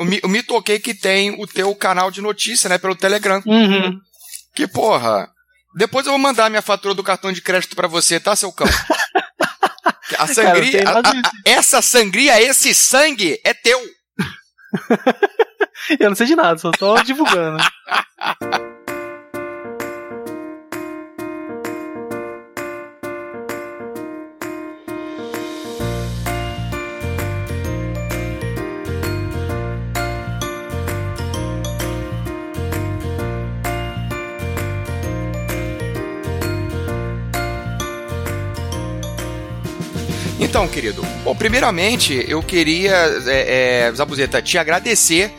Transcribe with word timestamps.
Eu 0.00 0.06
me, 0.06 0.18
eu 0.22 0.28
me 0.30 0.42
toquei 0.42 0.78
que 0.78 0.94
tem 0.94 1.38
o 1.38 1.46
teu 1.46 1.74
canal 1.74 2.10
de 2.10 2.22
notícia, 2.22 2.70
né? 2.70 2.78
Pelo 2.78 2.96
Telegram. 2.96 3.42
Uhum. 3.44 4.00
Que 4.54 4.66
porra. 4.66 5.28
Depois 5.76 6.06
eu 6.06 6.12
vou 6.12 6.18
mandar 6.18 6.48
minha 6.48 6.62
fatura 6.62 6.94
do 6.94 7.04
cartão 7.04 7.30
de 7.30 7.42
crédito 7.42 7.76
pra 7.76 7.86
você, 7.86 8.18
tá, 8.18 8.34
seu 8.34 8.50
cão? 8.50 8.66
A 10.18 10.26
sangria. 10.26 10.82
Cara, 10.82 11.02
a, 11.04 11.10
a, 11.10 11.22
essa 11.44 11.80
sangria, 11.80 12.42
esse 12.42 12.74
sangue 12.74 13.40
é 13.44 13.54
teu. 13.54 13.80
eu 15.98 16.10
não 16.10 16.16
sei 16.16 16.26
de 16.26 16.36
nada, 16.36 16.58
só 16.58 16.70
tô 16.72 17.00
divulgando. 17.02 17.62
Então, 40.50 40.66
querido, 40.66 41.00
bom, 41.22 41.32
primeiramente 41.32 42.24
eu 42.28 42.42
queria, 42.42 42.92
é, 43.28 43.86
é, 43.86 43.92
Zabuzeta, 43.92 44.42
te 44.42 44.58
agradecer 44.58 45.30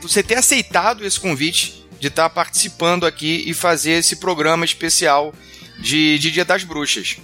por 0.00 0.08
você 0.08 0.22
ter 0.22 0.36
aceitado 0.36 1.04
esse 1.04 1.20
convite 1.20 1.86
de 2.00 2.06
estar 2.06 2.30
participando 2.30 3.04
aqui 3.04 3.44
e 3.46 3.52
fazer 3.52 3.90
esse 3.92 4.16
programa 4.16 4.64
especial 4.64 5.34
de, 5.78 6.18
de 6.18 6.30
Dia 6.30 6.46
das 6.46 6.64
Bruxas. 6.64 7.18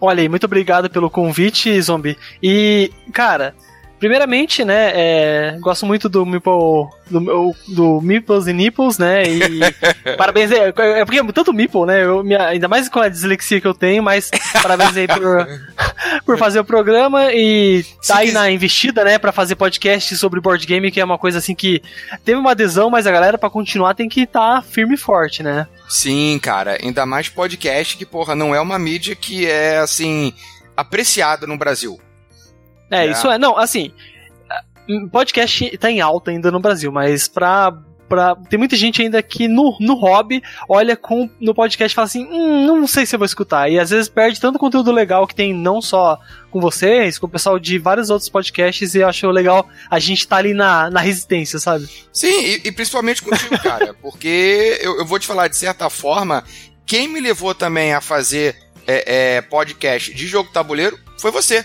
Olha 0.00 0.22
aí, 0.22 0.28
muito 0.28 0.44
obrigado 0.44 0.88
pelo 0.88 1.10
convite, 1.10 1.82
Zombie. 1.82 2.16
E, 2.40 2.92
cara, 3.12 3.52
primeiramente, 4.02 4.64
né, 4.64 4.90
é, 4.96 5.56
gosto 5.60 5.86
muito 5.86 6.08
do 6.08 6.26
Meeple, 6.26 6.88
do, 7.08 7.54
do 7.68 8.00
Meeples 8.00 8.48
e 8.48 8.52
Nipples, 8.52 8.98
né, 8.98 9.22
e 9.22 9.60
parabéns 10.18 10.50
aí, 10.50 10.58
é 10.58 11.04
porque 11.04 11.20
é 11.20 11.32
tanto 11.32 11.52
Meeple, 11.52 11.86
né, 11.86 12.02
eu, 12.02 12.24
minha, 12.24 12.48
ainda 12.48 12.66
mais 12.66 12.88
com 12.88 12.98
a 12.98 13.08
dislexia 13.08 13.60
que 13.60 13.66
eu 13.66 13.72
tenho, 13.72 14.02
mas 14.02 14.28
parabéns 14.60 14.96
aí 14.96 15.06
por, 15.06 15.46
por 16.26 16.36
fazer 16.36 16.58
o 16.58 16.64
programa 16.64 17.32
e 17.32 17.84
tá 18.04 18.16
aí 18.16 18.32
na 18.32 18.50
investida, 18.50 19.04
né, 19.04 19.18
para 19.18 19.30
fazer 19.30 19.54
podcast 19.54 20.16
sobre 20.16 20.40
board 20.40 20.66
game, 20.66 20.90
que 20.90 21.00
é 21.00 21.04
uma 21.04 21.16
coisa 21.16 21.38
assim 21.38 21.54
que 21.54 21.80
teve 22.24 22.40
uma 22.40 22.50
adesão, 22.50 22.90
mas 22.90 23.06
a 23.06 23.12
galera 23.12 23.38
para 23.38 23.50
continuar 23.50 23.94
tem 23.94 24.08
que 24.08 24.22
estar 24.22 24.56
tá 24.56 24.62
firme 24.62 24.94
e 24.94 24.98
forte, 24.98 25.44
né. 25.44 25.68
Sim, 25.88 26.40
cara, 26.42 26.76
ainda 26.82 27.06
mais 27.06 27.28
podcast 27.28 27.96
que, 27.96 28.04
porra, 28.04 28.34
não 28.34 28.52
é 28.52 28.60
uma 28.60 28.80
mídia 28.80 29.14
que 29.14 29.46
é, 29.46 29.78
assim, 29.78 30.34
apreciada 30.76 31.46
no 31.46 31.56
Brasil. 31.56 32.00
É, 32.92 33.06
é, 33.06 33.10
isso 33.10 33.30
é. 33.30 33.38
Não, 33.38 33.58
assim, 33.58 33.90
podcast 35.10 35.76
tá 35.78 35.90
em 35.90 36.00
alta 36.00 36.30
ainda 36.30 36.50
no 36.50 36.60
Brasil, 36.60 36.92
mas 36.92 37.26
pra. 37.26 37.72
Pra, 38.08 38.36
tem 38.36 38.58
muita 38.58 38.76
gente 38.76 39.00
ainda 39.00 39.22
que 39.22 39.48
no, 39.48 39.74
no 39.80 39.94
hobby 39.94 40.42
olha 40.68 40.94
com, 40.94 41.30
no 41.40 41.54
podcast 41.54 41.94
e 41.94 41.96
fala 41.96 42.04
assim: 42.04 42.26
hum, 42.30 42.66
não 42.66 42.86
sei 42.86 43.06
se 43.06 43.14
eu 43.14 43.18
vou 43.18 43.24
escutar. 43.24 43.70
E 43.70 43.78
às 43.78 43.88
vezes 43.88 44.06
perde 44.06 44.38
tanto 44.38 44.58
conteúdo 44.58 44.92
legal 44.92 45.26
que 45.26 45.34
tem 45.34 45.54
não 45.54 45.80
só 45.80 46.20
com 46.50 46.60
vocês, 46.60 47.18
com 47.18 47.24
o 47.24 47.30
pessoal 47.30 47.58
de 47.58 47.78
vários 47.78 48.10
outros 48.10 48.28
podcasts, 48.28 48.94
e 48.94 48.98
eu 48.98 49.08
acho 49.08 49.26
legal 49.30 49.66
a 49.90 49.98
gente 49.98 50.28
tá 50.28 50.36
ali 50.36 50.52
na, 50.52 50.90
na 50.90 51.00
resistência, 51.00 51.58
sabe? 51.58 51.88
Sim, 52.12 52.38
e, 52.38 52.60
e 52.64 52.72
principalmente 52.72 53.22
contigo, 53.22 53.58
cara, 53.62 53.94
porque 54.02 54.78
eu, 54.82 54.98
eu 54.98 55.06
vou 55.06 55.18
te 55.18 55.26
falar 55.26 55.48
de 55.48 55.56
certa 55.56 55.88
forma, 55.88 56.44
quem 56.84 57.08
me 57.08 57.18
levou 57.18 57.54
também 57.54 57.94
a 57.94 58.02
fazer 58.02 58.54
é, 58.86 59.36
é, 59.36 59.40
podcast 59.40 60.12
de 60.12 60.26
jogo 60.26 60.50
tabuleiro 60.52 60.98
foi 61.18 61.30
você. 61.30 61.64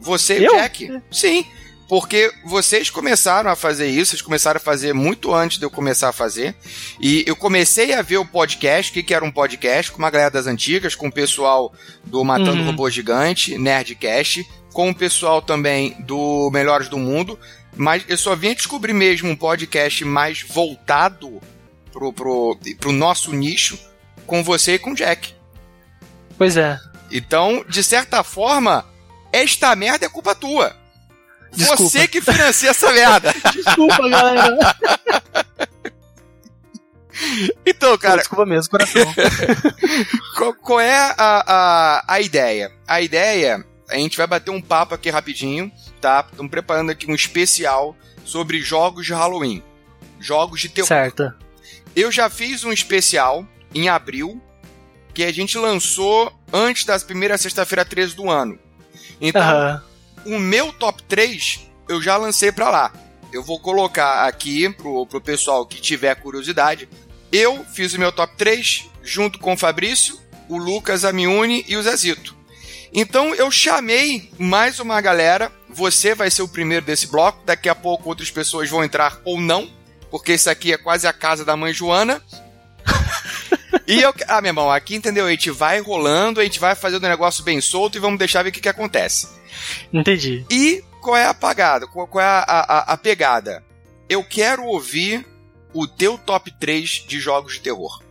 Você 0.00 0.40
e 0.40 0.48
o 0.48 0.52
Jack. 0.52 1.02
Sim. 1.10 1.46
Porque 1.88 2.32
vocês 2.44 2.90
começaram 2.90 3.48
a 3.48 3.54
fazer 3.54 3.86
isso, 3.86 4.10
vocês 4.10 4.22
começaram 4.22 4.58
a 4.58 4.60
fazer 4.60 4.92
muito 4.92 5.32
antes 5.32 5.58
de 5.58 5.64
eu 5.64 5.70
começar 5.70 6.08
a 6.08 6.12
fazer. 6.12 6.56
E 7.00 7.22
eu 7.26 7.36
comecei 7.36 7.92
a 7.92 8.02
ver 8.02 8.16
o 8.16 8.26
podcast, 8.26 8.90
o 8.90 8.94
que, 8.94 9.04
que 9.04 9.14
era 9.14 9.24
um 9.24 9.30
podcast, 9.30 9.92
com 9.92 9.98
uma 9.98 10.10
galera 10.10 10.30
das 10.30 10.48
antigas, 10.48 10.96
com 10.96 11.06
o 11.06 11.12
pessoal 11.12 11.72
do 12.04 12.24
Matando 12.24 12.60
uhum. 12.60 12.66
Robô 12.66 12.90
Gigante, 12.90 13.56
Nerdcast, 13.56 14.44
com 14.72 14.90
o 14.90 14.94
pessoal 14.94 15.40
também 15.40 15.94
do 16.00 16.50
Melhores 16.50 16.88
do 16.88 16.98
Mundo. 16.98 17.38
Mas 17.76 18.04
eu 18.08 18.16
só 18.16 18.34
vim 18.34 18.54
descobrir 18.54 18.92
mesmo 18.92 19.30
um 19.30 19.36
podcast 19.36 20.04
mais 20.04 20.42
voltado 20.42 21.40
pro, 21.92 22.12
pro, 22.12 22.58
pro 22.80 22.90
nosso 22.90 23.32
nicho 23.32 23.78
com 24.26 24.42
você 24.42 24.74
e 24.74 24.78
com 24.78 24.90
o 24.90 24.94
Jack. 24.94 25.34
Pois 26.36 26.56
é. 26.56 26.78
Então, 27.12 27.64
de 27.68 27.84
certa 27.84 28.24
forma, 28.24 28.84
esta 29.36 29.74
merda 29.76 30.06
é 30.06 30.08
culpa 30.08 30.34
tua. 30.34 30.74
Desculpa. 31.52 31.82
Você 31.82 32.08
que 32.08 32.20
financia 32.20 32.70
essa 32.70 32.92
merda. 32.92 33.34
Desculpa, 33.52 34.08
galera. 34.08 34.56
Então, 37.64 37.96
cara. 37.96 38.18
Desculpa 38.18 38.44
mesmo, 38.44 38.70
coração. 38.70 39.02
qual, 40.36 40.52
qual, 40.52 40.80
é 40.80 40.94
a, 40.94 41.14
a, 41.16 42.04
a 42.06 42.20
ideia? 42.20 42.70
A 42.86 43.00
ideia, 43.00 43.64
a 43.88 43.94
gente 43.94 44.18
vai 44.18 44.26
bater 44.26 44.50
um 44.50 44.60
papo 44.60 44.94
aqui 44.94 45.08
rapidinho, 45.08 45.72
tá? 45.98 46.26
Estamos 46.30 46.50
preparando 46.50 46.90
aqui 46.90 47.10
um 47.10 47.14
especial 47.14 47.96
sobre 48.22 48.60
jogos 48.60 49.06
de 49.06 49.14
Halloween. 49.14 49.62
Jogos 50.20 50.60
de 50.60 50.68
terror. 50.68 50.88
Certo. 50.88 51.32
Eu 51.94 52.12
já 52.12 52.28
fiz 52.28 52.64
um 52.64 52.72
especial 52.72 53.48
em 53.74 53.88
abril, 53.88 54.38
que 55.14 55.24
a 55.24 55.32
gente 55.32 55.56
lançou 55.56 56.30
antes 56.52 56.84
da 56.84 56.98
primeira 56.98 57.38
sexta-feira 57.38 57.82
13 57.82 58.14
do 58.14 58.30
ano. 58.30 58.58
Então, 59.20 59.80
o 60.24 60.38
meu 60.38 60.72
top 60.72 61.02
3 61.04 61.66
eu 61.88 62.02
já 62.02 62.16
lancei 62.16 62.50
para 62.50 62.70
lá. 62.70 62.92
Eu 63.32 63.42
vou 63.42 63.60
colocar 63.60 64.26
aqui 64.26 64.68
pro, 64.70 65.06
pro 65.06 65.20
pessoal 65.20 65.66
que 65.66 65.80
tiver 65.80 66.14
curiosidade. 66.16 66.88
Eu 67.30 67.64
fiz 67.64 67.92
o 67.94 67.98
meu 67.98 68.12
top 68.12 68.36
3 68.36 68.88
junto 69.02 69.38
com 69.38 69.52
o 69.52 69.56
Fabrício, 69.56 70.18
o 70.48 70.56
Lucas, 70.56 71.04
a 71.04 71.12
Miune 71.12 71.64
e 71.68 71.76
o 71.76 71.82
Zezito. 71.82 72.36
Então 72.92 73.34
eu 73.34 73.50
chamei 73.50 74.30
mais 74.38 74.80
uma 74.80 75.00
galera. 75.00 75.52
Você 75.68 76.14
vai 76.14 76.30
ser 76.30 76.42
o 76.42 76.48
primeiro 76.48 76.86
desse 76.86 77.06
bloco. 77.06 77.44
Daqui 77.44 77.68
a 77.68 77.74
pouco 77.74 78.08
outras 78.08 78.30
pessoas 78.30 78.70
vão 78.70 78.84
entrar 78.84 79.20
ou 79.24 79.40
não, 79.40 79.70
porque 80.10 80.34
isso 80.34 80.48
aqui 80.48 80.72
é 80.72 80.78
quase 80.78 81.06
a 81.06 81.12
casa 81.12 81.44
da 81.44 81.56
mãe 81.56 81.72
Joana. 81.72 82.22
E 83.86 84.00
eu. 84.00 84.12
Ah, 84.28 84.40
meu 84.40 84.50
irmão, 84.50 84.70
aqui 84.70 84.94
entendeu? 84.94 85.26
A 85.26 85.30
gente 85.30 85.50
vai 85.50 85.80
rolando, 85.80 86.40
a 86.40 86.44
gente 86.44 86.60
vai 86.60 86.74
fazendo 86.74 87.04
o 87.04 87.08
negócio 87.08 87.44
bem 87.44 87.60
solto 87.60 87.96
e 87.96 88.00
vamos 88.00 88.18
deixar 88.18 88.42
ver 88.42 88.50
o 88.50 88.52
que, 88.52 88.60
que 88.60 88.68
acontece. 88.68 89.28
Entendi. 89.92 90.44
E 90.50 90.84
qual 91.00 91.16
é 91.16 91.26
a 91.26 91.34
pagada? 91.34 91.86
Qual, 91.86 92.06
qual 92.06 92.24
é 92.24 92.26
a, 92.26 92.44
a, 92.46 92.78
a 92.92 92.96
pegada? 92.96 93.64
Eu 94.08 94.22
quero 94.24 94.64
ouvir 94.64 95.26
o 95.72 95.86
teu 95.86 96.16
top 96.16 96.50
3 96.58 97.04
de 97.06 97.20
jogos 97.20 97.54
de 97.54 97.60
terror. 97.60 98.02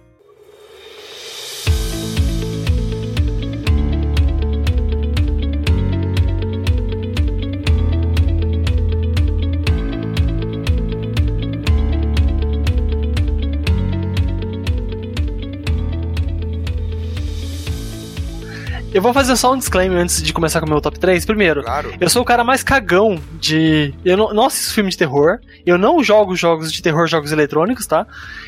Eu 18.95 19.01
vou 19.01 19.13
fazer 19.13 19.35
só 19.35 19.51
um 19.51 19.57
disclaimer 19.57 19.99
antes 19.99 20.23
de 20.23 20.31
começar 20.31 20.61
com 20.61 20.67
o 20.67 20.69
meu 20.69 20.79
top 20.79 20.97
3. 20.97 21.25
Primeiro, 21.25 21.61
claro. 21.61 21.93
eu 21.99 22.09
sou 22.09 22.21
o 22.21 22.25
cara 22.25 22.45
mais 22.45 22.63
cagão 22.63 23.21
de. 23.33 23.93
Eu 24.05 24.15
não, 24.15 24.33
não 24.33 24.45
assisto 24.45 24.73
filme 24.73 24.89
de 24.89 24.97
terror. 24.97 25.39
Eu 25.65 25.77
não 25.77 26.01
jogo 26.01 26.33
jogos 26.33 26.71
de 26.71 26.81
terror, 26.81 27.05
jogos 27.05 27.33
eletrônicos, 27.33 27.85
tá? 27.85 28.07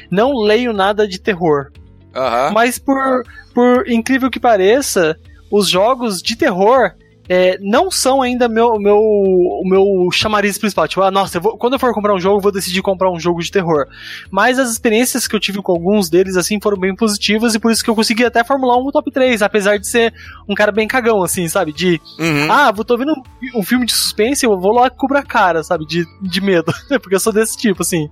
Não 0.09 0.31
leio 0.31 0.71
nada 0.71 1.05
de 1.05 1.19
terror. 1.19 1.69
Uhum. 2.15 2.53
Mas 2.53 2.79
por, 2.79 3.25
por 3.53 3.89
incrível 3.89 4.31
que 4.31 4.39
pareça, 4.39 5.19
os 5.51 5.67
jogos 5.67 6.21
de 6.21 6.37
terror 6.37 6.93
é, 7.29 7.57
não 7.59 7.91
são 7.91 8.21
ainda 8.21 8.47
meu, 8.47 8.75
meu, 8.79 8.97
o 8.97 9.63
meu 9.65 10.09
chamariz 10.11 10.57
principal. 10.57 10.87
Tipo, 10.87 11.01
ah, 11.01 11.11
nossa, 11.11 11.37
eu 11.37 11.41
vou, 11.41 11.57
quando 11.57 11.73
eu 11.73 11.79
for 11.79 11.93
comprar 11.93 12.13
um 12.13 12.19
jogo, 12.19 12.37
eu 12.37 12.41
vou 12.41 12.51
decidir 12.51 12.81
comprar 12.81 13.11
um 13.11 13.19
jogo 13.19 13.41
de 13.41 13.51
terror. 13.51 13.85
Mas 14.31 14.57
as 14.59 14.71
experiências 14.71 15.27
que 15.27 15.35
eu 15.35 15.39
tive 15.39 15.61
com 15.61 15.71
alguns 15.71 16.09
deles, 16.09 16.37
assim, 16.37 16.59
foram 16.61 16.77
bem 16.77 16.95
positivas 16.95 17.55
e 17.55 17.59
por 17.59 17.71
isso 17.71 17.83
que 17.83 17.89
eu 17.89 17.95
consegui 17.95 18.25
até 18.25 18.43
formular 18.43 18.77
um 18.77 18.91
top 18.91 19.11
3, 19.11 19.41
apesar 19.41 19.77
de 19.77 19.87
ser 19.87 20.13
um 20.47 20.55
cara 20.55 20.71
bem 20.71 20.87
cagão, 20.87 21.21
assim, 21.23 21.47
sabe? 21.47 21.73
De, 21.73 21.99
uhum. 22.19 22.51
ah, 22.51 22.71
vou 22.71 22.85
tô 22.85 22.97
vendo 22.97 23.11
um, 23.11 23.59
um, 23.59 23.63
filme 23.63 23.85
de 23.85 23.93
suspense, 23.93 24.45
eu 24.45 24.59
vou 24.59 24.73
lá 24.73 24.89
cobrar 24.89 25.23
cara, 25.23 25.63
sabe? 25.63 25.85
De, 25.85 26.05
de 26.21 26.41
medo. 26.41 26.73
Porque 27.01 27.15
eu 27.15 27.19
sou 27.19 27.33
desse 27.33 27.57
tipo, 27.57 27.81
assim. 27.81 28.09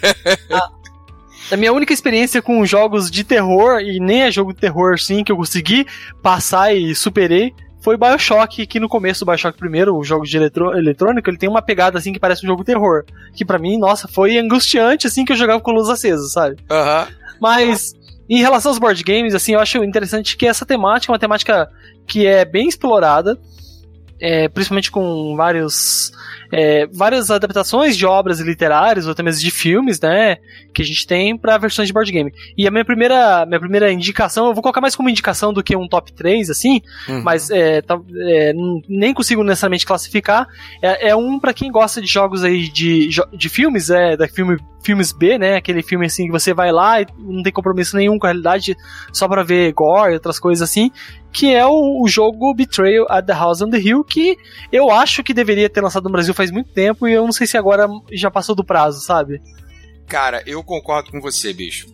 ah, 0.52 0.68
a 1.50 1.56
minha 1.56 1.72
única 1.72 1.92
experiência 1.92 2.40
com 2.40 2.64
jogos 2.64 3.10
de 3.10 3.24
terror, 3.24 3.80
e 3.80 3.98
nem 3.98 4.22
é 4.22 4.30
jogo 4.30 4.52
de 4.52 4.60
terror, 4.60 4.98
sim, 4.98 5.24
que 5.24 5.32
eu 5.32 5.36
consegui 5.36 5.86
passar 6.22 6.74
e 6.74 6.94
superei, 6.94 7.54
foi 7.80 7.96
Bioshock, 7.96 8.66
que 8.66 8.78
no 8.78 8.88
começo 8.88 9.24
do 9.24 9.30
Bioshock 9.30 9.58
primeiro, 9.58 9.96
o 9.96 10.04
jogo 10.04 10.24
de 10.24 10.36
eletro 10.36 10.76
eletrônico, 10.76 11.28
ele 11.30 11.38
tem 11.38 11.48
uma 11.48 11.62
pegada 11.62 11.98
assim 11.98 12.12
que 12.12 12.20
parece 12.20 12.44
um 12.44 12.48
jogo 12.48 12.62
terror. 12.62 13.04
Que 13.34 13.44
para 13.44 13.58
mim, 13.58 13.78
nossa, 13.78 14.06
foi 14.06 14.38
angustiante 14.38 15.06
assim 15.06 15.24
que 15.24 15.32
eu 15.32 15.36
jogava 15.36 15.60
com 15.60 15.70
luz 15.72 15.88
acesa, 15.88 16.26
sabe? 16.28 16.56
Aham. 16.70 17.08
Uhum. 17.08 17.16
Mas 17.40 17.94
em 18.28 18.38
relação 18.38 18.70
aos 18.70 18.78
board 18.78 19.02
games, 19.02 19.34
assim, 19.34 19.54
eu 19.54 19.60
acho 19.60 19.82
interessante 19.82 20.36
que 20.36 20.46
essa 20.46 20.66
temática 20.66 21.10
é 21.10 21.14
uma 21.14 21.18
temática 21.18 21.68
que 22.06 22.26
é 22.26 22.44
bem 22.44 22.68
explorada, 22.68 23.38
é, 24.20 24.48
principalmente 24.48 24.90
com 24.90 25.34
vários 25.36 26.12
é, 26.52 26.86
várias 26.86 27.30
adaptações 27.30 27.96
de 27.96 28.06
obras 28.06 28.40
literárias 28.40 29.06
ou 29.06 29.12
até 29.12 29.22
mesmo 29.22 29.40
de 29.40 29.50
filmes, 29.50 30.00
né, 30.00 30.36
que 30.74 30.82
a 30.82 30.84
gente 30.84 31.06
tem 31.06 31.36
para 31.36 31.58
versões 31.58 31.88
de 31.88 31.92
board 31.92 32.10
game. 32.10 32.32
E 32.56 32.66
a 32.66 32.70
minha 32.70 32.84
primeira, 32.84 33.44
minha 33.46 33.60
primeira 33.60 33.92
indicação, 33.92 34.48
eu 34.48 34.54
vou 34.54 34.62
colocar 34.62 34.80
mais 34.80 34.96
como 34.96 35.08
indicação 35.08 35.52
do 35.52 35.62
que 35.62 35.76
um 35.76 35.88
top 35.88 36.12
3, 36.12 36.50
assim, 36.50 36.80
uhum. 37.08 37.22
mas 37.22 37.50
é, 37.50 37.82
tá, 37.82 37.98
é, 38.28 38.52
nem 38.88 39.14
consigo 39.14 39.42
necessariamente 39.42 39.86
classificar. 39.86 40.46
É, 40.82 41.10
é 41.10 41.16
um 41.16 41.38
para 41.38 41.52
quem 41.52 41.70
gosta 41.70 42.00
de 42.00 42.06
jogos 42.06 42.44
aí 42.44 42.68
de, 42.68 43.08
de 43.32 43.48
filmes, 43.48 43.90
é, 43.90 44.16
da 44.16 44.28
filme 44.28 44.56
filmes 44.82 45.12
B, 45.12 45.38
né? 45.38 45.56
Aquele 45.56 45.82
filme 45.82 46.06
assim 46.06 46.26
que 46.26 46.32
você 46.32 46.52
vai 46.52 46.72
lá 46.72 47.00
e 47.00 47.06
não 47.18 47.42
tem 47.42 47.52
compromisso 47.52 47.96
nenhum 47.96 48.18
com 48.18 48.26
a 48.26 48.30
realidade, 48.30 48.76
só 49.12 49.28
pra 49.28 49.42
ver 49.42 49.72
gore 49.72 50.12
e 50.12 50.14
outras 50.14 50.38
coisas 50.38 50.68
assim. 50.68 50.90
Que 51.32 51.54
é 51.54 51.64
o, 51.64 52.02
o, 52.02 52.08
jogo 52.08 52.52
Betrayal 52.52 53.06
at 53.08 53.24
the 53.24 53.32
House 53.32 53.62
on 53.62 53.70
the 53.70 53.78
Hill, 53.78 54.02
que 54.02 54.36
eu 54.72 54.90
acho 54.90 55.22
que 55.22 55.32
deveria 55.32 55.70
ter 55.70 55.80
lançado 55.80 56.04
no 56.04 56.10
Brasil 56.10 56.34
faz 56.40 56.50
muito 56.50 56.72
tempo 56.72 57.06
e 57.06 57.12
eu 57.12 57.24
não 57.24 57.32
sei 57.32 57.46
se 57.46 57.58
agora 57.58 57.86
já 58.10 58.30
passou 58.30 58.54
do 58.54 58.64
prazo, 58.64 59.00
sabe? 59.04 59.42
Cara, 60.08 60.42
eu 60.46 60.64
concordo 60.64 61.10
com 61.10 61.20
você, 61.20 61.52
bicho. 61.52 61.86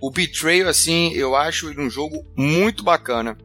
O 0.00 0.10
Betrayal, 0.10 0.68
assim, 0.68 1.12
eu 1.14 1.34
acho 1.34 1.70
ele 1.70 1.80
um 1.80 1.88
jogo 1.88 2.22
muito 2.36 2.84
bacana. 2.84 3.38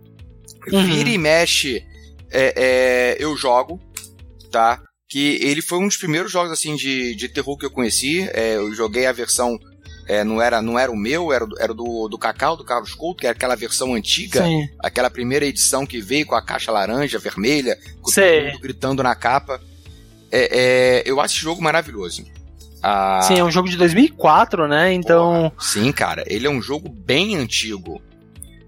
Uhum. 0.68 0.86
Vira 0.86 1.09
e 1.09 1.18
mexe, 1.18 1.83
é, 2.30 2.53
é, 2.56 3.18
eu 3.18 3.36
jogo, 3.38 3.80
tá? 4.51 4.81
que 5.07 5.39
ele 5.42 5.62
foi 5.62 5.77
um 5.77 5.88
dos 5.88 5.98
primeiros 5.98 6.31
jogos 6.31 6.53
assim 6.53 6.74
de, 6.74 7.13
de 7.15 7.27
terror 7.27 7.57
que 7.57 7.65
eu 7.65 7.71
conheci. 7.71 8.30
É, 8.33 8.56
eu 8.56 8.74
joguei 8.74 9.06
a 9.06 9.12
versão 9.12 9.59
é, 10.07 10.24
não 10.24 10.42
era 10.42 10.62
não 10.62 10.80
era 10.80 10.92
o 10.92 10.95
meu, 10.95 11.33
era, 11.33 11.45
era 11.59 11.74
do, 11.74 12.07
do 12.07 12.18
Cacau, 12.18 12.56
do 12.56 12.63
Carlos 12.63 12.94
Couto, 12.94 13.19
que 13.19 13.27
era 13.27 13.36
aquela 13.36 13.56
versão 13.56 13.94
antiga, 13.94 14.44
Sim. 14.44 14.69
aquela 14.80 15.09
primeira 15.09 15.45
edição 15.45 15.86
que 15.86 16.00
veio 16.00 16.25
com 16.25 16.36
a 16.36 16.42
caixa 16.42 16.71
laranja, 16.71 17.19
vermelha, 17.19 17.77
com 18.01 18.09
Sim. 18.09 18.21
todo 18.21 18.45
mundo 18.45 18.59
gritando 18.62 19.03
na 19.03 19.13
capa. 19.13 19.59
É, 20.31 21.01
é, 21.01 21.04
eu 21.06 21.19
acho 21.19 21.36
esse 21.36 21.44
jogo 21.44 21.62
maravilhoso. 21.62 22.25
Ah, 22.81 23.22
Sim, 23.24 23.38
é 23.38 23.44
um 23.44 23.51
jogo 23.51 23.69
de 23.69 23.78
2004, 23.78 24.68
né? 24.68 24.94
Então. 24.94 25.51
Porra, 25.51 25.54
sim, 25.60 25.92
cara, 25.92 26.24
ele 26.25 26.48
é 26.48 26.50
um 26.50 26.62
jogo 26.62 26.89
bem 26.89 27.36
antigo. 27.36 28.01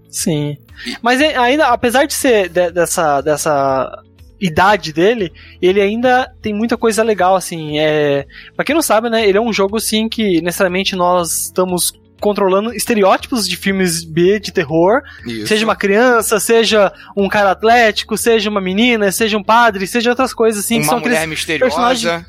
Sim. 0.08 0.56
Mas 1.02 1.20
é, 1.20 1.36
ainda, 1.36 1.66
apesar 1.68 2.06
de 2.06 2.14
ser 2.14 2.48
de, 2.48 2.70
dessa, 2.70 3.20
dessa 3.20 4.02
idade 4.40 4.92
dele, 4.92 5.32
ele 5.60 5.80
ainda 5.80 6.32
tem 6.40 6.54
muita 6.54 6.76
coisa 6.76 7.02
legal, 7.02 7.34
assim. 7.34 7.78
É... 7.80 8.24
Pra 8.54 8.64
quem 8.64 8.74
não 8.74 8.82
sabe, 8.82 9.10
né, 9.10 9.26
ele 9.26 9.38
é 9.38 9.40
um 9.40 9.52
jogo, 9.52 9.76
assim, 9.76 10.08
que 10.08 10.40
necessariamente 10.40 10.94
nós 10.94 11.46
estamos 11.46 11.92
controlando 12.24 12.72
estereótipos 12.72 13.46
de 13.46 13.54
filmes 13.54 14.02
B 14.02 14.40
de 14.40 14.50
terror. 14.50 15.02
Isso. 15.26 15.48
Seja 15.48 15.62
uma 15.66 15.76
criança, 15.76 16.40
seja 16.40 16.90
um 17.14 17.28
cara 17.28 17.50
atlético, 17.50 18.16
seja 18.16 18.48
uma 18.48 18.62
menina, 18.62 19.12
seja 19.12 19.36
um 19.36 19.42
padre, 19.42 19.86
seja 19.86 20.08
outras 20.08 20.32
coisas 20.32 20.64
assim. 20.64 20.76
Uma 20.76 20.82
que 20.84 20.88
são 20.88 21.00
mulher 21.00 21.26
misteriosa. 21.26 22.24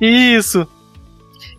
Isso. 0.00 0.68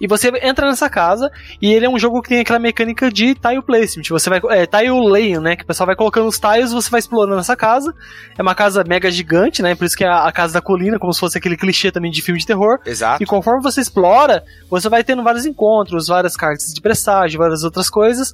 E 0.01 0.07
você 0.07 0.31
entra 0.42 0.68
nessa 0.68 0.89
casa 0.89 1.31
e 1.62 1.71
ele 1.71 1.86
é 1.86 1.89
um 1.89 2.00
jogo 2.00 2.24
que 2.24 2.30
tem 2.30 2.39
aquela 2.39 2.57
mecânica 2.57 3.12
de 3.12 3.36
tile 3.36 3.62
placement. 3.62 4.03
Você 4.09 4.31
vai. 4.31 4.42
É, 4.50 4.65
tile 4.65 4.89
laying, 4.89 5.38
né? 5.38 5.56
Que 5.56 5.63
o 5.63 5.68
pessoal 5.68 5.86
vai 5.86 5.95
colocando 5.95 6.27
os 6.27 6.39
tiles 6.39 6.71
você 6.71 6.89
vai 6.89 7.00
explorando 7.00 7.39
essa 7.39 7.56
casa. 7.56 7.94
É 8.36 8.42
uma 8.42 8.56
casa 8.56 8.83
mega 8.83 9.12
gigante, 9.12 9.62
né? 9.62 9.75
Por 9.75 9.86
isso 9.86 9.95
que 9.95 10.03
é 10.03 10.09
a, 10.09 10.31
casa 10.31 10.53
da 10.53 10.62
colina, 10.62 10.98
como 10.98 11.13
se 11.13 11.19
fosse 11.19 11.38
aquele 11.38 11.56
clichê 11.56 11.92
também 11.92 12.09
de 12.09 12.19
filme 12.24 12.39
de 12.39 12.48
terror. 12.48 12.80
Exato. 12.83 13.21
E 13.21 13.27
conforme 13.27 13.62
você 13.62 13.80
explora, 13.80 14.44
você 14.71 14.89
vai 14.89 15.03
tendo 15.03 15.21
vários 15.21 15.45
encontros, 15.45 16.07
várias 16.07 16.36
cartas 16.36 16.74
de 16.74 16.81
presságio, 16.81 17.38
várias 17.38 17.63
outras 17.63 17.88
coisas. 17.88 18.33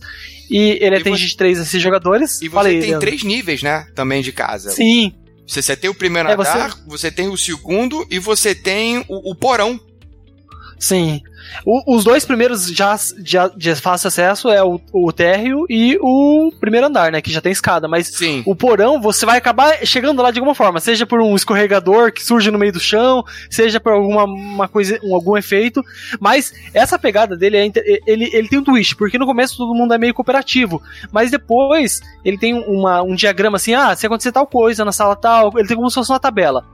E 0.50 0.78
ele 0.80 0.98
e 0.98 1.04
tem 1.04 1.18
você... 1.18 1.26
de 1.26 1.36
3 1.36 1.60
a 1.60 1.66
6 1.66 1.84
jogadores. 1.84 2.42
E 2.42 2.48
você 2.48 2.56
Falei, 2.56 2.80
tem 2.80 2.98
três 2.98 3.24
níveis, 3.24 3.62
né? 3.62 3.88
Também 3.94 4.22
de 4.22 4.32
casa. 4.32 4.70
Sim. 4.70 5.14
Você, 5.46 5.62
você 5.62 5.76
tem 5.76 5.90
o 5.90 5.96
primeiro 5.96 6.30
é, 6.30 6.34
andar, 6.34 6.70
você... 6.70 6.82
você... 6.88 7.12
tem 7.12 7.28
o 7.28 7.38
segundo 7.38 8.08
e 8.10 8.20
você 8.20 8.56
tem 8.56 9.00
o, 9.10 9.32
o 9.32 9.36
porão. 9.36 9.78
Sim. 10.80 11.22
O, 11.66 11.96
os 11.96 12.04
dois 12.04 12.26
primeiros 12.26 12.68
já, 12.68 12.96
já 13.24 13.48
de 13.48 13.74
fácil 13.76 14.08
acesso 14.10 14.50
é 14.50 14.64
o, 14.64 14.80
o 14.94 15.12
térreo 15.12 15.66
e 15.70 15.98
o 16.02 16.52
primeiro 16.60 16.88
andar, 16.88 17.12
né? 17.12 17.22
Que 17.22 17.32
já 17.32 17.42
tem 17.42 17.52
escada. 17.52 17.88
Mas 17.88 18.08
Sim. 18.08 18.44
o 18.46 18.56
porão, 18.56 19.02
você 19.02 19.26
vai 19.26 19.38
acabar 19.38 19.86
chegando 19.86 20.22
lá 20.22 20.30
de 20.32 20.40
alguma 20.40 20.54
forma. 20.54 20.80
Seja 20.80 21.06
por 21.06 21.22
um 21.22 21.36
escorregador 21.36 22.12
que 22.12 22.24
surge 22.24 22.52
no 22.52 22.60
meio 22.60 22.74
do 22.74 22.80
chão, 22.80 23.24
seja 23.50 23.80
por 23.80 23.94
alguma 23.94 24.26
uma 24.26 24.68
coisa, 24.68 25.00
um, 25.04 25.16
algum 25.16 25.36
efeito. 25.36 25.84
Mas 26.20 26.54
essa 26.74 27.00
pegada 27.00 27.36
dele, 27.36 27.58
é, 27.58 27.72
ele, 28.06 28.30
ele 28.32 28.48
tem 28.48 28.60
um 28.60 28.64
twist, 28.64 28.96
porque 28.96 29.18
no 29.18 29.26
começo 29.26 29.58
todo 29.58 29.76
mundo 29.76 29.94
é 29.94 29.98
meio 29.98 30.14
cooperativo. 30.14 30.82
Mas 31.12 31.32
depois 31.32 32.02
ele 32.24 32.38
tem 32.38 32.54
uma, 32.54 33.02
um 33.02 33.16
diagrama 33.16 33.58
assim: 33.58 33.74
ah, 33.74 33.96
se 33.96 34.06
acontecer 34.06 34.32
tal 34.32 34.46
coisa 34.46 34.86
na 34.86 34.92
sala 34.92 35.16
tal, 35.16 35.52
ele 35.58 35.68
tem 35.68 35.78
como 35.78 35.90
se 35.90 35.96
fosse 35.96 36.12
uma 36.12 36.20
tabela. 36.20 36.66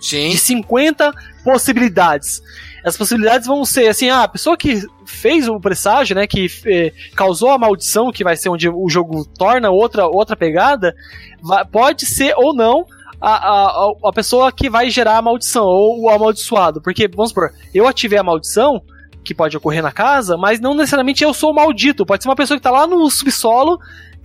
Sim. 0.00 0.30
De 0.30 0.38
50 0.38 1.12
possibilidades. 1.44 2.42
As 2.84 2.96
possibilidades 2.96 3.46
vão 3.46 3.64
ser 3.64 3.88
assim, 3.88 4.08
ah, 4.08 4.22
a 4.22 4.28
pessoa 4.28 4.56
que 4.56 4.82
fez 5.04 5.48
o 5.48 5.60
presságio, 5.60 6.14
né, 6.14 6.26
que 6.26 6.46
eh, 6.66 6.92
causou 7.14 7.50
a 7.50 7.58
maldição, 7.58 8.12
que 8.12 8.24
vai 8.24 8.36
ser 8.36 8.48
onde 8.48 8.68
o 8.68 8.88
jogo 8.88 9.24
torna 9.24 9.70
outra, 9.70 10.06
outra 10.06 10.36
pegada, 10.36 10.94
vai, 11.42 11.64
pode 11.64 12.06
ser 12.06 12.34
ou 12.36 12.54
não 12.54 12.86
a, 13.20 13.48
a, 13.48 13.92
a 14.04 14.12
pessoa 14.12 14.52
que 14.52 14.70
vai 14.70 14.90
gerar 14.90 15.18
a 15.18 15.22
maldição, 15.22 15.64
ou 15.64 16.02
o 16.02 16.08
amaldiçoado. 16.08 16.80
Porque, 16.80 17.08
vamos 17.08 17.30
supor, 17.30 17.52
eu 17.74 17.86
ativei 17.86 18.18
a 18.18 18.22
maldição, 18.22 18.80
que 19.24 19.34
pode 19.34 19.56
ocorrer 19.56 19.82
na 19.82 19.92
casa, 19.92 20.36
mas 20.36 20.60
não 20.60 20.74
necessariamente 20.74 21.22
eu 21.22 21.34
sou 21.34 21.50
o 21.50 21.54
maldito. 21.54 22.06
Pode 22.06 22.22
ser 22.22 22.28
uma 22.28 22.36
pessoa 22.36 22.56
que 22.56 22.62
tá 22.62 22.70
lá 22.70 22.86
no 22.86 23.10
subsolo, 23.10 23.78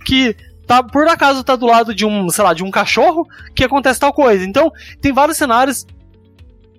que 0.04 0.34
tá, 0.66 0.82
por 0.82 1.06
acaso 1.08 1.44
tá 1.44 1.56
do 1.56 1.66
lado 1.66 1.94
de 1.94 2.06
um, 2.06 2.28
sei 2.30 2.44
lá, 2.44 2.54
de 2.54 2.64
um 2.64 2.70
cachorro, 2.70 3.26
que 3.54 3.64
acontece 3.64 4.00
tal 4.00 4.12
coisa. 4.12 4.44
Então, 4.44 4.72
tem 5.00 5.12
vários 5.12 5.36
cenários 5.36 5.86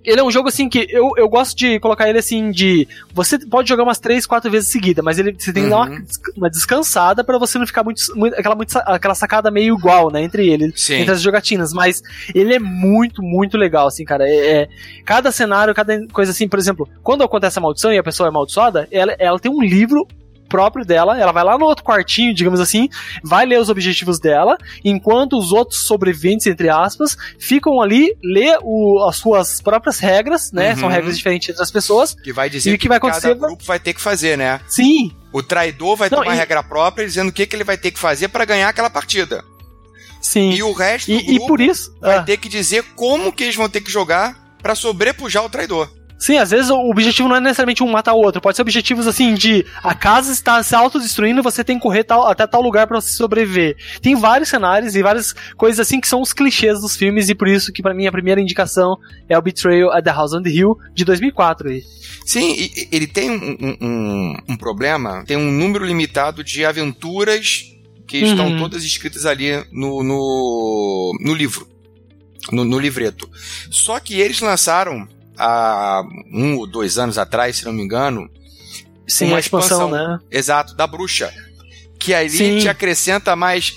ele 0.06 0.20
é 0.20 0.24
um 0.24 0.32
jogo 0.32 0.50
assim 0.50 0.70
que 0.70 0.88
eu, 0.90 1.12
eu 1.18 1.28
gosto 1.28 1.58
de 1.58 1.80
colocar 1.80 2.08
ele 2.08 2.20
assim 2.20 2.52
de. 2.52 2.88
Você 3.14 3.40
pode 3.40 3.68
jogar 3.68 3.84
umas 3.84 4.00
3, 4.00 4.26
4 4.26 4.50
vezes 4.50 4.70
seguida, 4.70 5.02
mas 5.02 5.18
ele 5.18 5.36
você 5.38 5.52
tem 5.52 5.64
que 5.64 5.70
dar 5.70 5.78
uma, 5.78 5.90
uhum. 5.90 6.06
uma 6.38 6.50
descansada 6.50 7.24
para 7.24 7.38
você 7.38 7.58
não 7.58 7.66
ficar 7.66 7.84
muito, 7.84 8.02
muito, 8.16 8.34
aquela, 8.36 8.56
muito, 8.56 8.78
aquela 8.78 9.16
sacada 9.16 9.50
meio 9.52 9.78
igual, 9.78 10.12
né? 10.12 10.22
Entre 10.22 10.48
ele, 10.48 10.72
Sim. 10.76 10.96
entre 10.96 11.12
as 11.12 11.22
jogatinas. 11.22 11.74
Mas 11.74 12.02
ele 12.34 12.54
é 12.54 12.60
muito, 12.60 13.22
muito 13.22 13.58
legal, 13.58 13.88
assim, 13.88 14.06
cara. 14.06 14.28
É, 14.28 14.62
é, 14.62 14.70
cada 15.04 15.32
cenário, 15.32 15.74
cada 15.74 16.08
coisa 16.08 16.32
assim, 16.32 16.48
por 16.48 16.60
exemplo, 16.60 16.88
quando 17.04 17.24
acontece 17.24 17.58
a 17.58 17.62
maldição 17.62 17.92
e 17.92 17.98
a 17.98 18.04
pessoa 18.04 18.28
é 18.28 18.30
amaldiçoada, 18.30 18.88
ela, 18.92 19.16
ela 19.18 19.40
tem 19.40 19.52
um 19.52 19.62
livro 19.62 20.08
próprio 20.48 20.86
dela, 20.86 21.20
ela 21.20 21.32
vai 21.32 21.44
lá 21.44 21.58
no 21.58 21.66
outro 21.66 21.84
quartinho, 21.84 22.34
digamos 22.34 22.60
assim, 22.60 22.90
vai 23.24 23.46
ler 23.46 23.60
os 23.60 23.70
objetivos 23.70 24.20
dela, 24.20 24.58
enquanto 24.84 25.38
os 25.38 25.52
outros 25.52 25.86
sobreviventes, 25.88 26.48
entre 26.48 26.70
aspas, 26.70 27.18
ficam 27.40 27.82
ali, 27.82 28.16
lê 28.24 28.58
o, 28.62 29.06
as 29.08 29.18
suas 29.18 29.62
próprias 29.62 30.00
regras, 30.00 30.52
né? 30.52 30.72
Uhum. 30.72 30.80
São 30.82 30.90
regras 30.90 31.18
diferentes 31.18 31.50
entre 31.50 31.62
as 31.62 31.72
pessoas. 31.72 32.16
Que 32.16 32.34
vai 32.34 32.50
dizer 32.50 32.72
e 32.72 32.74
o 32.74 32.78
que, 32.78 32.84
que 32.84 32.88
vai 32.88 32.98
acontecer. 32.98 33.30
Cada 33.30 33.48
grupo 33.48 33.64
vai 33.64 33.80
ter 33.80 33.94
que 33.94 34.02
fazer, 34.02 34.38
né? 34.38 34.60
Sim. 34.68 35.12
O 35.32 35.44
traidor 35.44 35.96
vai 35.96 36.10
Não, 36.10 36.20
ter 36.20 36.28
uma 36.28 36.36
e... 36.36 36.38
regra 36.38 36.64
própria 36.64 37.06
dizendo 37.06 37.30
o 37.30 37.32
que, 37.32 37.46
que 37.46 37.56
ele 37.56 37.64
vai 37.64 37.78
ter 37.78 37.92
que 37.92 38.00
fazer 38.00 38.30
para 38.30 38.46
ganhar 38.46 38.70
aquela 38.70 38.90
partida. 38.90 39.44
Sim. 40.22 40.52
E 40.52 40.64
o 40.64 40.72
resto 40.72 41.12
e, 41.12 41.18
do 41.18 41.24
grupo 41.24 41.44
e 41.44 41.48
por 41.48 41.62
isso, 41.62 41.96
vai 42.02 42.18
ah. 42.18 42.24
ter 42.24 42.38
que 42.38 42.50
dizer 42.50 42.84
como 42.96 43.32
que 43.32 43.44
eles 43.44 43.56
vão 43.56 43.70
ter 43.70 43.82
que 43.82 43.92
jogar 43.92 44.56
para 44.62 44.74
sobrepujar 44.74 45.46
o 45.46 45.50
traidor. 45.50 45.90
Sim, 46.18 46.38
às 46.38 46.52
vezes 46.52 46.70
o 46.70 46.90
objetivo 46.90 47.28
não 47.28 47.36
é 47.36 47.42
necessariamente 47.42 47.84
um 47.84 47.92
matar 47.92 48.14
o 48.14 48.20
outro. 48.20 48.42
Pode 48.42 48.56
ser 48.56 48.62
objetivos 48.62 49.06
assim 49.06 49.34
de 49.34 49.66
a 49.84 49.94
casa 49.94 50.32
está 50.32 50.62
se 50.64 50.74
autodestruindo 50.74 51.44
você 51.44 51.64
tem 51.64 51.78
que 51.78 51.84
correr 51.84 52.04
tal, 52.04 52.26
até 52.28 52.48
tal 52.48 52.62
lugar 52.62 52.88
para 52.88 53.02
você 53.02 53.12
sobreviver. 53.12 53.76
Tem 54.02 54.16
vários 54.16 54.50
cenários 54.50 54.96
e 54.96 55.04
várias 55.04 55.34
coisas 55.58 55.80
assim 55.80 56.00
que 56.00 56.08
são 56.08 56.22
os 56.22 56.34
clichês 56.34 56.80
dos 56.80 56.96
filmes 56.96 57.30
e 57.30 57.36
por 57.36 57.48
isso 57.48 57.72
que 57.72 57.82
para 57.82 57.94
mim 57.94 58.08
a 58.08 58.12
primeira 58.12 58.40
indicação 58.40 58.98
é 59.28 59.38
o 59.38 59.42
Betrayal 59.42 59.92
at 59.92 60.04
the 60.04 60.12
House 60.12 60.34
on 60.34 60.42
the 60.42 60.50
Hill 60.50 60.78
de 60.94 61.04
2004. 61.04 61.70
Aí. 61.70 61.84
Sim, 62.26 62.56
ele 62.92 63.08
tem 63.08 63.30
um, 63.30 63.78
um, 63.82 64.38
um 64.50 64.58
problema, 64.58 65.24
tem 65.26 65.38
um 65.38 65.52
número 65.52 65.86
limitado 65.86 66.44
de 66.44 66.66
aventuras 66.66 67.72
que 68.08 68.24
uhum. 68.24 68.30
estão 68.30 68.58
todas 68.58 68.84
escritas 68.84 69.26
ali 69.26 69.52
no, 69.72 70.04
no, 70.04 71.18
no 71.20 71.34
livro. 71.34 71.68
No, 72.52 72.64
no 72.64 72.78
livreto. 72.78 73.28
Só 73.72 74.00
que 74.00 74.22
eles 74.22 74.40
lançaram 74.40 75.08
há 75.38 76.04
um 76.32 76.58
ou 76.58 76.68
dois 76.68 76.98
anos 76.98 77.18
atrás, 77.18 77.58
se 77.58 77.66
não 77.66 77.74
me 77.74 77.82
engano. 77.82 78.30
Sim, 79.08 79.28
uma 79.28 79.40
expansão, 79.40 79.88
expansão, 79.88 79.92
né? 79.92 80.20
Exato, 80.32 80.76
da 80.76 80.88
bruxa. 80.88 81.34
Que 82.00 82.14
ali 82.14 82.30
Sim. 82.30 82.60
te 82.60 82.68
acrescenta 82.68 83.36
mais 83.36 83.74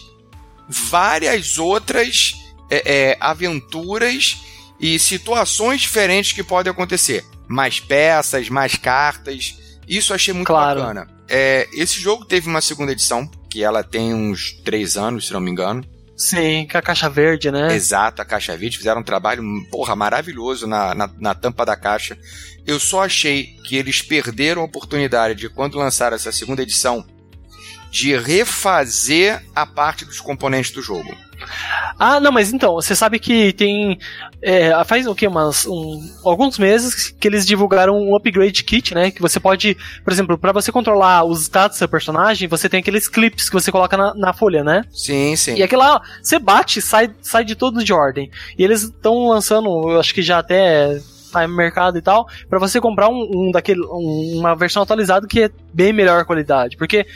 várias 0.69 1.59
outras 1.59 2.35
é, 2.71 3.11
é, 3.11 3.17
aventuras 3.21 4.37
e 4.81 4.99
situações 4.99 5.81
diferentes 5.81 6.33
que 6.33 6.43
podem 6.43 6.71
acontecer. 6.71 7.25
Mais 7.47 7.81
peças, 7.81 8.49
mais 8.49 8.75
cartas. 8.77 9.59
Isso 9.87 10.13
eu 10.13 10.17
achei 10.17 10.35
muito 10.35 10.47
claro. 10.47 10.81
bacana. 10.81 11.09
É, 11.29 11.69
esse 11.73 12.01
jogo 12.01 12.25
teve 12.25 12.49
uma 12.49 12.61
segunda 12.61 12.93
edição, 12.93 13.31
que 13.51 13.63
ela 13.63 13.83
tem 13.83 14.15
uns 14.15 14.53
três 14.65 14.97
anos, 14.97 15.27
se 15.27 15.33
não 15.33 15.41
me 15.41 15.51
engano. 15.51 15.85
Sim, 16.19 16.67
com 16.69 16.77
a 16.77 16.83
caixa 16.83 17.09
verde, 17.09 17.49
né? 17.49 17.73
Exato, 17.73 18.21
a 18.21 18.25
caixa 18.25 18.57
verde. 18.57 18.77
Fizeram 18.77 19.01
um 19.01 19.05
trabalho, 19.05 19.41
porra, 19.71 19.95
maravilhoso 19.95 20.67
na, 20.67 20.93
na, 20.93 21.09
na, 21.17 21.35
tampa 21.35 21.65
da 21.65 21.77
caixa. 21.77 22.19
Eu 22.67 22.81
só 22.81 23.05
achei 23.05 23.57
que 23.65 23.77
eles 23.77 24.03
perderam 24.03 24.63
a 24.63 24.65
oportunidade 24.65 25.37
de, 25.37 25.49
quando 25.49 25.79
lançaram 25.79 26.17
essa 26.17 26.33
segunda 26.33 26.63
edição, 26.63 27.07
de 27.89 28.17
refazer 28.17 29.45
a 29.55 29.65
parte 29.65 30.05
dos 30.05 30.21
componentes 30.21 30.73
do 30.73 30.83
jogo. 30.83 31.17
Ah, 31.99 32.21
não, 32.21 32.33
mas 32.33 32.53
então, 32.53 32.75
você 32.75 32.95
sabe 32.95 33.19
que 33.19 33.53
tem. 33.53 33.99
É, 34.41 34.73
faz 34.85 35.07
o 35.07 35.15
que? 35.15 35.27
Umas, 35.27 35.67
um, 35.67 36.01
alguns 36.25 36.59
meses 36.59 37.11
que 37.11 37.27
eles 37.29 37.47
divulgaram 37.47 37.99
um 37.99 38.17
upgrade 38.17 38.63
kit, 38.65 38.95
né? 38.95 39.11
Que 39.11 39.21
você 39.21 39.41
pode, 39.41 39.77
por 40.05 40.13
exemplo, 40.13 40.39
para 40.39 40.53
você 40.53 40.71
controlar 40.71 41.25
os 41.25 41.43
status 41.43 41.77
do 41.77 41.79
seu 41.79 41.89
personagem, 41.89 42.49
você 42.49 42.69
tem 42.69 42.81
aqueles 42.81 43.09
clips 43.09 43.49
que 43.49 43.55
você 43.55 43.73
coloca 43.73 43.97
na, 43.97 44.15
na 44.15 44.33
folha, 44.33 44.63
né? 44.63 44.85
Sim, 44.93 45.35
sim. 45.37 45.57
E 45.57 45.63
aquilo 45.63 45.83
lá, 45.83 46.01
você 46.23 46.39
bate, 46.39 46.81
sai, 46.81 47.11
sai 47.21 47.45
de 47.45 47.55
tudo 47.55 47.83
de 47.83 47.93
ordem. 47.93 48.31
E 48.57 48.65
eles 48.65 48.83
estão 48.83 49.29
lançando, 49.29 49.69
eu 49.91 49.99
acho 50.01 50.15
que 50.15 50.23
já 50.23 50.39
até 50.39 51.01
tá 51.31 51.47
no 51.47 51.55
mercado 51.55 51.99
e 51.99 52.03
tal, 52.03 52.27
para 52.49 52.59
você 52.59 52.81
comprar 52.81 53.09
um, 53.09 53.29
um 53.33 53.51
daquele, 53.51 53.83
um, 53.83 54.39
uma 54.39 54.55
versão 54.55 54.83
atualizada 54.83 55.27
que 55.27 55.43
é 55.43 55.51
bem 55.73 55.93
melhor 55.93 56.25
qualidade. 56.25 56.77
Porque 56.77 57.07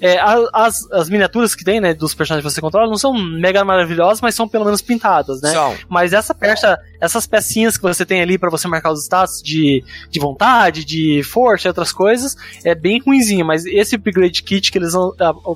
é, 0.00 0.18
as, 0.52 0.90
as 0.90 1.08
miniaturas 1.08 1.54
que 1.54 1.64
tem, 1.64 1.80
né, 1.80 1.94
dos 1.94 2.14
personagens 2.14 2.46
que 2.46 2.54
você 2.54 2.60
controla 2.60 2.88
não 2.88 2.96
são 2.96 3.12
mega 3.12 3.64
maravilhosas, 3.64 4.20
mas 4.20 4.34
são 4.34 4.48
pelo 4.48 4.64
menos 4.64 4.82
pintadas, 4.82 5.40
né? 5.40 5.50
São. 5.50 5.74
Mas 5.88 6.12
essa 6.12 6.34
peça, 6.34 6.78
essas 7.00 7.26
pecinhas 7.26 7.76
que 7.76 7.82
você 7.82 8.04
tem 8.04 8.20
ali 8.20 8.38
para 8.38 8.50
você 8.50 8.68
marcar 8.68 8.92
os 8.92 9.04
status 9.04 9.42
de, 9.42 9.84
de 10.10 10.20
vontade, 10.20 10.84
de 10.84 11.22
força 11.22 11.66
e 11.66 11.70
outras 11.70 11.92
coisas, 11.92 12.36
é 12.64 12.74
bem 12.74 13.00
ruimzinho. 13.00 13.44
Mas 13.44 13.64
esse 13.66 13.96
upgrade 13.96 14.42
kit 14.42 14.70
que 14.70 14.78
eles 14.78 14.94
uh, 14.94 15.12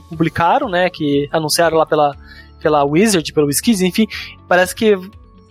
publicaram, 0.09 0.69
né, 0.69 0.91
que 0.91 1.29
anunciaram 1.33 1.79
lá 1.79 1.87
pela, 1.87 2.17
pela 2.61 2.85
Wizard, 2.85 3.33
pelo 3.33 3.51
Skids, 3.51 3.81
enfim, 3.81 4.07
parece 4.49 4.75
que 4.75 4.97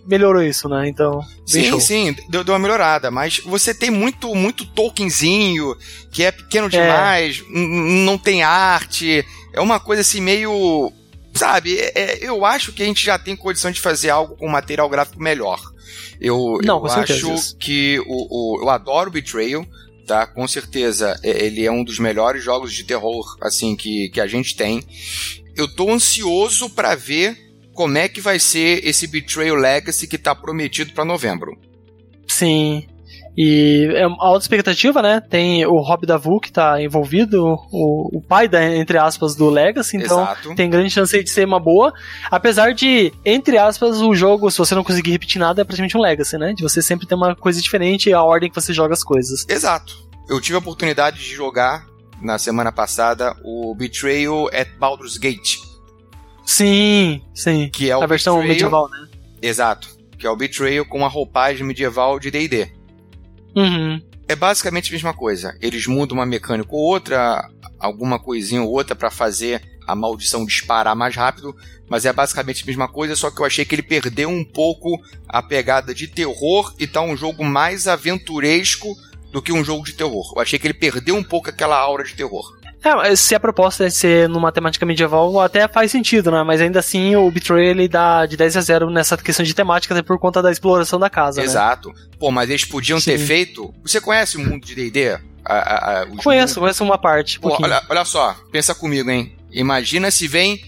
melhorou 0.08 0.42
isso, 0.42 0.68
né? 0.68 0.88
Então. 0.88 1.20
Sim, 1.46 1.64
show. 1.64 1.80
sim, 1.80 2.16
deu, 2.30 2.42
deu, 2.42 2.54
uma 2.54 2.58
melhorada. 2.58 3.10
Mas 3.10 3.38
você 3.38 3.74
tem 3.74 3.90
muito, 3.90 4.34
muito 4.34 4.64
tokenzinho, 4.64 5.76
que 6.10 6.24
é 6.24 6.32
pequeno 6.32 6.68
demais, 6.68 7.40
é. 7.40 7.58
não 8.04 8.16
tem 8.16 8.42
arte. 8.42 9.24
É 9.52 9.60
uma 9.60 9.78
coisa 9.78 10.00
assim 10.00 10.20
meio. 10.20 10.90
Sabe, 11.34 11.78
é, 11.78 11.92
é, 11.94 12.18
eu 12.22 12.44
acho 12.44 12.72
que 12.72 12.82
a 12.82 12.86
gente 12.86 13.04
já 13.04 13.16
tem 13.16 13.36
condição 13.36 13.70
de 13.70 13.80
fazer 13.80 14.10
algo 14.10 14.34
com 14.34 14.48
material 14.48 14.88
gráfico 14.88 15.22
melhor. 15.22 15.60
Eu, 16.20 16.58
não, 16.64 16.78
eu 16.78 16.86
acho 16.86 17.56
que 17.58 18.02
o, 18.06 18.56
o, 18.56 18.62
eu 18.62 18.70
adoro 18.70 19.10
Betrayal, 19.10 19.64
tá? 20.04 20.26
Com 20.26 20.48
certeza, 20.48 21.16
é, 21.22 21.44
ele 21.44 21.64
é 21.64 21.70
um 21.70 21.84
dos 21.84 22.00
melhores 22.00 22.42
jogos 22.42 22.72
de 22.72 22.82
terror 22.82 23.36
assim 23.40 23.76
que, 23.76 24.08
que 24.08 24.20
a 24.20 24.26
gente 24.26 24.56
tem. 24.56 24.82
Eu 25.54 25.68
tô 25.68 25.92
ansioso 25.92 26.68
para 26.70 26.96
ver 26.96 27.47
como 27.78 27.96
é 27.96 28.08
que 28.08 28.20
vai 28.20 28.40
ser 28.40 28.84
esse 28.84 29.06
Betrayal 29.06 29.54
Legacy 29.54 30.08
que 30.08 30.16
está 30.16 30.34
prometido 30.34 30.92
para 30.92 31.04
novembro. 31.04 31.52
Sim. 32.26 32.88
E 33.36 33.88
é 33.94 34.04
uma 34.04 34.16
alta 34.18 34.42
expectativa, 34.42 35.00
né? 35.00 35.20
Tem 35.20 35.64
o 35.64 35.80
Rob 35.80 36.04
Davu 36.04 36.40
que 36.40 36.50
tá 36.50 36.82
envolvido, 36.82 37.40
o, 37.46 38.18
o 38.18 38.20
pai, 38.20 38.48
da, 38.48 38.74
entre 38.74 38.98
aspas, 38.98 39.36
do 39.36 39.48
Legacy, 39.48 39.96
então 39.96 40.22
Exato. 40.22 40.56
tem 40.56 40.68
grande 40.68 40.90
chance 40.90 41.22
de 41.22 41.30
ser 41.30 41.46
uma 41.46 41.60
boa. 41.60 41.92
Apesar 42.28 42.74
de, 42.74 43.12
entre 43.24 43.56
aspas, 43.56 44.00
o 44.00 44.12
jogo, 44.12 44.50
se 44.50 44.58
você 44.58 44.74
não 44.74 44.82
conseguir 44.82 45.12
repetir 45.12 45.38
nada, 45.38 45.62
é 45.62 45.64
praticamente 45.64 45.96
um 45.96 46.00
Legacy, 46.00 46.36
né? 46.36 46.54
De 46.54 46.64
você 46.64 46.82
sempre 46.82 47.06
ter 47.06 47.14
uma 47.14 47.36
coisa 47.36 47.62
diferente 47.62 48.08
e 48.08 48.12
a 48.12 48.24
ordem 48.24 48.48
que 48.48 48.60
você 48.60 48.72
joga 48.72 48.92
as 48.92 49.04
coisas. 49.04 49.46
Exato. 49.48 49.96
Eu 50.28 50.40
tive 50.40 50.56
a 50.56 50.58
oportunidade 50.58 51.18
de 51.18 51.32
jogar 51.32 51.86
na 52.20 52.38
semana 52.38 52.72
passada 52.72 53.36
o 53.44 53.72
Betrayal 53.72 54.48
at 54.48 54.66
Baldur's 54.80 55.16
Gate. 55.16 55.67
Sim, 56.48 57.20
sim. 57.34 57.68
Que 57.68 57.90
é 57.90 57.96
o 57.96 58.02
a 58.02 58.06
versão 58.06 58.36
Betrayal, 58.36 58.54
medieval, 58.54 58.88
né? 58.88 59.06
Exato. 59.42 59.86
Que 60.18 60.26
é 60.26 60.30
o 60.30 60.34
Betrayal 60.34 60.86
com 60.86 61.04
a 61.04 61.08
roupagem 61.08 61.64
medieval 61.64 62.18
de 62.18 62.30
D&D. 62.30 62.72
Uhum. 63.54 64.00
É 64.26 64.34
basicamente 64.34 64.88
a 64.88 64.92
mesma 64.92 65.12
coisa. 65.12 65.54
Eles 65.60 65.86
mudam 65.86 66.16
uma 66.16 66.24
mecânica 66.24 66.70
ou 66.72 66.80
outra, 66.80 67.46
alguma 67.78 68.18
coisinha 68.18 68.62
ou 68.62 68.70
outra 68.70 68.96
para 68.96 69.10
fazer 69.10 69.62
a 69.86 69.94
maldição 69.94 70.46
disparar 70.46 70.96
mais 70.96 71.14
rápido, 71.14 71.54
mas 71.86 72.06
é 72.06 72.14
basicamente 72.14 72.62
a 72.62 72.66
mesma 72.66 72.88
coisa, 72.88 73.14
só 73.14 73.30
que 73.30 73.40
eu 73.42 73.44
achei 73.44 73.66
que 73.66 73.74
ele 73.74 73.82
perdeu 73.82 74.30
um 74.30 74.42
pouco 74.44 74.98
a 75.28 75.42
pegada 75.42 75.94
de 75.94 76.06
terror 76.08 76.74
e 76.78 76.86
tá 76.86 77.02
um 77.02 77.16
jogo 77.16 77.44
mais 77.44 77.86
aventuresco 77.86 78.96
do 79.30 79.42
que 79.42 79.52
um 79.52 79.62
jogo 79.62 79.84
de 79.84 79.92
terror. 79.92 80.32
Eu 80.34 80.40
achei 80.40 80.58
que 80.58 80.66
ele 80.66 80.74
perdeu 80.74 81.14
um 81.14 81.22
pouco 81.22 81.50
aquela 81.50 81.78
aura 81.78 82.04
de 82.04 82.14
terror. 82.14 82.57
É, 82.82 83.16
se 83.16 83.34
a 83.34 83.40
proposta 83.40 83.86
é 83.86 83.90
ser 83.90 84.28
numa 84.28 84.52
temática 84.52 84.86
medieval, 84.86 85.40
até 85.40 85.66
faz 85.66 85.90
sentido, 85.90 86.30
né? 86.30 86.42
Mas 86.42 86.60
ainda 86.60 86.78
assim, 86.78 87.16
o 87.16 87.30
Betrayal 87.30 87.70
ele 87.70 87.88
dá 87.88 88.24
de 88.24 88.36
10 88.36 88.56
a 88.56 88.60
0 88.60 88.90
nessa 88.90 89.16
questão 89.16 89.44
de 89.44 89.54
temática, 89.54 89.94
até 89.94 90.02
por 90.02 90.18
conta 90.18 90.40
da 90.40 90.50
exploração 90.50 90.98
da 90.98 91.10
casa. 91.10 91.40
Né? 91.40 91.46
Exato. 91.46 91.88
Né? 91.88 91.94
Pô, 92.18 92.30
mas 92.30 92.48
eles 92.48 92.64
podiam 92.64 93.00
Sim. 93.00 93.12
ter 93.12 93.18
feito. 93.18 93.74
Você 93.82 94.00
conhece 94.00 94.36
o 94.36 94.40
mundo 94.40 94.64
de 94.64 94.74
DD? 94.74 95.18
Conheço, 96.22 96.60
conheço 96.60 96.84
uma 96.84 96.98
parte. 96.98 97.40
Pô, 97.40 97.56
olha, 97.60 97.82
olha 97.88 98.04
só, 98.04 98.36
pensa 98.52 98.74
comigo, 98.74 99.10
hein? 99.10 99.36
Imagina 99.50 100.10
se 100.10 100.28
vem 100.28 100.60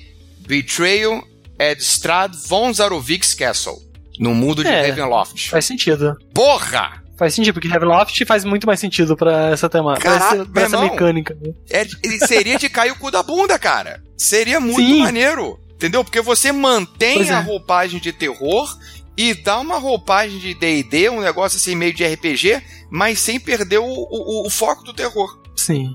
Betrayal 0.47 1.23
at 1.59 1.79
Strad 1.81 2.35
von 2.49 2.73
Zarovic's 2.73 3.35
Castle, 3.35 3.77
no 4.19 4.35
mundo 4.35 4.65
de 4.65 4.71
é, 4.71 4.89
Ravenloft. 4.89 5.51
Faz 5.51 5.67
sentido. 5.67 6.17
Porra! 6.33 7.00
Faz 7.21 7.35
sentido, 7.35 7.53
porque 7.53 7.69
Ravenloft 7.69 8.25
faz 8.25 8.47
muito 8.47 8.67
mais 8.67 8.81
sentido 8.81 9.15
pra 9.15 9.51
essa 9.51 9.69
temática, 9.69 10.11
pra, 10.11 10.27
essa, 10.27 10.47
pra 10.47 10.63
essa 10.63 10.81
mecânica. 10.81 11.37
Né? 11.39 11.53
É, 11.69 11.85
seria 12.27 12.57
de 12.57 12.67
cair 12.71 12.93
o 12.93 12.97
cu 12.99 13.11
da 13.11 13.23
bunda, 13.23 13.59
cara. 13.59 14.03
Seria 14.17 14.59
muito 14.59 14.81
Sim. 14.81 15.01
maneiro. 15.01 15.61
Entendeu? 15.75 16.03
Porque 16.03 16.23
você 16.23 16.51
mantém 16.51 17.29
é. 17.29 17.33
a 17.33 17.41
roupagem 17.41 18.01
de 18.01 18.11
terror 18.11 18.75
e 19.19 19.35
dá 19.35 19.61
uma 19.61 19.77
roupagem 19.77 20.39
de 20.39 20.55
D&D, 20.55 21.11
um 21.11 21.21
negócio 21.21 21.59
assim 21.59 21.77
meio 21.77 21.93
de 21.93 22.07
RPG, 22.07 22.63
mas 22.91 23.19
sem 23.19 23.39
perder 23.39 23.81
o, 23.81 23.85
o, 23.85 24.47
o 24.47 24.49
foco 24.49 24.83
do 24.83 24.95
terror. 24.95 25.43
Sim. 25.55 25.93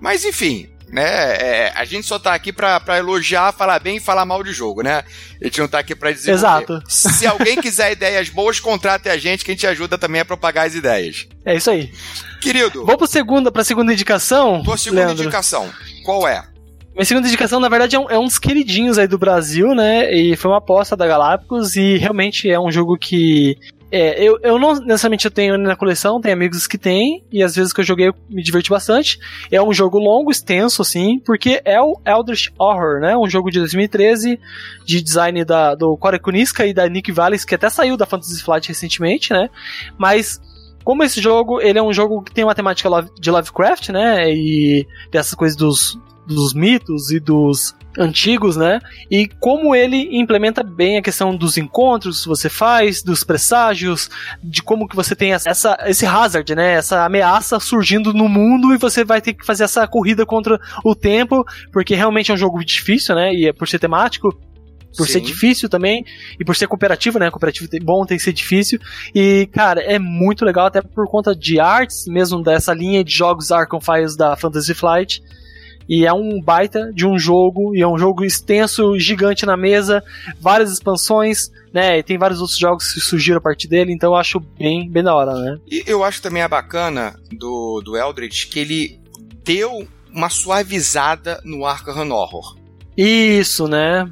Mas 0.00 0.24
enfim, 0.24 0.70
né? 0.88 1.36
É, 1.36 1.72
a 1.74 1.84
gente 1.84 2.06
só 2.06 2.18
tá 2.18 2.34
aqui 2.34 2.52
pra, 2.52 2.78
pra 2.80 2.98
elogiar, 2.98 3.52
falar 3.52 3.78
bem 3.78 3.96
e 3.96 4.00
falar 4.00 4.24
mal 4.24 4.42
de 4.42 4.52
jogo, 4.52 4.82
né? 4.82 5.04
A 5.40 5.44
gente 5.44 5.60
não 5.60 5.68
tá 5.68 5.78
aqui 5.78 5.94
pra 5.94 6.12
dizer. 6.12 6.32
Exato. 6.32 6.82
Se 6.88 7.26
alguém 7.26 7.60
quiser 7.60 7.92
ideias 7.92 8.28
boas, 8.28 8.60
contrate 8.60 9.08
a 9.08 9.16
gente 9.16 9.44
que 9.44 9.50
a 9.50 9.54
gente 9.54 9.66
ajuda 9.66 9.98
também 9.98 10.20
a 10.20 10.24
propagar 10.24 10.66
as 10.66 10.74
ideias. 10.74 11.26
É 11.44 11.54
isso 11.56 11.70
aí. 11.70 11.92
Querido. 12.40 12.84
Vamos 12.84 12.96
pro 12.96 13.06
segunda, 13.06 13.50
pra 13.50 13.64
segunda 13.64 13.92
indicação? 13.92 14.62
Tua 14.62 14.76
segunda 14.76 15.06
Leandro. 15.06 15.24
indicação. 15.24 15.70
Qual 16.04 16.26
é? 16.26 16.44
Minha 16.94 17.04
segunda 17.04 17.28
indicação, 17.28 17.60
na 17.60 17.68
verdade, 17.68 17.94
é 17.94 17.98
um, 17.98 18.08
é 18.08 18.18
um, 18.18 18.24
dos 18.24 18.38
queridinhos 18.38 18.96
aí 18.96 19.06
do 19.06 19.18
Brasil, 19.18 19.74
né? 19.74 20.10
E 20.14 20.34
foi 20.34 20.50
uma 20.50 20.58
aposta 20.58 20.96
da 20.96 21.06
Galápagos 21.06 21.76
e 21.76 21.98
realmente 21.98 22.50
é 22.50 22.58
um 22.58 22.72
jogo 22.72 22.96
que 22.96 23.54
é, 23.90 24.22
eu, 24.22 24.38
eu 24.42 24.58
não 24.58 24.74
necessariamente 24.74 25.26
eu 25.26 25.30
tenho 25.30 25.56
na 25.56 25.76
coleção, 25.76 26.20
tem 26.20 26.32
amigos 26.32 26.66
que 26.66 26.76
tem, 26.76 27.24
e 27.30 27.42
às 27.42 27.54
vezes 27.54 27.72
que 27.72 27.80
eu 27.80 27.84
joguei 27.84 28.08
eu 28.08 28.14
me 28.28 28.42
diverti 28.42 28.70
bastante. 28.70 29.18
É 29.50 29.62
um 29.62 29.72
jogo 29.72 29.98
longo, 29.98 30.30
extenso, 30.30 30.82
assim, 30.82 31.20
porque 31.20 31.60
é 31.64 31.80
o 31.80 32.00
Eldritch 32.04 32.48
Horror, 32.58 33.00
né? 33.00 33.16
Um 33.16 33.28
jogo 33.28 33.50
de 33.50 33.60
2013, 33.60 34.40
de 34.84 35.02
design 35.02 35.44
da, 35.44 35.74
do 35.74 35.96
Corey 35.96 36.18
Kuniska 36.18 36.66
e 36.66 36.74
da 36.74 36.88
Nick 36.88 37.12
Valles, 37.12 37.44
que 37.44 37.54
até 37.54 37.70
saiu 37.70 37.96
da 37.96 38.06
Fantasy 38.06 38.42
Flight 38.42 38.68
recentemente, 38.68 39.32
né? 39.32 39.48
Mas 39.96 40.40
como 40.82 41.02
esse 41.02 41.20
jogo, 41.20 41.60
ele 41.60 41.78
é 41.78 41.82
um 41.82 41.92
jogo 41.92 42.22
que 42.22 42.32
tem 42.32 42.44
uma 42.44 42.54
temática 42.54 42.88
de 43.20 43.30
Lovecraft, 43.30 43.90
né? 43.90 44.30
E 44.32 44.86
dessas 45.10 45.34
coisas 45.34 45.56
dos, 45.56 45.98
dos 46.26 46.52
mitos 46.52 47.10
e 47.10 47.20
dos 47.20 47.74
antigos, 47.98 48.56
né? 48.56 48.80
E 49.10 49.28
como 49.40 49.74
ele 49.74 50.18
implementa 50.18 50.62
bem 50.62 50.98
a 50.98 51.02
questão 51.02 51.34
dos 51.34 51.56
encontros 51.56 52.22
que 52.22 52.28
você 52.28 52.48
faz, 52.48 53.02
dos 53.02 53.24
presságios, 53.24 54.10
de 54.42 54.62
como 54.62 54.86
que 54.86 54.96
você 54.96 55.14
tem 55.14 55.32
essa, 55.32 55.78
esse 55.86 56.04
hazard, 56.04 56.54
né? 56.54 56.74
Essa 56.74 57.04
ameaça 57.04 57.58
surgindo 57.58 58.12
no 58.12 58.28
mundo 58.28 58.74
e 58.74 58.78
você 58.78 59.04
vai 59.04 59.20
ter 59.20 59.32
que 59.34 59.46
fazer 59.46 59.64
essa 59.64 59.86
corrida 59.86 60.26
contra 60.26 60.58
o 60.84 60.94
tempo, 60.94 61.44
porque 61.72 61.94
realmente 61.94 62.30
é 62.30 62.34
um 62.34 62.38
jogo 62.38 62.62
difícil, 62.64 63.14
né? 63.14 63.32
E 63.32 63.46
é 63.46 63.52
por 63.52 63.66
ser 63.66 63.78
temático, 63.78 64.30
por 64.96 65.06
Sim. 65.06 65.14
ser 65.14 65.20
difícil 65.20 65.68
também, 65.68 66.04
e 66.40 66.44
por 66.44 66.56
ser 66.56 66.66
cooperativo, 66.66 67.18
né? 67.18 67.30
Cooperativo 67.30 67.68
bom 67.82 68.04
tem 68.04 68.16
que 68.16 68.22
ser 68.22 68.32
difícil. 68.32 68.78
E, 69.14 69.48
cara, 69.52 69.80
é 69.80 69.98
muito 69.98 70.44
legal, 70.44 70.66
até 70.66 70.80
por 70.80 71.08
conta 71.08 71.34
de 71.34 71.60
artes, 71.60 72.06
mesmo 72.06 72.42
dessa 72.42 72.72
linha 72.72 73.04
de 73.04 73.12
jogos 73.12 73.52
Arkham 73.52 73.80
Files 73.80 74.16
da 74.16 74.36
Fantasy 74.36 74.74
Flight. 74.74 75.22
E 75.88 76.04
é 76.04 76.12
um 76.12 76.40
baita 76.40 76.92
de 76.92 77.06
um 77.06 77.18
jogo, 77.18 77.74
e 77.74 77.80
é 77.80 77.86
um 77.86 77.98
jogo 77.98 78.24
extenso, 78.24 78.98
gigante 78.98 79.46
na 79.46 79.56
mesa, 79.56 80.02
várias 80.40 80.72
expansões, 80.72 81.50
né? 81.72 81.98
E 81.98 82.02
tem 82.02 82.18
vários 82.18 82.40
outros 82.40 82.58
jogos 82.58 82.92
que 82.92 83.00
surgiram 83.00 83.38
a 83.38 83.40
partir 83.40 83.68
dele, 83.68 83.92
então 83.92 84.12
eu 84.12 84.16
acho 84.16 84.40
bem, 84.40 84.88
bem 84.90 85.02
da 85.02 85.14
hora, 85.14 85.34
né? 85.34 85.58
E 85.70 85.84
eu 85.86 86.02
acho 86.02 86.20
também 86.20 86.42
a 86.42 86.48
bacana 86.48 87.14
do, 87.30 87.80
do 87.84 87.96
Eldritch 87.96 88.48
que 88.48 88.58
ele 88.58 89.00
deu 89.44 89.86
uma 90.12 90.30
suavizada 90.30 91.40
no 91.44 91.64
Arkham 91.64 92.10
Horror. 92.10 92.56
Isso, 92.96 93.68
né? 93.68 94.10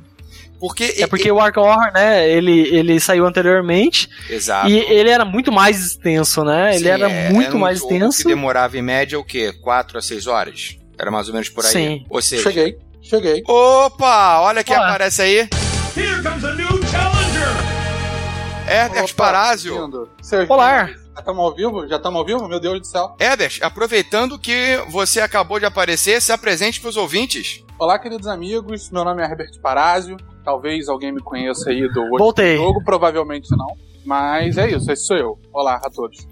Porque 0.61 0.95
é 0.99 1.07
porque 1.07 1.25
ele... 1.25 1.33
o 1.33 1.41
Arkham 1.41 1.65
Horror, 1.65 1.93
né, 1.93 2.31
ele, 2.31 2.69
ele 2.75 3.01
saiu 3.01 3.27
anteriormente. 3.27 4.09
Exato. 4.31 4.69
E 4.69 4.79
ele 4.79 5.11
era 5.11 5.25
muito 5.25 5.51
mais 5.51 5.85
extenso, 5.85 6.43
né? 6.43 6.73
Sim, 6.73 6.79
ele 6.79 6.89
era 6.89 7.11
é, 7.11 7.31
muito 7.33 7.49
era 7.49 7.57
um 7.57 7.61
mais 7.61 7.81
extenso. 7.81 8.19
que 8.19 8.29
demorava 8.29 8.79
em 8.79 8.83
média 8.83 9.19
o 9.19 9.25
quê? 9.25 9.53
4 9.53 9.99
a 9.99 10.03
6 10.03 10.27
horas? 10.27 10.79
Era 10.99 11.11
mais 11.11 11.29
ou 11.29 11.35
menos 11.35 11.49
por 11.49 11.65
aí. 11.65 11.73
Sim. 11.73 12.07
Ou 12.09 12.23
seja... 12.23 12.43
Cheguei, 12.43 12.79
cheguei. 13.03 13.43
Opa, 13.47 14.41
olha 14.41 14.63
quem 14.63 14.77
Olá. 14.77 14.89
aparece 14.89 15.23
aí. 15.23 15.39
Here 15.97 16.23
comes 16.23 16.45
a 16.45 16.55
new 16.55 16.67
challenger. 16.87 17.75
Herbert 18.69 19.15
Parásio. 19.15 19.77
Olá. 20.49 20.87
Já 21.15 21.21
estamos 21.21 21.45
ao 21.45 21.55
vivo? 21.55 21.87
Já 21.87 21.97
estamos 21.97 22.19
ao 22.19 22.27
vivo? 22.27 22.49
Meu 22.49 22.59
Deus 22.59 22.81
do 22.81 22.87
céu. 22.87 23.15
Herbert, 23.21 23.59
aproveitando 23.63 24.39
que 24.39 24.77
você 24.91 25.21
acabou 25.21 25.61
de 25.61 25.67
aparecer, 25.67 26.21
se 26.21 26.33
apresente 26.33 26.81
para 26.81 26.91
os 26.91 26.97
ouvintes. 26.97 27.63
Olá, 27.79 27.99
queridos 27.99 28.27
amigos. 28.27 28.91
Meu 28.91 29.05
nome 29.05 29.23
é 29.23 29.27
Herbert 29.27 29.61
Parásio. 29.61 30.17
Talvez 30.45 30.89
alguém 30.89 31.13
me 31.13 31.23
conheça 31.23 31.71
aí 31.71 31.89
do 31.93 32.01
outro 32.03 32.19
Voltei. 32.19 32.57
jogo, 32.57 32.83
provavelmente 32.85 33.49
não. 33.57 33.77
Mas 34.05 34.59
é 34.59 34.71
isso, 34.71 34.91
esse 34.91 35.07
sou 35.07 35.17
eu. 35.17 35.39
Olá 35.53 35.81
a 35.83 35.91
todos. 35.91 36.27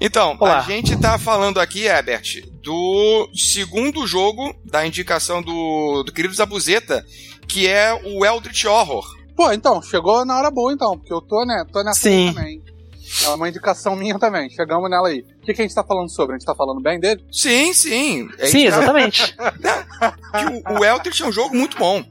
Então, 0.00 0.36
Olá. 0.40 0.58
a 0.58 0.62
gente 0.62 0.96
tá 0.98 1.18
falando 1.18 1.60
aqui, 1.60 1.84
Herbert, 1.84 2.42
do 2.62 3.28
segundo 3.34 4.06
jogo 4.06 4.54
da 4.64 4.86
indicação 4.86 5.42
do, 5.42 6.02
do 6.04 6.12
querido 6.12 6.34
Zabuzeta, 6.34 7.04
que 7.46 7.66
é 7.66 7.92
o 8.04 8.24
Eldritch 8.24 8.64
Horror. 8.64 9.04
Pô, 9.36 9.52
então, 9.52 9.80
chegou 9.82 10.24
na 10.24 10.36
hora 10.38 10.50
boa 10.50 10.72
então, 10.72 10.98
porque 10.98 11.12
eu 11.12 11.20
tô, 11.20 11.44
né, 11.44 11.64
tô 11.70 11.82
nessa 11.82 12.00
Sim. 12.00 12.32
também. 12.34 12.62
É 13.24 13.28
uma 13.30 13.48
indicação 13.48 13.96
minha 13.96 14.18
também, 14.18 14.50
chegamos 14.50 14.90
nela 14.90 15.08
aí. 15.08 15.20
O 15.20 15.46
que, 15.46 15.54
que 15.54 15.62
a 15.62 15.64
gente 15.64 15.74
tá 15.74 15.82
falando 15.84 16.10
sobre? 16.10 16.34
A 16.34 16.38
gente 16.38 16.46
tá 16.46 16.54
falando 16.54 16.80
bem 16.80 16.98
dele? 17.00 17.24
Sim, 17.32 17.72
sim. 17.72 18.28
Gente 18.38 18.48
Sim, 18.48 18.62
tá- 18.70 18.76
exatamente. 18.76 19.36
o, 20.74 20.80
o 20.80 20.84
Eldritch 20.84 21.20
é 21.20 21.26
um 21.26 21.32
jogo 21.32 21.56
muito 21.56 21.78
bom. 21.78 22.04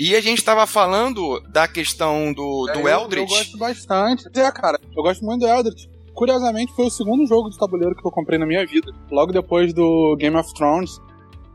E 0.00 0.14
a 0.14 0.20
gente 0.20 0.44
tava 0.44 0.64
falando 0.66 1.40
da 1.50 1.66
questão 1.66 2.32
do, 2.32 2.68
É, 2.70 2.72
do 2.74 2.78
eu- 2.80 2.88
Eu, 2.88 3.00
Eldritch. 3.00 3.28
gosto 3.28 3.58
bastante. 3.58 4.24
É, 4.32 4.52
cara, 4.52 4.78
eu 4.96 5.02
gosto 5.02 5.24
muito 5.24 5.40
do 5.40 5.48
Eldritch. 5.48 5.86
Curiosamente, 6.14 6.72
foi 6.74 6.86
o 6.86 6.90
segundo 6.90 7.26
jogo 7.26 7.50
de 7.50 7.58
tabuleiro 7.58 7.96
que 7.96 8.06
eu 8.06 8.10
comprei 8.10 8.38
na 8.38 8.46
minha 8.46 8.64
vida. 8.64 8.92
Logo 9.10 9.32
depois 9.32 9.72
do 9.74 10.14
Game 10.16 10.36
of 10.36 10.54
Thrones. 10.54 11.00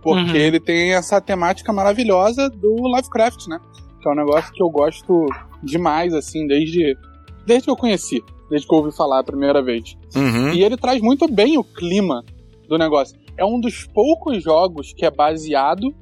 Porque 0.01 0.31
Uhum. 0.31 0.35
ele 0.35 0.59
tem 0.59 0.93
essa 0.93 1.21
temática 1.21 1.71
maravilhosa 1.71 2.49
do 2.49 2.75
Lovecraft, 2.75 3.47
né? 3.47 3.57
Que 4.01 4.09
é 4.09 4.11
um 4.11 4.15
negócio 4.15 4.51
que 4.51 4.61
eu 4.61 4.69
gosto 4.69 5.25
demais, 5.63 6.13
assim, 6.13 6.45
desde, 6.45 6.97
desde 7.45 7.63
que 7.65 7.69
eu 7.71 7.77
conheci. 7.77 8.21
Desde 8.49 8.67
que 8.67 8.73
eu 8.75 8.79
ouvi 8.79 8.91
falar 8.93 9.19
a 9.19 9.23
primeira 9.23 9.61
vez. 9.63 9.95
Uhum. 10.13 10.51
E 10.51 10.61
ele 10.61 10.75
traz 10.75 11.01
muito 11.01 11.25
bem 11.31 11.57
o 11.57 11.63
clima 11.63 12.21
do 12.67 12.77
negócio. 12.77 13.17
É 13.37 13.45
um 13.45 13.61
dos 13.61 13.85
poucos 13.85 14.43
jogos 14.43 14.91
que 14.93 15.05
é 15.05 15.09
baseado, 15.09 15.95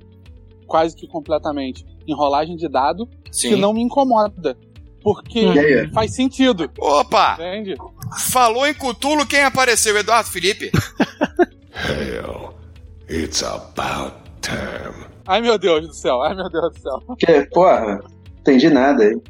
quase 0.65 0.95
que 0.95 1.07
completamente, 1.07 1.85
em 2.07 2.15
rolagem 2.15 2.55
de 2.55 2.69
dado, 2.69 3.09
Sim. 3.31 3.49
que 3.49 3.55
não 3.55 3.73
me 3.73 3.81
incomoda. 3.81 4.55
Porque 5.03 5.39
aí? 5.39 5.89
faz 5.91 6.13
sentido, 6.15 6.69
Opa! 6.77 7.33
entende? 7.33 7.75
Falou 8.19 8.67
em 8.67 8.73
Cutulo, 8.73 9.25
quem 9.25 9.41
apareceu? 9.41 9.97
Eduardo 9.97 10.29
Felipe? 10.29 10.71
Hell, 11.73 12.53
it's 13.09 13.41
about 13.43 14.15
time. 14.41 15.05
Ai 15.25 15.41
meu 15.41 15.57
Deus 15.57 15.87
do 15.87 15.93
céu, 15.93 16.21
ai 16.21 16.35
meu 16.35 16.49
Deus 16.49 16.73
do 16.73 16.79
céu. 16.81 17.01
Que, 17.17 17.41
porra, 17.51 17.99
entendi 18.41 18.69
nada 18.69 19.03
aí. 19.03 19.17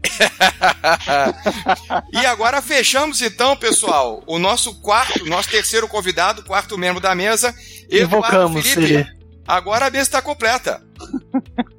E 2.14 2.26
agora 2.26 2.62
fechamos 2.62 3.22
então, 3.22 3.56
pessoal, 3.56 4.24
o 4.28 4.38
nosso 4.40 4.82
quarto, 4.82 5.26
nosso 5.26 5.50
terceiro 5.50 5.88
convidado, 5.88 6.44
quarto 6.44 6.78
membro 6.78 7.02
da 7.02 7.16
mesa, 7.16 7.54
Eduardo 7.90 8.18
Invocamos 8.18 8.68
Felipe. 8.68 8.94
ele. 8.94 9.08
Agora 9.48 9.88
a 9.88 9.90
mesa 9.90 10.04
está 10.04 10.22
completa. 10.22 10.82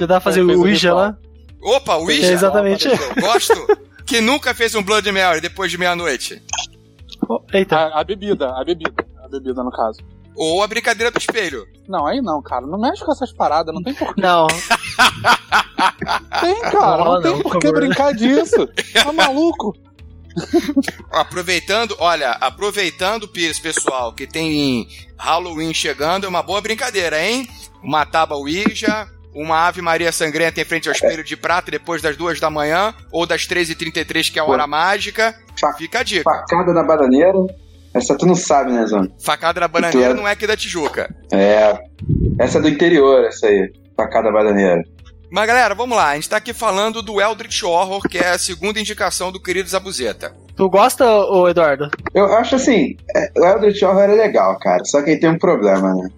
Já 0.00 0.06
dá 0.06 0.06
pra 0.06 0.20
fazer 0.20 0.44
Fez 0.44 0.58
o 0.58 0.62
Ouija 0.62 0.94
lá. 0.94 1.16
Opa, 1.62 1.96
o 1.96 2.10
Isha. 2.10 2.26
É, 2.26 2.32
exatamente. 2.32 2.88
Gosto. 3.20 3.54
Que 4.06 4.20
nunca 4.20 4.52
fez 4.54 4.74
um 4.74 4.82
Blood 4.82 5.10
Mary 5.10 5.40
depois 5.40 5.70
de 5.70 5.78
meia-noite. 5.78 6.42
Oh, 7.28 7.40
Eita. 7.52 7.76
A, 7.76 8.00
a 8.00 8.04
bebida, 8.04 8.48
a 8.50 8.62
bebida. 8.64 8.94
A 9.24 9.28
bebida, 9.28 9.62
no 9.64 9.70
caso. 9.70 9.98
Ou 10.36 10.62
a 10.62 10.66
brincadeira 10.66 11.10
do 11.10 11.18
espelho. 11.18 11.64
Não, 11.88 12.06
aí 12.06 12.20
não, 12.20 12.42
cara. 12.42 12.66
Não 12.66 12.78
mexe 12.78 13.02
com 13.04 13.12
essas 13.12 13.32
paradas, 13.32 13.72
não 13.74 13.82
tem 13.82 13.94
porquê. 13.94 14.20
Não, 14.20 14.46
Tem, 16.40 16.60
cara. 16.70 17.04
Não 17.04 17.12
Não, 17.14 17.22
tem 17.22 17.30
não, 17.32 17.40
por 17.42 17.52
por 17.52 17.60
que 17.60 17.66
favor. 17.68 17.80
brincar 17.80 18.12
disso. 18.12 18.68
Tá 18.92 19.12
maluco? 19.12 19.74
Aproveitando, 21.12 21.94
olha, 22.00 22.32
aproveitando, 22.32 23.28
Pires, 23.28 23.58
pessoal, 23.60 24.12
que 24.12 24.26
tem 24.26 24.88
Halloween 25.16 25.72
chegando, 25.72 26.26
é 26.26 26.28
uma 26.28 26.42
boa 26.42 26.60
brincadeira, 26.60 27.24
hein? 27.24 27.48
Uma 27.82 28.04
tábua 28.04 28.36
Ouija, 28.38 29.08
uma 29.34 29.66
Ave 29.66 29.82
Maria 29.82 30.12
Sangrenta 30.12 30.60
em 30.60 30.64
frente 30.64 30.88
ao 30.88 30.94
espelho 30.94 31.24
de 31.24 31.36
prata 31.36 31.70
depois 31.70 32.00
das 32.00 32.16
duas 32.16 32.38
da 32.40 32.48
manhã, 32.50 32.94
ou 33.12 33.26
das 33.26 33.46
13h33, 33.46 34.32
que 34.32 34.38
é 34.38 34.42
a 34.42 34.44
hora 34.44 34.66
mágica. 34.66 35.34
Fica 35.76 36.00
a 36.00 36.02
dica. 36.02 36.22
Facada 36.24 36.72
na 36.72 36.82
bananeira. 36.82 37.32
Essa 37.92 38.16
tu 38.18 38.26
não 38.26 38.34
sabe, 38.34 38.72
né, 38.72 38.84
Zona? 38.86 39.08
Facada 39.24 39.60
na 39.60 39.68
bananeira 39.68 40.06
Claro. 40.08 40.20
não 40.20 40.28
é 40.28 40.32
aqui 40.32 40.46
da 40.46 40.56
Tijuca. 40.56 41.14
É. 41.32 41.78
Essa 42.40 42.58
é 42.58 42.60
do 42.60 42.68
interior, 42.68 43.24
essa 43.24 43.46
aí. 43.46 43.72
Facada 43.96 44.30
na 44.30 44.38
bananeira. 44.38 44.82
Mas 45.30 45.46
galera, 45.46 45.74
vamos 45.74 45.96
lá. 45.96 46.10
A 46.10 46.14
gente 46.16 46.28
tá 46.28 46.36
aqui 46.36 46.52
falando 46.52 47.02
do 47.02 47.20
Eldritch 47.20 47.62
Horror, 47.62 48.00
que 48.08 48.18
é 48.18 48.30
a 48.30 48.38
segunda 48.38 48.78
indicação 48.80 49.32
do 49.32 49.40
querido 49.42 49.68
Zabuzeta. 49.68 50.32
tu 50.56 50.68
gosta, 50.68 51.04
ô 51.06 51.48
Eduardo? 51.48 51.88
Eu 52.14 52.32
acho 52.34 52.54
assim, 52.56 52.96
é, 53.16 53.30
o 53.36 53.44
Eldritch 53.44 53.82
Horror 53.82 54.02
é 54.10 54.14
legal, 54.14 54.56
cara. 54.60 54.84
Só 54.84 55.02
que 55.02 55.10
ele 55.10 55.20
tem 55.20 55.30
um 55.30 55.38
problema, 55.38 55.92
né? 55.94 56.08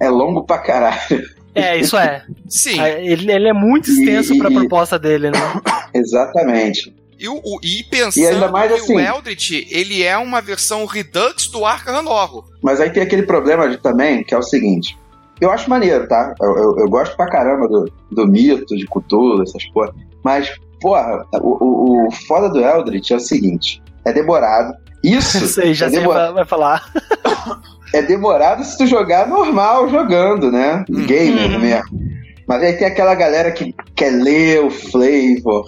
É 0.00 0.08
longo 0.10 0.44
pra 0.46 0.58
caralho. 0.58 1.22
É, 1.54 1.76
isso 1.76 1.96
é. 1.96 2.24
Sim. 2.48 2.80
Ele, 2.80 3.30
ele 3.30 3.48
é 3.48 3.52
muito 3.52 3.90
extenso 3.90 4.34
E- 4.34 4.38
pra 4.38 4.50
e- 4.50 4.54
proposta 4.54 4.98
dele, 4.98 5.30
né? 5.30 5.38
Exatamente. 5.94 6.94
E, 7.18 7.28
o, 7.28 7.34
o- 7.36 7.58
e 7.62 7.84
pensando 7.84 8.24
E 8.24 8.26
ainda 8.26 8.48
mais 8.50 8.72
que 8.72 8.78
assim- 8.80 8.96
o 8.96 9.00
Eldritch, 9.00 9.50
ele 9.70 10.02
é 10.02 10.16
uma 10.18 10.40
versão 10.40 10.84
Redux 10.86 11.46
do 11.48 11.64
Arkham 11.64 12.04
Horror. 12.06 12.44
Mas 12.62 12.80
aí 12.80 12.90
tem 12.90 13.02
aquele 13.02 13.22
problema 13.22 13.68
de- 13.68 13.76
também, 13.78 14.24
que 14.24 14.34
é 14.34 14.38
o 14.38 14.42
seguinte. 14.42 14.96
Eu 15.40 15.50
acho 15.50 15.68
maneiro, 15.70 16.06
tá? 16.08 16.34
Eu, 16.40 16.56
eu- 16.56 16.78
eu 16.80 16.88
gosto 16.88 17.16
pra 17.16 17.26
caramba 17.28 17.68
do, 17.68 17.92
do 18.10 18.26
mito, 18.26 18.76
de 18.76 18.86
Cthulhu, 18.86 19.42
essas 19.42 19.64
porra. 19.66 19.92
Mas, 20.24 20.50
porra, 20.80 21.24
o, 21.34 21.64
o, 21.64 22.06
o 22.08 22.10
foda 22.26 22.48
do 22.48 22.60
Eldritch 22.60 23.10
é 23.10 23.16
o 23.16 23.20
seguinte. 23.20 23.82
É 24.04 24.12
demorado. 24.12 24.72
Isso 25.02 25.44
Sei, 25.48 25.74
já 25.74 25.86
é, 25.86 25.90
sei, 25.90 25.98
demora- 26.00 26.32
vai, 26.32 26.44
falar. 26.44 26.90
é 27.94 28.02
demorado 28.02 28.64
se 28.64 28.76
tu 28.78 28.86
jogar 28.86 29.26
normal 29.28 29.88
jogando, 29.88 30.50
né? 30.50 30.84
Uhum. 30.88 31.06
Gamer 31.06 31.58
mesmo. 31.58 32.12
Mas 32.46 32.62
aí 32.62 32.72
tem 32.74 32.86
aquela 32.86 33.14
galera 33.14 33.50
que 33.52 33.74
quer 33.94 34.10
ler 34.10 34.64
o 34.64 34.70
flavor. 34.70 35.64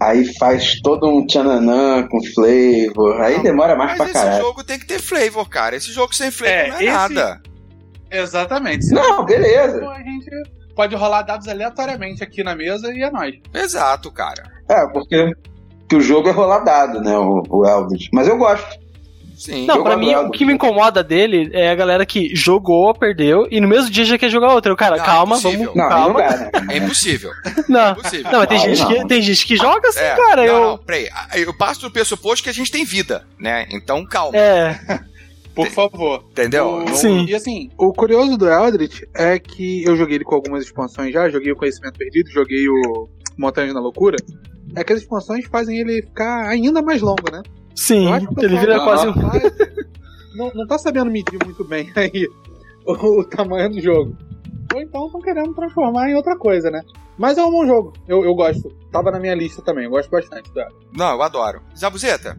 Aí 0.00 0.24
faz 0.38 0.80
todo 0.80 1.06
um 1.06 1.26
tchananã 1.26 2.06
com 2.08 2.18
flavor. 2.34 3.20
Aí 3.20 3.36
Não, 3.36 3.42
demora 3.42 3.76
mais 3.76 3.90
Mas 3.90 3.98
pra 3.98 4.06
esse 4.06 4.14
caralho. 4.14 4.42
jogo 4.44 4.64
tem 4.64 4.78
que 4.78 4.86
ter 4.86 4.98
flavor, 4.98 5.46
cara. 5.48 5.76
Esse 5.76 5.92
jogo 5.92 6.14
sem 6.14 6.30
flavor 6.30 6.54
É, 6.56 6.68
não 6.68 6.76
é 6.76 6.84
esse- 6.84 6.92
nada. 6.92 7.40
Exatamente. 8.10 8.90
Não, 8.92 9.24
beleza. 9.24 9.86
a 9.88 9.98
gente 10.02 10.30
pode 10.74 10.96
rolar 10.96 11.22
dados 11.22 11.46
aleatoriamente 11.48 12.24
aqui 12.24 12.42
na 12.42 12.54
mesa 12.56 12.92
e 12.92 13.02
é 13.02 13.10
nóis. 13.10 13.34
Exato, 13.54 14.10
cara. 14.10 14.42
É, 14.68 14.86
porque 14.88 15.32
que 15.90 15.96
o 15.96 16.00
jogo 16.00 16.28
é 16.28 16.32
rolar 16.32 16.60
dado, 16.60 17.00
né? 17.02 17.18
O, 17.18 17.42
o 17.50 17.66
Eldritch. 17.66 18.08
Mas 18.12 18.26
eu 18.28 18.38
gosto. 18.38 18.78
Sim. 19.36 19.64
Não, 19.66 19.82
pra 19.82 19.96
mim, 19.96 20.14
o 20.14 20.30
que 20.30 20.44
me 20.44 20.52
incomoda 20.52 21.02
dele 21.02 21.48
é 21.54 21.70
a 21.70 21.74
galera 21.74 22.04
que 22.04 22.36
jogou, 22.36 22.92
perdeu, 22.94 23.48
e 23.50 23.58
no 23.58 23.66
mesmo 23.66 23.90
dia 23.90 24.04
já 24.04 24.18
quer 24.18 24.28
jogar 24.28 24.52
outra. 24.52 24.70
Eu, 24.70 24.76
cara, 24.76 24.98
Não, 24.98 25.04
calma, 25.04 25.38
impossível. 25.38 25.72
vamos. 25.74 25.76
Não, 25.76 25.88
não 26.08 26.14
calma. 26.14 26.20
né? 26.36 26.50
É 26.68 26.76
impossível. 26.76 27.30
Não, 27.66 27.80
É 27.80 27.90
impossível. 27.92 28.30
não, 28.30 28.38
mas 28.40 28.48
tem, 28.48 28.58
Aí 28.58 28.74
gente 28.74 28.80
não. 28.82 28.88
que, 29.02 29.06
tem 29.08 29.22
gente 29.22 29.46
que 29.46 29.56
joga 29.56 29.88
assim, 29.88 30.00
É, 30.00 30.14
cara. 30.14 30.36
não, 30.36 30.44
eu. 30.44 30.60
não, 30.72 30.78
peraí. 30.78 31.08
Eu 31.36 31.56
passo 31.56 31.80
do 31.80 31.90
pressuposto 31.90 32.44
que 32.44 32.50
a 32.50 32.52
gente 32.54 32.70
tem 32.70 32.84
vida, 32.84 33.24
né? 33.38 33.66
Então 33.70 34.04
calma, 34.04 34.36
É, 34.36 34.78
Por 35.54 35.68
favor. 35.68 36.22
entendeu? 36.30 36.66
O- 36.68 36.84
Não- 36.84 36.94
Sim. 36.94 37.24
E 37.26 37.34
assim, 37.34 37.70
o 37.78 37.92
curioso 37.94 38.36
do 38.36 38.46
Eldritch 38.46 39.00
é 39.16 39.38
que 39.38 39.82
eu 39.84 39.96
joguei 39.96 40.16
ele 40.16 40.24
com 40.24 40.34
algumas 40.34 40.64
expansões 40.64 41.12
já, 41.14 41.28
joguei 41.30 41.50
o 41.50 41.56
Conhecimento 41.56 41.98
Perdido, 41.98 42.30
joguei 42.30 42.68
o 42.68 43.08
Montanhas 43.38 43.72
na 43.72 43.80
Loucura. 43.80 44.18
É 44.76 44.84
que 44.84 44.92
as 44.92 45.00
expansões 45.00 45.44
fazem 45.46 45.78
ele 45.78 46.02
ficar 46.02 46.48
ainda 46.48 46.80
mais 46.82 47.00
longo, 47.02 47.30
né? 47.32 47.42
sim, 47.74 48.06
ele 48.38 48.58
vira 48.58 48.76
não- 48.76 48.84
quase 48.84 49.08
um. 49.08 49.14
não, 50.34 50.50
não 50.54 50.66
tá 50.66 50.78
sabendo 50.78 51.10
medir 51.10 51.38
muito 51.44 51.64
bem 51.64 51.90
aí 51.96 52.28
o, 52.86 53.20
o 53.20 53.24
tamanho 53.24 53.70
do 53.70 53.80
jogo. 53.80 54.16
Ou 54.74 54.80
então 54.80 55.06
estão 55.06 55.20
querendo 55.20 55.52
transformar 55.54 56.08
em 56.10 56.14
outra 56.14 56.36
coisa, 56.36 56.70
né? 56.70 56.82
Mas 57.18 57.36
é 57.36 57.44
um 57.44 57.50
bom 57.50 57.66
jogo. 57.66 57.92
Eu, 58.06 58.24
eu 58.24 58.34
gosto. 58.34 58.68
Tava 58.92 59.10
na 59.10 59.18
minha 59.18 59.34
lista 59.34 59.60
também. 59.62 59.84
Eu 59.84 59.90
gosto 59.90 60.08
bastante 60.10 60.50
do 60.52 60.60
Eldritch. 60.60 60.86
Não, 60.96 61.10
eu 61.12 61.22
adoro. 61.22 61.60
Zabuzeta, 61.76 62.38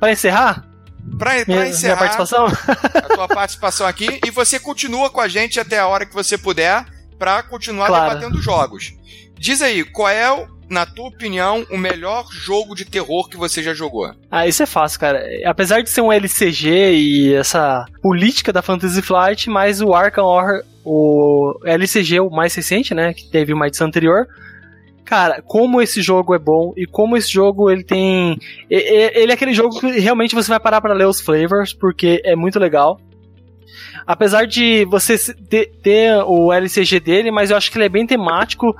Pra 0.00 0.10
encerrar, 0.10 0.68
pra, 1.16 1.30
pra 1.30 1.44
minha, 1.46 1.58
minha 1.60 1.68
encerrar 1.68 1.98
participação, 1.98 2.46
a 2.46 3.14
tua 3.14 3.28
participação 3.28 3.86
aqui, 3.86 4.18
e 4.26 4.30
você 4.32 4.58
continua 4.58 5.08
com 5.10 5.20
a 5.20 5.28
gente 5.28 5.60
até 5.60 5.78
a 5.78 5.86
hora 5.86 6.04
que 6.04 6.12
você 6.14 6.36
puder 6.36 6.84
pra 7.18 7.42
continuar 7.44 7.86
Claro. 7.86 8.08
debatendo 8.18 8.42
jogos. 8.42 8.92
Diz 9.38 9.62
aí, 9.62 9.84
qual 9.84 10.08
é, 10.08 10.30
o- 10.32 10.48
na 10.72 10.86
tua 10.86 11.08
opinião, 11.08 11.66
o 11.70 11.76
melhor 11.76 12.24
jogo 12.32 12.74
de 12.74 12.84
terror 12.84 13.28
que 13.28 13.36
você 13.36 13.62
já 13.62 13.74
jogou? 13.74 14.10
Ah, 14.30 14.46
isso 14.46 14.62
é 14.62 14.66
fácil, 14.66 14.98
cara. 14.98 15.22
Apesar 15.44 15.82
de 15.82 15.90
ser 15.90 16.00
um 16.00 16.10
LCG 16.10 16.94
e 16.94 17.34
essa 17.34 17.84
política 18.00 18.52
da 18.52 18.62
Fantasy 18.62 19.02
Flight, 19.02 19.50
mas 19.50 19.82
o 19.82 19.92
Arkham 19.92 20.24
Horror, 20.24 20.62
o 20.84 21.60
LCG, 21.64 22.20
o 22.20 22.30
mais 22.30 22.54
recente, 22.54 22.94
né, 22.94 23.12
que 23.12 23.30
teve 23.30 23.52
uma 23.52 23.66
edição 23.68 23.86
anterior, 23.86 24.26
cara, 25.04 25.42
como 25.42 25.82
esse 25.82 26.00
jogo 26.00 26.34
é 26.34 26.38
bom 26.38 26.72
e 26.74 26.86
como 26.86 27.16
esse 27.18 27.30
jogo 27.30 27.70
ele 27.70 27.84
tem, 27.84 28.38
ele 28.70 29.30
é 29.30 29.34
aquele 29.34 29.52
jogo 29.52 29.78
que 29.78 30.00
realmente 30.00 30.34
você 30.34 30.48
vai 30.48 30.58
parar 30.58 30.80
pra 30.80 30.94
ler 30.94 31.06
os 31.06 31.20
flavors, 31.20 31.74
porque 31.74 32.22
é 32.24 32.34
muito 32.34 32.58
legal. 32.58 32.98
Apesar 34.06 34.46
de 34.46 34.84
você 34.86 35.16
ter 35.82 36.14
o 36.26 36.52
LCG 36.52 36.98
dele, 36.98 37.30
mas 37.30 37.50
eu 37.50 37.56
acho 37.56 37.70
que 37.70 37.78
ele 37.78 37.84
é 37.84 37.88
bem 37.88 38.06
temático. 38.06 38.74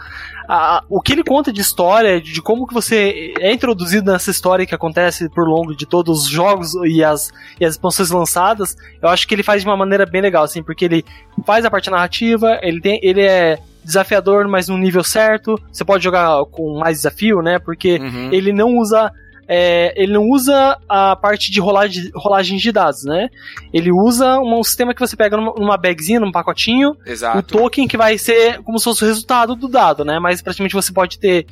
A- 0.55 0.85
o 0.88 1.01
que 1.01 1.12
ele 1.12 1.25
conta 1.25 1.51
de 1.51 1.62
história, 1.62 2.21
de 2.21 2.43
como 2.43 2.67
que 2.67 2.75
você 2.75 3.33
é 3.41 3.53
introduzido 3.55 4.12
nessa 4.12 4.31
história 4.31 4.67
que 4.67 4.75
acontece 4.75 5.29
por 5.31 5.47
longo 5.49 5.75
de 5.75 5.87
todos 5.87 6.25
os 6.25 6.29
jogos 6.29 6.75
e 6.85 7.03
as, 7.03 7.31
e 7.59 7.65
as 7.65 7.73
expansões 7.75 8.11
lançadas, 8.11 8.77
eu 9.01 9.09
acho 9.09 9.27
que 9.27 9.35
ele 9.35 9.43
faz 9.43 9.62
de 9.62 9.69
uma 9.69 9.77
maneira 9.79 10.05
bem 10.05 10.21
legal, 10.21 10.45
assim, 10.45 10.62
porque 10.62 10.85
ele 10.85 11.05
faz 11.47 11.65
a 11.65 11.71
parte 11.71 11.91
narrativa, 11.91 12.59
ele 12.62 12.81
tem, 12.83 13.01
ele 13.03 13.23
é 13.23 13.59
desafiador, 13.83 14.47
mas 14.47 14.69
no 14.69 14.77
nível 14.77 15.03
certo. 15.03 15.59
Você 15.73 15.85
pode 15.85 16.05
jogar 16.05 16.45
com 16.51 16.79
mais 16.79 16.99
desafio, 16.99 17.41
né? 17.41 17.59
Porque 17.59 17.97
Uhum. 17.97 18.29
ele 18.31 18.53
não 18.53 18.77
usa. 18.77 19.11
É, 19.55 19.93
ele 20.03 20.15
não 20.15 20.31
usa 20.31 20.79
a 20.88 21.15
parte 21.15 21.51
de 21.51 21.61
rolagem, 21.61 22.11
rolagem 22.15 22.57
de 22.57 22.73
dados, 22.73 23.05
né? 23.05 23.29
Ele 23.71 23.93
usa 23.93 24.38
um, 24.38 24.61
um 24.61 24.62
sistema 24.65 24.95
que 24.95 25.01
você 25.01 25.15
pega 25.15 25.37
numa, 25.37 25.53
numa 25.55 25.77
bagzinha, 25.77 26.19
num 26.19 26.33
pacotinho, 26.33 26.93
o 26.93 27.11
Exato. 27.11 27.43
token 27.59 27.87
que 27.87 27.99
vai 27.99 28.17
ser 28.17 28.62
como 28.62 28.79
se 28.79 28.85
fosse 28.85 29.05
o 29.05 29.07
resultado 29.07 29.55
do 29.55 29.69
dado, 29.69 30.05
né? 30.07 30.19
Mas 30.19 30.41
praticamente 30.41 30.75
você 30.75 30.91
pode 30.91 31.19
ter 31.19 31.45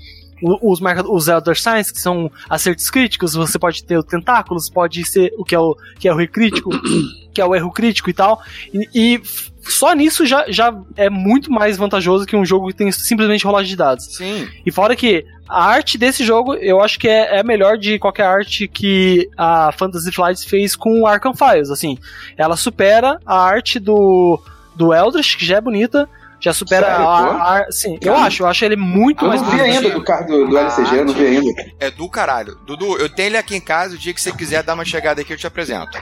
o- 0.43 0.73
os, 0.73 0.81
os 1.11 1.29
Elder 1.29 1.59
Signs, 1.61 1.91
que 1.91 2.01
são 2.01 2.31
acertos 2.49 2.89
críticos, 2.89 3.35
você 3.35 3.59
pode 3.59 3.85
ter 3.85 3.99
o 3.99 4.03
tentáculos, 4.03 4.71
pode 4.71 5.05
ser 5.05 5.31
o 5.37 5.45
que 5.45 5.55
é 5.55 5.59
o, 5.61 5.77
que 5.99 6.09
é 6.09 6.15
o 6.15 6.29
crítico, 6.29 6.71
que 7.33 7.41
é 7.41 7.45
o 7.45 7.55
erro 7.55 7.71
crítico 7.71 8.11
e 8.11 8.13
tal. 8.13 8.41
E, 8.73 8.89
e 8.95 9.23
só 9.63 9.93
nisso 9.93 10.25
já, 10.27 10.45
já 10.49 10.75
é 10.97 11.09
muito 11.11 11.51
mais 11.53 11.77
vantajoso 11.77 12.27
que 12.27 12.35
um 12.37 12.45
jogo 12.45 12.69
que 12.69 12.75
tem 12.75 12.91
simplesmente 12.91 13.45
rolagem 13.45 13.69
de 13.71 13.77
dados. 13.77 14.07
Sim. 14.17 14.49
E 14.65 14.71
fora 14.73 14.97
que 14.97 15.25
a 15.49 15.65
arte 15.65 15.99
desse 15.99 16.25
jogo, 16.25 16.55
eu 16.55 16.81
acho 16.81 16.99
que 16.99 17.09
é, 17.09 17.39
é 17.39 17.43
melhor 17.43 17.77
de 17.77 17.99
qualquer 17.99 18.25
arte 18.27 18.67
que 18.69 19.29
a 19.37 19.71
Fantasy 19.73 20.11
Flight 20.13 20.49
fez 20.49 20.75
com 20.77 21.01
o 21.01 21.07
Arkham 21.07 21.35
Files, 21.35 21.71
assim. 21.71 21.99
Ela 22.37 22.57
supera 22.57 23.19
a 23.27 23.39
arte 23.39 23.79
do, 23.79 24.41
do 24.75 24.95
Eldritch, 24.95 25.37
que 25.37 25.45
já 25.45 25.57
é 25.57 25.61
bonita, 25.61 26.09
já 26.41 26.55
supera 26.55 26.87
Sério, 26.87 27.05
a, 27.07 27.19
a, 27.19 27.59
a- 27.59 27.73
Sim, 27.73 27.99
eu 28.01 28.17
acho, 28.17 28.43
eu 28.43 28.47
acho 28.47 28.65
ele 28.65 28.77
muito 28.77 29.25
Eu 29.25 29.29
mais 29.29 29.43
não 29.43 29.51
vi 29.51 29.57
bonito. 29.59 29.77
ainda 29.77 29.91
do, 29.91 30.03
car- 30.03 30.27
do, 30.27 30.47
do 30.49 30.57
LCG, 30.57 30.97
eu 30.99 31.05
não 31.05 31.13
vi 31.13 31.27
ainda. 31.27 31.63
É 31.79 31.91
do 31.91 32.09
caralho. 32.09 32.57
Dudu, 32.65 32.97
eu 32.97 33.09
tenho 33.11 33.27
ele 33.31 33.37
aqui 33.37 33.55
em 33.55 33.61
casa. 33.61 33.95
O 33.95 33.99
dia 33.99 34.15
que 34.15 34.21
você 34.21 34.33
quiser 34.33 34.63
dar 34.63 34.73
uma 34.75 34.85
chegada 34.85 35.21
aqui, 35.21 35.33
eu 35.33 35.37
te 35.37 35.47
apresento. 35.47 35.99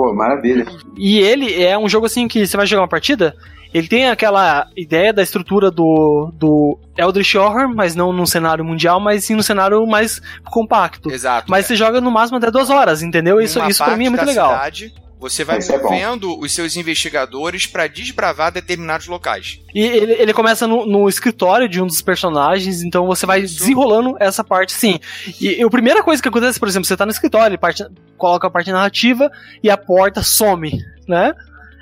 Pô, 0.00 0.14
maravilha. 0.14 0.64
E 0.96 1.18
ele 1.18 1.62
é 1.62 1.78
um 1.78 1.86
jogo 1.86 2.06
assim 2.06 2.26
que 2.26 2.46
você 2.46 2.56
vai 2.56 2.66
jogar 2.66 2.80
uma 2.80 2.88
partida, 2.88 3.36
ele 3.74 3.86
tem 3.86 4.08
aquela 4.08 4.66
ideia 4.74 5.12
da 5.12 5.22
estrutura 5.22 5.70
do, 5.70 6.32
do 6.32 6.78
Eldritch 6.96 7.34
Horror, 7.34 7.68
mas 7.68 7.94
não 7.94 8.10
num 8.10 8.24
cenário 8.24 8.64
mundial, 8.64 8.98
mas 8.98 9.26
sim 9.26 9.34
num 9.34 9.42
cenário 9.42 9.86
mais 9.86 10.22
compacto. 10.46 11.10
Exato. 11.12 11.50
Mas 11.50 11.66
você 11.66 11.76
joga 11.76 12.00
no 12.00 12.10
máximo 12.10 12.38
até 12.38 12.50
duas 12.50 12.70
horas, 12.70 13.02
entendeu? 13.02 13.42
Isso, 13.42 13.58
Numa 13.58 13.70
isso 13.70 13.84
pra 13.84 13.94
mim 13.94 14.06
é 14.06 14.08
muito 14.08 14.24
da 14.24 14.26
legal. 14.26 14.52
Cidade, 14.54 14.94
você 15.20 15.44
vai 15.44 15.58
Isso 15.58 15.70
é 15.72 15.76
movendo 15.80 16.40
os 16.40 16.50
seus 16.52 16.76
investigadores 16.76 17.66
pra 17.66 17.86
desbravar 17.86 18.50
determinados 18.50 19.06
locais. 19.06 19.60
E 19.74 19.80
ele, 19.80 20.12
ele 20.14 20.32
começa 20.32 20.66
no, 20.66 20.86
no 20.86 21.08
escritório 21.08 21.68
de 21.68 21.80
um 21.80 21.86
dos 21.86 22.00
personagens, 22.00 22.82
então 22.82 23.06
você 23.06 23.26
vai 23.26 23.40
Isso. 23.42 23.58
desenrolando 23.58 24.16
essa 24.18 24.42
parte 24.42 24.72
sim. 24.72 24.98
E, 25.38 25.60
e 25.60 25.62
a 25.62 25.68
primeira 25.68 26.02
coisa 26.02 26.22
que 26.22 26.28
acontece, 26.28 26.58
por 26.58 26.66
exemplo, 26.66 26.86
você 26.86 26.96
tá 26.96 27.04
no 27.04 27.12
escritório, 27.12 27.50
ele 27.50 27.58
parte- 27.58 27.84
coloca 28.16 28.46
a 28.46 28.50
parte 28.50 28.72
narrativa 28.72 29.30
e 29.62 29.68
a 29.68 29.76
porta 29.76 30.22
some, 30.22 30.72
né? 31.06 31.34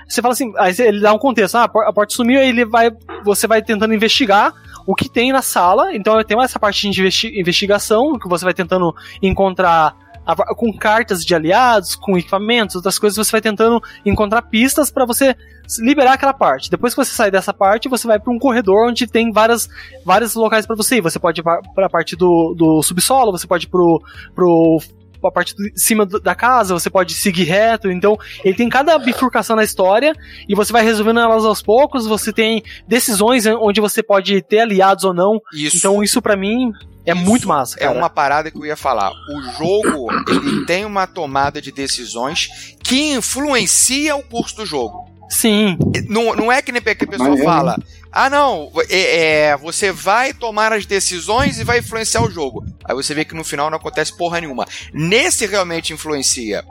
Você 0.08 0.20
fala 0.22 0.32
assim, 0.32 0.52
aí 0.56 0.74
ele 0.78 1.00
dá 1.00 1.12
um 1.12 1.18
contexto, 1.18 1.54
ah, 1.56 1.64
a 1.64 1.68
por- 1.68 1.84
a 1.86 1.92
porta 1.92 2.14
sumiu, 2.14 2.40
aí 2.40 2.48
ele 2.48 2.64
vai, 2.64 2.90
você 3.24 3.46
vai 3.46 3.62
tentando 3.62 3.94
investigar 3.94 4.52
o 4.86 4.94
que 4.94 5.08
tem 5.08 5.30
na 5.32 5.42
sala, 5.42 5.94
então 5.94 6.20
tem 6.24 6.42
essa 6.42 6.58
parte 6.58 6.90
de 6.90 7.00
investi- 7.00 7.38
investigação, 7.38 8.18
que 8.18 8.26
você 8.26 8.42
vai 8.44 8.54
tentando 8.54 8.94
encontrar 9.22 9.94
com 10.36 10.72
cartas 10.76 11.24
de 11.24 11.34
aliados, 11.34 11.94
com 11.94 12.18
equipamentos, 12.18 12.76
outras 12.76 12.98
coisas, 12.98 13.16
você 13.16 13.32
vai 13.32 13.40
tentando 13.40 13.82
encontrar 14.04 14.42
pistas 14.42 14.90
pra 14.90 15.04
você 15.04 15.34
liberar 15.78 16.14
aquela 16.14 16.32
parte. 16.32 16.70
Depois 16.70 16.94
que 16.94 17.04
você 17.04 17.12
sai 17.12 17.30
dessa 17.30 17.52
parte, 17.52 17.88
você 17.88 18.06
vai 18.06 18.18
para 18.18 18.32
um 18.32 18.38
corredor 18.38 18.88
onde 18.88 19.06
tem 19.06 19.30
várias, 19.32 19.68
vários 20.04 20.34
locais 20.34 20.66
para 20.66 20.76
você 20.76 20.96
ir. 20.96 21.00
Você 21.00 21.18
pode 21.18 21.40
ir 21.40 21.44
para 21.44 21.86
a 21.86 21.90
parte 21.90 22.16
do, 22.16 22.54
do 22.56 22.82
subsolo, 22.82 23.32
você 23.32 23.46
pode 23.46 23.66
ir 23.66 23.68
pro, 23.68 24.02
pro 24.34 24.80
a 25.26 25.32
parte 25.32 25.54
de 25.56 25.72
cima 25.74 26.06
da 26.06 26.34
casa, 26.34 26.74
você 26.74 26.88
pode 26.88 27.14
seguir 27.14 27.44
reto. 27.44 27.90
Então, 27.90 28.16
ele 28.44 28.54
tem 28.54 28.68
cada 28.68 28.96
bifurcação 28.98 29.56
na 29.56 29.64
história 29.64 30.14
e 30.48 30.54
você 30.54 30.72
vai 30.72 30.84
resolvendo 30.84 31.20
elas 31.20 31.44
aos 31.44 31.60
poucos. 31.60 32.06
Você 32.06 32.32
tem 32.32 32.62
decisões 32.86 33.44
onde 33.46 33.80
você 33.80 34.02
pode 34.02 34.40
ter 34.42 34.60
aliados 34.60 35.04
ou 35.04 35.12
não. 35.12 35.40
Isso 35.52 35.76
Então, 35.76 36.02
isso 36.02 36.22
para 36.22 36.36
mim 36.36 36.72
é 37.08 37.14
Isso 37.14 37.24
muito 37.24 37.48
massa, 37.48 37.76
é 37.78 37.86
cara. 37.86 37.98
uma 37.98 38.10
parada 38.10 38.50
que 38.50 38.58
eu 38.58 38.66
ia 38.66 38.76
falar. 38.76 39.10
O 39.10 39.40
jogo, 39.56 40.08
ele 40.28 40.66
tem 40.66 40.84
uma 40.84 41.06
tomada 41.06 41.60
de 41.60 41.72
decisões 41.72 42.76
que 42.82 43.12
influencia 43.12 44.14
o 44.14 44.22
curso 44.22 44.56
do 44.56 44.66
jogo. 44.66 45.08
Sim, 45.30 45.76
Não, 46.08 46.34
não 46.34 46.50
é 46.50 46.62
que 46.62 46.72
nem 46.72 46.80
que 46.82 46.90
a 46.90 47.06
pessoa 47.06 47.28
Maneiro, 47.28 47.44
fala, 47.44 47.76
ah 48.10 48.30
não, 48.30 48.70
é, 48.88 49.48
é, 49.48 49.56
você 49.56 49.92
vai 49.92 50.32
tomar 50.32 50.72
as 50.72 50.86
decisões 50.86 51.58
e 51.58 51.64
vai 51.64 51.78
influenciar 51.78 52.22
o 52.22 52.30
jogo. 52.30 52.64
Aí 52.84 52.94
você 52.94 53.14
vê 53.14 53.24
que 53.24 53.34
no 53.34 53.44
final 53.44 53.70
não 53.70 53.76
acontece 53.76 54.16
porra 54.16 54.40
nenhuma. 54.40 54.66
Nesse 54.92 55.46
realmente 55.46 55.92
influencia. 55.92 56.64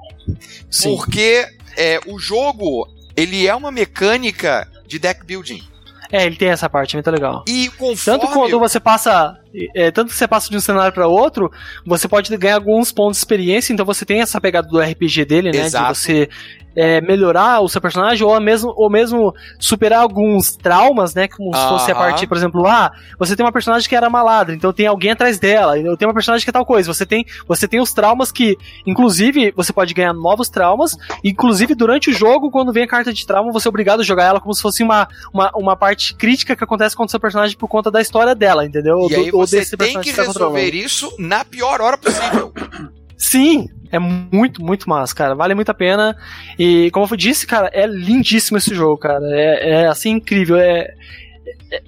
sim. 0.70 0.96
Porque 0.96 1.48
é, 1.76 2.00
o 2.08 2.18
jogo, 2.20 2.88
ele 3.16 3.48
é 3.48 3.56
uma 3.56 3.72
mecânica 3.72 4.68
de 4.88 4.98
deck 4.98 5.24
building. 5.24 5.64
É, 6.12 6.26
ele 6.26 6.36
tem 6.36 6.50
essa 6.50 6.70
parte 6.70 6.96
muito 6.96 7.10
legal. 7.12 7.44
E 7.48 7.70
conforme... 7.70 7.98
Tanto 8.20 8.28
quando 8.28 8.60
você 8.60 8.80
passa. 8.80 9.38
é, 9.76 9.92
tanto 9.92 10.10
que 10.10 10.16
você 10.16 10.28
passa 10.28 10.50
de 10.50 10.58
um 10.58 10.62
cenário 10.62 10.94
para 10.94 11.08
outro, 11.08 11.52
você 11.86 12.08
pode 12.08 12.36
ganhar 12.38 12.56
alguns 12.56 12.92
pontos 12.92 13.18
de 13.18 13.22
experiência, 13.22 13.74
então 13.74 13.86
você 13.86 14.06
tem 14.06 14.22
essa 14.22 14.40
pegada 14.40 14.68
do 14.68 14.80
RPG 14.80 15.26
dele, 15.26 15.52
né? 15.52 15.66
Exato. 15.66 15.94
De 15.94 16.00
você 16.00 16.30
é, 16.78 17.02
melhorar 17.02 17.62
o 17.62 17.68
seu 17.68 17.82
personagem, 17.82 18.24
ou 18.24 18.40
mesmo, 18.40 18.72
ou 18.78 18.88
mesmo 18.88 19.34
superar 19.60 20.02
alguns 20.02 20.56
traumas, 20.56 21.16
né? 21.16 21.28
Como 21.28 21.52
se 21.56 21.68
fosse 21.68 21.92
a 21.92 21.96
Aham. 21.96 22.04
parte, 22.04 22.28
por 22.28 22.38
exemplo, 22.38 22.62
lá, 22.62 22.92
você 23.18 23.36
tem 23.36 23.44
uma 23.44 23.52
personagem 23.52 23.90
que 23.90 23.96
era 23.96 24.08
maladra, 24.12 24.54
então 24.54 24.72
tem 24.72 24.86
alguém 24.86 25.10
atrás 25.10 25.40
dela, 25.40 25.76
eu 25.80 25.98
tenho 25.98 26.10
uma 26.10 26.14
personagem 26.14 26.44
que 26.46 26.50
é 26.52 26.54
tal 26.54 26.66
coisa. 26.66 26.94
Você 26.94 27.04
tem, 27.04 27.26
você 27.48 27.68
tem 27.68 27.82
os 27.82 27.92
traumas 27.94 28.32
que, 28.32 28.56
inclusive, 28.86 29.52
você 29.56 29.74
pode 29.74 29.92
ganhar 29.96 30.14
novos 30.14 30.50
traumas, 30.50 30.96
inclusive 31.24 31.74
durante 31.74 32.12
o 32.12 32.14
jogo, 32.14 32.52
quando 32.52 32.72
vem 32.72 32.84
a 32.84 32.88
carta 32.88 33.12
de 33.12 33.26
trauma, 33.26 33.52
você 33.52 33.68
é 33.68 33.70
obrigado 33.70 34.02
a 34.02 34.04
jogar 34.04 34.26
ela 34.26 34.40
como 34.40 34.54
se 34.54 34.62
fosse 34.62 34.84
uma, 34.84 35.08
uma, 35.34 35.50
uma 35.56 35.76
parte 35.76 36.14
crítica 36.14 36.56
que 36.56 36.64
acontece 36.64 36.96
com 36.96 37.06
o 37.06 37.10
seu 37.10 37.20
personagem 37.20 37.58
por 37.58 37.68
conta 37.68 37.90
da 37.90 38.00
história 38.02 38.36
dela, 38.36 38.64
entendeu? 38.64 39.08
E 39.10 39.16
aí 39.16 39.32
Do- 39.32 39.38
ou 39.40 39.48
você 39.48 39.58
desse 39.58 39.72
tem 39.72 39.80
personagem 39.80 40.12
que 40.12 40.16
tá 40.16 40.24
resolver 40.28 40.76
isso 40.76 41.12
na 41.18 41.44
pior 41.44 41.82
hora 41.82 41.98
possível. 41.98 42.54
Sim, 43.18 43.68
é 43.92 43.98
muito, 44.00 44.62
muito 44.64 44.88
massa, 44.88 45.14
cara. 45.16 45.34
Vale 45.36 45.56
muito 45.56 45.70
a 45.70 45.74
pena. 45.74 46.16
E 46.58 46.92
como 46.92 47.08
eu 47.10 47.18
disse, 47.18 47.48
cara, 47.48 47.70
é 47.74 47.86
lindíssimo 47.88 48.58
esse 48.58 48.74
jogo, 48.76 48.98
cara. 48.98 49.26
É, 49.32 49.82
é 49.84 49.88
assim 49.88 50.12
incrível. 50.12 50.58
É, 50.58 50.94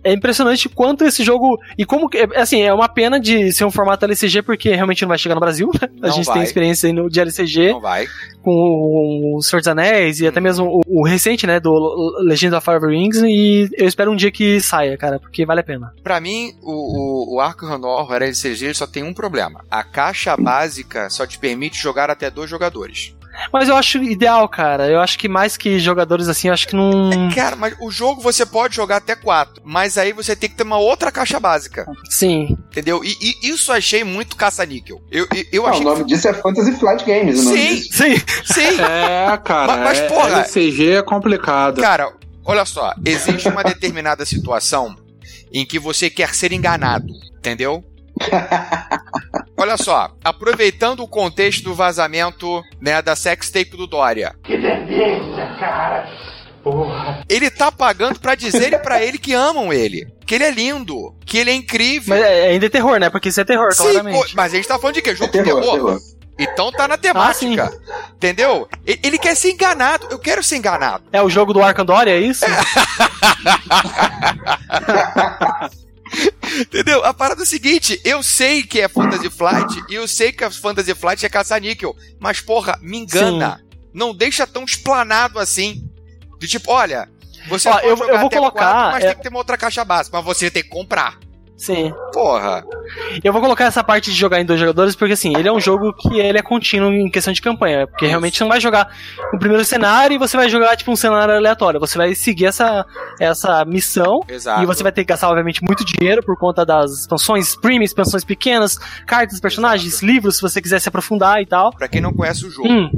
é- 0.03 0.13
impressionante 0.13 0.67
quanto 0.69 1.03
esse 1.05 1.23
jogo. 1.23 1.57
E 1.77 1.85
como 1.85 2.09
que. 2.09 2.17
é, 2.17 2.27
Assim, 2.39 2.61
é 2.61 2.73
uma 2.73 2.87
pena 2.89 3.19
de 3.19 3.51
ser 3.51 3.65
um 3.65 3.71
formato 3.71 4.05
LCG, 4.05 4.41
porque 4.41 4.69
realmente 4.75 5.01
não 5.01 5.09
vai 5.09 5.17
chegar 5.17 5.35
no 5.35 5.41
Brasil, 5.41 5.69
né? 5.81 5.87
A 6.01 6.07
Não 6.07 6.13
gente 6.15 6.25
vai. 6.25 6.35
tem 6.35 6.43
experiência 6.43 6.87
aí 6.87 6.93
no, 6.93 7.09
de 7.09 7.19
LCG 7.19 7.71
Não 7.73 7.79
vai. 7.81 8.05
com 8.41 9.35
o 9.35 9.41
Senhor 9.41 9.59
dos 9.61 9.67
Anéis 9.67 10.19
e 10.19 10.27
até 10.27 10.39
mesmo 10.39 10.65
o, 10.65 10.81
o 11.01 11.05
recente, 11.05 11.45
né? 11.47 11.59
Do 11.59 11.71
Legend 12.21 12.55
of 12.55 12.65
Fire 12.65 12.85
Rings. 12.85 13.17
E 13.23 13.69
eu 13.77 13.87
espero 13.87 14.11
um 14.11 14.15
dia 14.15 14.31
que 14.31 14.59
saia, 14.61 14.97
cara, 14.97 15.19
porque 15.19 15.45
vale 15.45 15.61
a 15.61 15.63
pena. 15.63 15.93
Pra 16.03 16.19
mim, 16.19 16.53
o, 16.61 17.33
o, 17.33 17.35
o 17.35 17.39
Arkham 17.39 17.81
Horror 17.83 18.21
LCG 18.23 18.65
ele 18.65 18.73
só 18.73 18.87
tem 18.87 19.03
um 19.03 19.13
problema. 19.13 19.63
A 19.69 19.83
caixa 19.83 20.35
básica 20.37 21.09
só 21.09 21.25
te 21.25 21.37
permite 21.39 21.77
jogar 21.81 22.09
até 22.09 22.29
dois 22.29 22.49
jogadores. 22.49 23.13
Mas 23.51 23.69
eu 23.69 23.75
acho 23.75 23.97
ideal, 24.03 24.47
cara. 24.49 24.87
Eu 24.89 24.99
acho 24.99 25.17
que 25.17 25.27
mais 25.27 25.55
que 25.57 25.79
jogadores 25.79 26.27
assim, 26.27 26.47
eu 26.49 26.53
acho 26.53 26.67
que 26.67 26.75
não. 26.75 27.29
Cara, 27.33 27.55
mas 27.55 27.75
o 27.79 27.89
jogo 27.91 28.21
você 28.21 28.45
pode 28.45 28.75
jogar 28.75 28.97
até 28.97 29.15
quatro. 29.15 29.61
Mas 29.65 29.97
aí 29.97 30.11
você 30.13 30.35
tem 30.35 30.49
que 30.49 30.55
ter 30.55 30.63
uma 30.63 30.77
outra 30.77 31.11
caixa 31.11 31.39
básica. 31.39 31.85
Sim. 32.09 32.57
Entendeu? 32.71 33.03
E, 33.03 33.15
e 33.21 33.49
isso 33.49 33.71
eu 33.71 33.75
achei 33.75 34.03
muito 34.03 34.35
caça-níquel. 34.35 35.01
Eu, 35.11 35.27
eu, 35.35 35.45
eu 35.51 35.63
Não, 35.63 35.77
o 35.79 35.83
nome 35.83 36.03
disso 36.05 36.27
é 36.27 36.33
Fantasy 36.33 36.77
Flight 36.79 37.03
Games, 37.05 37.39
o 37.39 37.43
nome 37.45 37.57
Sim. 37.57 37.81
Sim. 37.91 38.19
que. 38.19 38.53
Sim! 38.53 38.79
É, 38.81 39.37
cara. 39.43 39.67
Mas- 39.77 39.83
mas, 39.83 39.99
é- 39.99 40.07
porra- 40.07 40.29
LCG 40.39 40.91
é 40.93 41.01
complicado. 41.01 41.81
Cara, 41.81 42.11
olha 42.45 42.65
só. 42.65 42.93
Existe 43.05 43.47
uma 43.47 43.63
determinada 43.63 44.25
situação 44.25 44.95
em 45.53 45.65
que 45.65 45.79
você 45.79 46.09
quer 46.09 46.33
ser 46.35 46.51
enganado. 46.51 47.07
Entendeu? 47.37 47.83
Olha 49.57 49.77
só, 49.77 50.11
aproveitando 50.23 51.01
o 51.01 51.07
contexto 51.07 51.63
do 51.65 51.75
vazamento 51.75 52.61
né, 52.81 53.01
da 53.01 53.15
sextape 53.15 53.75
do 53.77 53.85
Dória. 53.87 54.33
Que 54.43 54.57
delícia, 54.57 55.55
cara! 55.59 56.07
Ele 57.27 57.49
tá 57.49 57.71
pagando 57.71 58.19
pra 58.19 58.35
dizerem 58.35 58.77
pra 58.79 59.01
ele 59.01 59.17
que 59.17 59.33
amam 59.33 59.73
ele. 59.73 60.07
Que 60.25 60.35
ele 60.35 60.43
é 60.43 60.51
lindo. 60.51 61.15
Que 61.25 61.37
ele 61.39 61.49
é 61.49 61.53
incrível. 61.55 62.15
Mas 62.15 62.23
é, 62.23 62.47
ainda 62.49 62.65
é 62.65 62.69
terror, 62.69 62.99
né? 62.99 63.09
Porque 63.09 63.29
isso 63.29 63.41
é 63.41 63.45
terror, 63.45 63.71
Sim, 63.73 63.83
claramente. 63.83 64.19
pô, 64.19 64.25
mas 64.35 64.53
a 64.53 64.57
gente 64.57 64.67
tá 64.67 64.77
falando 64.77 64.95
de 64.95 65.01
quê? 65.01 65.15
Jogo 65.15 65.31
de 65.31 65.41
Terror, 65.41 65.61
terror? 65.61 65.73
terror. 65.75 65.99
Então 66.37 66.71
tá 66.71 66.87
na 66.87 66.97
temática. 66.97 67.71
entendeu? 68.13 68.67
E- 68.85 68.99
Ele 69.03 69.17
quer 69.17 69.35
ser 69.35 69.51
enganado. 69.51 70.07
Eu 70.11 70.19
quero 70.19 70.43
ser 70.43 70.57
enganado. 70.57 71.03
É 71.11 71.21
o 71.21 71.29
jogo 71.29 71.53
do 71.53 71.63
Arcandoria, 71.63 72.13
é 72.13 72.19
isso? 72.19 72.45
Entendeu? 76.59 77.03
A 77.05 77.13
parada 77.13 77.41
é 77.41 77.43
o 77.43 77.47
seguinte: 77.47 77.99
eu 78.03 78.21
sei 78.23 78.63
que 78.63 78.79
é 78.81 78.87
Fantasy 78.87 79.29
Flight 79.29 79.83
e 79.89 79.95
eu 79.95 80.07
sei 80.07 80.31
que 80.31 80.43
a 80.43 80.51
Fantasy 80.51 80.93
Flight 80.95 81.25
é 81.25 81.29
caça-níquel. 81.29 81.95
Mas, 82.19 82.41
porra, 82.41 82.77
me 82.81 82.97
engana. 82.97 83.63
Não 83.93 84.13
deixa 84.13 84.45
tão 84.47 84.63
explanado 84.63 85.39
assim. 85.39 85.83
De 86.39 86.47
tipo, 86.47 86.71
olha, 86.71 87.09
você 87.47 87.67
Ó, 87.69 87.73
pode 87.73 87.87
eu- 87.87 87.97
jogar 87.97 88.13
eu 88.13 88.17
vou 88.19 88.27
até 88.27 88.37
colocar, 88.37 88.91
mas 88.91 89.03
é- 89.03 89.07
tem 89.07 89.17
que 89.17 89.23
ter 89.23 89.29
uma 89.29 89.39
outra 89.39 89.57
caixa 89.57 89.83
básica. 89.83 90.15
Mas 90.17 90.25
você 90.25 90.49
tem 90.49 90.63
que 90.63 90.69
comprar. 90.69 91.17
Sim. 91.59 91.93
Porra. 92.13 92.63
Eu 93.23 93.33
vou 93.33 93.41
colocar 93.41 93.65
essa 93.65 93.83
parte 93.83 94.09
de 94.09 94.15
jogar 94.17 94.39
em 94.39 94.45
dois 94.45 94.59
jogadores 94.59 94.95
porque 94.95 95.13
assim, 95.13 95.35
ele 95.37 95.47
é 95.47 95.51
um 95.51 95.59
jogo 95.59 95.93
que 95.93 96.17
ele 96.19 96.37
é 96.37 96.41
contínuo 96.41 96.91
em 96.91 97.09
questão 97.09 97.33
de 97.33 97.41
campanha, 97.41 97.85
porque 97.85 98.07
realmente 98.07 98.37
você 98.37 98.43
não 98.45 98.49
vai 98.49 98.61
jogar 98.61 98.89
o 99.33 99.37
primeiro 99.37 99.63
cenário 99.65 100.15
e 100.15 100.17
você 100.17 100.37
vai 100.37 100.49
jogar 100.49 100.75
tipo 100.77 100.89
um 100.91 100.95
cenário 100.95 101.35
aleatório, 101.35 101.79
você 101.79 101.97
vai 101.97 102.15
seguir 102.15 102.45
essa 102.45 102.85
essa 103.19 103.65
missão 103.65 104.21
Exato. 104.27 104.63
e 104.63 104.65
você 104.65 104.81
vai 104.81 104.91
ter 104.93 105.01
que 105.03 105.09
gastar 105.09 105.27
obviamente 105.29 105.61
muito 105.63 105.83
dinheiro 105.85 106.23
por 106.23 106.37
conta 106.37 106.65
das 106.65 107.01
expansões 107.01 107.55
premium, 107.55 107.83
expansões 107.83 108.23
pequenas, 108.23 108.77
cartas, 109.05 109.39
personagens, 109.39 109.93
Exato. 109.95 110.05
livros 110.05 110.37
se 110.37 110.41
você 110.41 110.61
quiser 110.61 110.79
se 110.79 110.87
aprofundar 110.87 111.41
e 111.41 111.45
tal. 111.45 111.71
Pra 111.75 111.87
quem 111.89 111.99
não 112.01 112.13
conhece 112.13 112.45
o 112.45 112.49
jogo, 112.49 112.69
Hum, 112.69 112.89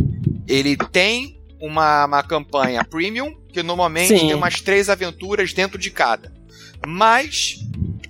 ele 0.47 0.78
tem 0.78 1.39
uma, 1.60 2.06
uma 2.06 2.24
campanha 2.24 2.84
premium, 2.84 3.34
que 3.52 3.63
normalmente 3.63 4.08
Sim. 4.10 4.28
tem 4.28 4.34
umas 4.36 4.62
três 4.62 4.88
aventuras 4.89 5.52
dentro 5.54 5.78
de 5.80 5.89
cada. 5.89 6.32
Mas, 6.86 7.58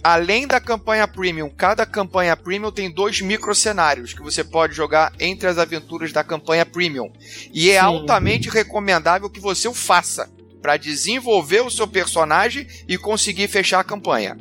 além 0.04 0.48
da 0.48 0.60
campanha 0.60 1.08
premium, 1.08 1.50
cada 1.50 1.86
campanha 1.86 2.36
premium 2.36 2.72
tem 2.72 2.92
dois 2.92 3.22
microcenários 3.22 4.14
que 4.14 4.22
você 4.22 4.44
pode 4.44 4.74
jogar 4.74 5.12
entre 5.20 5.48
as 5.48 5.58
aventuras 5.58 6.12
da 6.12 6.24
campanha 6.24 6.66
premium. 6.66 7.12
E 7.54 7.70
é 7.70 7.80
Sim. 7.80 7.86
altamente 7.86 8.50
recomendável 8.50 9.30
que 9.30 9.40
você 9.40 9.68
o 9.68 9.74
faça. 9.74 10.30
Pra 10.62 10.78
desenvolver 10.78 11.62
o 11.62 11.72
seu 11.72 11.88
personagem 11.88 12.68
e 12.88 12.96
conseguir 12.96 13.48
fechar 13.48 13.80
a 13.80 13.84
campanha. 13.84 14.38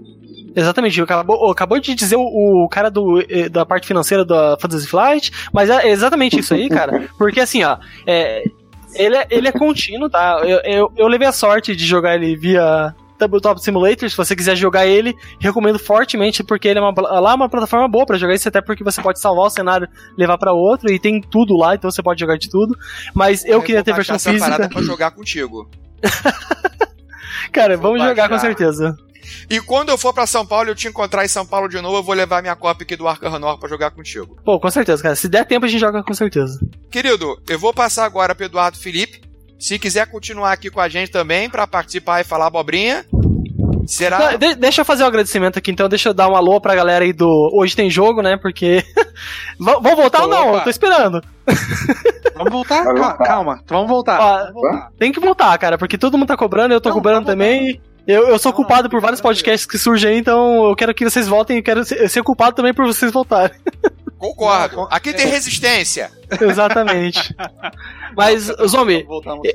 Exatamente, 0.55 1.01
acabou, 1.01 1.51
acabou 1.51 1.81
de 1.81 1.95
dizer 1.95 2.17
o, 2.17 2.65
o 2.65 2.69
cara 2.69 2.91
do, 2.91 3.21
eh, 3.21 3.49
da 3.49 3.65
parte 3.65 3.87
financeira 3.87 4.25
da 4.25 4.59
Fantasy 4.61 4.87
Flight, 4.87 5.33
mas 5.53 5.71
é 5.71 5.89
exatamente 5.89 6.39
isso 6.39 6.53
aí, 6.53 6.69
cara. 6.69 7.09
Porque 7.17 7.41
assim, 7.41 7.63
ó, 7.63 7.79
é, 8.07 8.45
ele, 8.95 9.17
é, 9.17 9.27
ele 9.31 9.49
é 9.49 9.53
contínuo, 9.53 10.11
tá? 10.11 10.43
Eu, 10.45 10.61
eu, 10.65 10.93
eu 10.97 11.07
levei 11.07 11.29
a 11.29 11.33
sorte 11.33 11.75
de 11.77 11.87
jogar 11.87 12.17
ele 12.17 12.37
via 12.37 12.95
Tabletop 13.21 13.63
Simulator. 13.63 14.11
Se 14.11 14.17
você 14.17 14.35
quiser 14.35 14.57
jogar 14.57 14.87
ele, 14.87 15.15
recomendo 15.39 15.79
fortemente, 15.79 16.43
porque 16.43 16.67
ele 16.69 16.79
é 16.79 16.83
uma, 16.83 16.93
lá 17.21 17.33
é 17.33 17.35
uma 17.35 17.49
plataforma 17.49 17.87
boa 17.87 18.07
pra 18.07 18.19
jogar 18.19 18.35
isso, 18.35 18.49
até 18.49 18.61
porque 18.61 18.83
você 18.83 19.01
pode 19.01 19.21
salvar 19.21 19.47
o 19.47 19.51
cenário, 19.51 19.89
levar 20.17 20.39
pra 20.39 20.53
outro, 20.53 20.91
e 20.91 20.99
tem 20.99 21.21
tudo 21.21 21.57
lá, 21.57 21.75
então 21.75 21.91
você 21.91 22.03
pode 22.03 22.19
jogar 22.19 22.37
de 22.37 22.49
tudo. 22.49 22.77
Mas 23.15 23.45
eu 23.45 23.63
queria 23.63 23.85
ter 23.85 23.95
versão 23.95 24.15
baixar 24.15 24.33
essa 24.37 24.47
física. 24.47 24.69
pra 24.69 24.83
jogar 24.83 25.11
contigo. 25.13 25.69
Cara, 27.53 27.77
vamos 27.77 28.01
jogar 28.01 28.29
com 28.29 28.35
baixar. 28.35 28.47
certeza. 28.47 28.97
E 29.49 29.61
quando 29.61 29.91
eu 29.91 29.99
for 29.99 30.13
pra 30.13 30.27
São 30.27 30.47
Paulo 30.47 30.69
e 30.69 30.71
eu 30.71 30.75
te 30.75 30.89
encontrar 30.89 31.25
em 31.25 31.29
São 31.29 31.47
Paulo 31.47 31.69
de 31.69 31.81
novo, 31.81 31.99
eu 31.99 32.03
vou 32.03 32.15
levar 32.15 32.41
minha 32.43 32.57
cópia 32.57 32.85
aqui 32.85 32.97
do 32.97 33.07
Arcanor 33.07 33.59
pra 33.59 33.69
jogar 33.69 33.91
contigo. 33.91 34.37
Pô, 34.45 34.59
com 34.59 34.71
certeza, 34.71 35.03
cara. 35.03 35.15
Se 35.15 35.29
der 35.29 35.45
tempo, 35.45 35.67
a 35.67 35.69
gente 35.69 35.81
joga 35.81 36.03
com 36.03 36.15
certeza. 36.15 36.59
Querido, 36.91 37.41
eu 37.49 37.59
vou 37.59 37.73
passar 37.73 38.05
agora 38.05 38.35
pro 38.35 38.47
Eduardo 38.47 38.79
Felipe. 38.79 39.21
Se 39.61 39.79
quiser 39.79 40.07
continuar 40.07 40.53
aqui 40.53 40.71
com 40.71 40.81
a 40.81 40.89
gente 40.89 41.11
também 41.13 41.49
pra 41.51 41.67
participar 41.67 42.21
e 42.21 42.25
falar 42.25 42.47
abobrinha, 42.47 43.05
será? 43.87 44.33
Não, 44.33 44.39
de- 44.39 44.55
deixa 44.55 44.81
eu 44.81 44.85
fazer 44.87 45.05
um 45.05 45.07
agradecimento 45.07 45.59
aqui, 45.59 45.71
então. 45.71 45.87
Deixa 45.89 46.09
eu 46.09 46.15
dar 46.15 46.29
um 46.29 46.35
alô 46.35 46.61
pra 46.61 46.75
galera 46.75 47.05
aí 47.05 47.13
do 47.13 47.29
Hoje 47.53 47.77
Tem 47.77 47.91
Jogo, 47.91 48.23
né? 48.23 48.39
Porque. 48.41 48.83
V- 49.61 49.79
Vamos 49.83 49.97
voltar 49.97 50.23
ou 50.23 50.29
não? 50.29 50.49
Opa. 50.49 50.59
Eu 50.59 50.65
tô 50.65 50.71
esperando. 50.71 51.23
Vamos 52.35 52.53
voltar? 52.53 52.85
Vai 52.85 52.95
Ca- 52.95 53.01
voltar. 53.09 53.25
Calma, 53.27 53.63
vamos 53.69 53.89
voltar. 53.89 54.19
Ó, 54.19 54.39
Vamos 54.39 54.53
voltar. 54.55 54.91
tem 54.99 55.13
que 55.13 55.21
voltar, 55.21 55.59
cara, 55.59 55.77
porque 55.77 55.99
todo 55.99 56.17
mundo 56.17 56.29
tá 56.29 56.37
cobrando, 56.39 56.73
eu 56.73 56.81
tô 56.81 56.89
Não, 56.89 56.97
cobrando 56.97 57.27
tá 57.27 57.33
também. 57.33 57.79
Eu, 58.07 58.29
eu 58.29 58.39
sou 58.39 58.51
Não, 58.51 58.57
culpado 58.57 58.89
por 58.89 58.99
vários 58.99 59.21
podcasts 59.21 59.67
que 59.67 59.77
surgem 59.77 60.13
aí, 60.13 60.19
então 60.19 60.65
eu 60.71 60.75
quero 60.75 60.95
que 60.95 61.05
vocês 61.05 61.29
voltem 61.29 61.59
e 61.59 61.63
quero 61.63 61.85
ser 61.85 62.23
culpado 62.23 62.57
também 62.57 62.73
por 62.73 62.87
vocês 62.87 63.13
voltarem. 63.13 63.55
Concordo. 64.21 64.77
Não, 64.77 64.89
Aqui 64.91 65.13
tem 65.13 65.27
resistência. 65.27 66.11
Exatamente. 66.41 67.35
Mas, 68.17 68.51
Zombie, 68.69 69.03
Voltamos. 69.05 69.49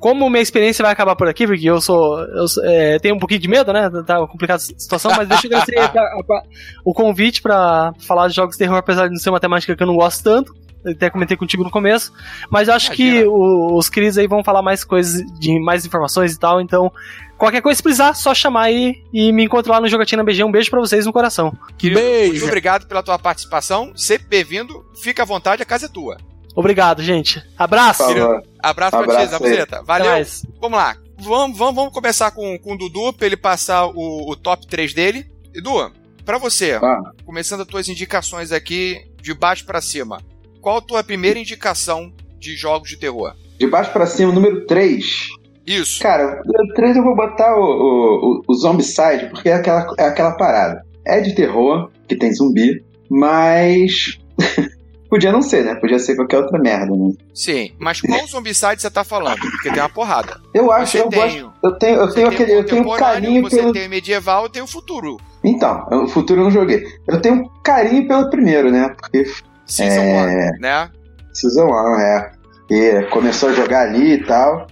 como 0.00 0.28
minha 0.30 0.42
experiência 0.42 0.82
vai 0.82 0.92
acabar 0.92 1.14
por 1.16 1.28
aqui, 1.28 1.46
porque 1.46 1.68
eu 1.68 1.80
sou. 1.80 2.18
Eu 2.20 2.48
sou- 2.48 2.64
é, 2.64 2.98
tenho 2.98 3.14
um 3.14 3.18
pouquinho 3.18 3.40
de 3.40 3.48
medo, 3.48 3.72
né? 3.72 3.90
Tá 4.06 4.18
uma 4.18 4.26
complicada 4.28 4.56
a 4.62 4.80
situação, 4.80 5.12
mas 5.16 5.28
deixa 5.28 5.46
eu 5.46 5.56
agradecer 5.58 5.92
pra- 5.92 6.22
pra- 6.26 6.42
o 6.84 6.92
convite 6.94 7.42
pra 7.42 7.92
falar 8.06 8.28
de 8.28 8.34
jogos 8.34 8.54
de 8.56 8.58
terror, 8.58 8.76
apesar 8.78 9.04
de 9.06 9.10
não 9.14 9.20
ser 9.20 9.30
uma 9.30 9.40
temática 9.40 9.76
que 9.76 9.82
eu 9.82 9.86
não 9.86 9.96
gosto 9.96 10.24
tanto. 10.24 10.54
Eu 10.84 10.92
até 10.92 11.10
comentei 11.10 11.36
contigo 11.36 11.64
no 11.64 11.70
começo. 11.70 12.12
Mas 12.48 12.68
eu 12.68 12.74
acho 12.74 12.92
que 12.92 13.02
Imagina. 13.02 13.28
o- 13.30 13.76
os 13.76 13.88
queridos 13.88 14.16
aí 14.18 14.28
vão 14.28 14.44
falar 14.44 14.62
mais 14.62 14.84
coisas, 14.84 15.20
de 15.38 15.58
mais 15.60 15.84
informações 15.84 16.32
e 16.32 16.38
tal. 16.38 16.60
Então, 16.60 16.92
qualquer 17.36 17.60
coisa, 17.62 17.76
se 17.76 17.82
precisar, 17.82 18.14
só 18.14 18.34
chamar 18.34 18.62
aí 18.64 19.02
e 19.12 19.32
me 19.32 19.44
encontro 19.44 19.72
lá 19.72 19.80
no 19.80 19.88
Jogatina 19.88 20.24
BG. 20.24 20.44
Um 20.44 20.50
beijo 20.50 20.70
pra 20.70 20.80
vocês 20.80 21.06
no 21.06 21.12
coração. 21.12 21.52
Querido, 21.78 22.00
Beijo. 22.00 22.32
muito 22.32 22.44
obrigado 22.46 22.86
pela 22.86 23.02
tua 23.02 23.18
participação. 23.18 23.92
Sempre 23.96 24.28
bem-vindo. 24.28 24.84
Fica 25.02 25.22
à 25.22 25.26
vontade, 25.26 25.62
a 25.62 25.66
casa 25.66 25.86
é 25.86 25.88
tua. 25.88 26.16
Obrigado, 26.54 27.02
gente. 27.02 27.42
Abraço. 27.58 28.02
Falou. 28.04 28.40
Abraço 28.62 28.90
pra 28.92 29.00
Abraço 29.00 29.18
ti, 29.18 29.22
aí. 29.22 29.28
Zabuzeta. 29.28 29.82
Valeu. 29.82 30.06
mais. 30.10 30.46
Vamos 30.60 30.78
lá. 30.78 30.96
Vamos, 31.18 31.56
vamos, 31.58 31.74
vamos 31.74 31.92
começar 31.92 32.30
com, 32.30 32.58
com 32.58 32.74
o 32.74 32.78
Dudu 32.78 33.12
pra 33.12 33.26
ele 33.26 33.36
passar 33.36 33.86
o, 33.86 34.30
o 34.30 34.36
top 34.36 34.66
3 34.66 34.92
dele. 34.94 35.26
Edu, 35.54 35.90
pra 36.24 36.38
você, 36.38 36.72
Ah, 36.82 37.00
começando 37.24 37.60
as 37.62 37.66
tuas 37.66 37.88
indicações 37.88 38.52
aqui 38.52 39.00
de 39.20 39.32
baixo 39.34 39.64
pra 39.64 39.80
cima. 39.80 40.20
Qual 40.60 40.78
a 40.78 40.80
tua 40.82 41.02
primeira 41.04 41.38
indicação 41.38 42.12
de 42.38 42.54
jogos 42.56 42.88
de 42.90 42.96
terror? 42.98 43.34
de 43.58 43.66
baixo 43.66 43.90
pra 43.90 44.04
cima, 44.06 44.30
número 44.32 44.66
3. 44.66 45.28
Isso. 45.66 46.00
Cara, 46.00 46.42
número 46.44 46.74
3 46.74 46.96
eu 46.96 47.02
vou 47.02 47.16
botar 47.16 47.56
o, 47.56 47.60
o, 47.62 48.40
o, 48.40 48.42
o 48.46 48.54
Zombicide, 48.54 49.28
porque 49.30 49.48
é 49.48 49.54
aquela, 49.54 49.86
é 49.98 50.04
aquela 50.04 50.32
parada. 50.32 50.84
É 51.04 51.20
de 51.20 51.34
terror, 51.34 51.90
que 52.08 52.16
tem 52.16 52.32
zumbi, 52.32 52.84
mas. 53.10 54.18
Podia 55.08 55.30
não 55.30 55.40
ser, 55.40 55.64
né? 55.64 55.76
Podia 55.76 56.00
ser 56.00 56.16
qualquer 56.16 56.38
outra 56.38 56.58
merda, 56.58 56.86
né? 56.96 57.12
Sim. 57.32 57.70
Mas 57.78 58.00
qual 58.00 58.26
zombicide 58.26 58.82
você 58.82 58.90
tá 58.90 59.04
falando? 59.04 59.38
Porque 59.38 59.70
tem 59.70 59.80
uma 59.80 59.88
porrada. 59.88 60.40
Eu 60.52 60.72
acho, 60.72 60.92
Você 60.92 61.00
eu 61.00 61.08
tem, 61.08 61.20
gosto. 61.20 61.52
Eu 61.62 61.78
tenho, 61.78 61.96
eu 62.00 62.06
você 62.08 62.14
tenho 62.16 62.28
aquele. 62.28 62.52
o 62.52 62.56
Eu 62.56 62.66
tenho 62.66 62.82
um 62.82 62.96
carinho 62.96 63.42
você 63.42 63.56
pelo. 63.56 63.72
tem 63.72 63.86
o 63.86 63.90
medieval 63.90 64.46
e 64.46 64.50
tem 64.50 64.62
o 64.62 64.66
futuro. 64.66 65.16
Então, 65.44 65.86
o 65.92 66.08
futuro 66.08 66.40
eu 66.40 66.44
não 66.44 66.50
joguei. 66.50 66.84
Eu 67.06 67.20
tenho 67.20 67.36
um 67.36 67.48
carinho 67.62 68.08
pelo 68.08 68.28
primeiro, 68.30 68.72
né? 68.72 68.88
Porque 69.00 69.24
Season 69.64 70.00
É. 70.00 70.50
1, 70.56 70.60
né? 70.60 70.90
Season 71.32 71.66
1, 71.66 72.00
é. 72.00 72.32
E 72.68 73.02
começou 73.10 73.50
a 73.50 73.52
jogar 73.52 73.82
ali 73.82 74.14
e 74.14 74.24
tal. 74.24 74.66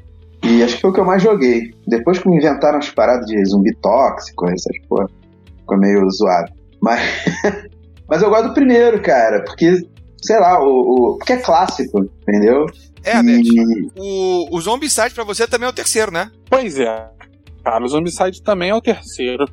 E 0.46 0.62
acho 0.62 0.74
que 0.76 0.80
foi 0.83 0.90
o 0.90 0.92
que 0.92 1.00
eu 1.00 1.04
mais 1.04 1.22
joguei. 1.22 1.72
Depois 1.87 2.18
que 2.18 2.28
me 2.28 2.37
inventaram 2.37 2.78
as 2.78 2.90
paradas 2.90 3.26
de 3.26 3.42
zumbi 3.46 3.74
tóxico, 3.76 4.46
essas 4.48 4.76
porra, 4.88 5.09
ficou 5.59 5.78
meio 5.78 6.09
zoado. 6.11 6.52
Mas, 6.80 7.00
mas 8.09 8.22
eu 8.22 8.28
gosto 8.28 8.48
do 8.48 8.54
primeiro, 8.54 9.00
cara, 9.02 9.42
porque, 9.44 9.78
sei 10.20 10.38
lá, 10.38 10.62
o, 10.62 10.66
o- 11.14 11.18
porque 11.18 11.33
é 11.35 11.38
clássico, 11.38 12.04
entendeu? 12.28 12.66
É, 13.02 13.22
Beth. 13.22 13.40
e, 13.42 13.88
O, 13.98 14.57
o 14.57 14.61
Zombicide 14.61 15.14
pra 15.14 15.24
você 15.24 15.46
também 15.46 15.66
é 15.66 15.70
o 15.70 15.74
terceiro, 15.74 16.12
né? 16.12 16.30
Pois 16.48 16.78
é. 16.78 17.09
Cara, 17.64 17.83
o 17.85 17.88
Zombicide 17.88 18.42
também 18.42 18.70
é 18.70 18.74
o 18.74 18.80
terceiro. 18.83 19.46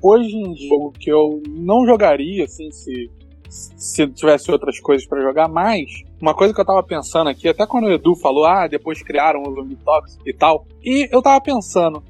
Hoje 0.00 0.34
em 0.34 0.52
dia, 0.54 0.68
jogo 0.68 0.92
que 0.98 1.10
eu 1.10 1.40
não 1.48 1.86
jogaria, 1.86 2.44
assim, 2.44 2.68
se, 2.72 3.08
se 3.48 4.06
tivesse 4.08 4.50
outras 4.50 4.80
coisas 4.80 5.06
pra 5.06 5.22
jogar, 5.22 5.48
mas 5.48 5.84
uma 6.22 6.34
coisa 6.34 6.54
que 6.54 6.60
eu 6.60 6.64
tava 6.64 6.84
pensando 6.84 7.28
aqui, 7.28 7.48
até 7.48 7.66
quando 7.66 7.86
o 7.86 7.92
Edu 7.92 8.14
falou, 8.22 8.46
ah, 8.46 8.68
depois 8.68 9.02
criaram 9.02 9.42
o 9.42 9.54
Zumbi 9.54 9.76
Toxic 9.76 10.22
e 10.24 10.32
tal, 10.32 10.64
e 10.80 11.08
eu 11.12 11.20
tava 11.20 11.40
pensando, 11.40 12.00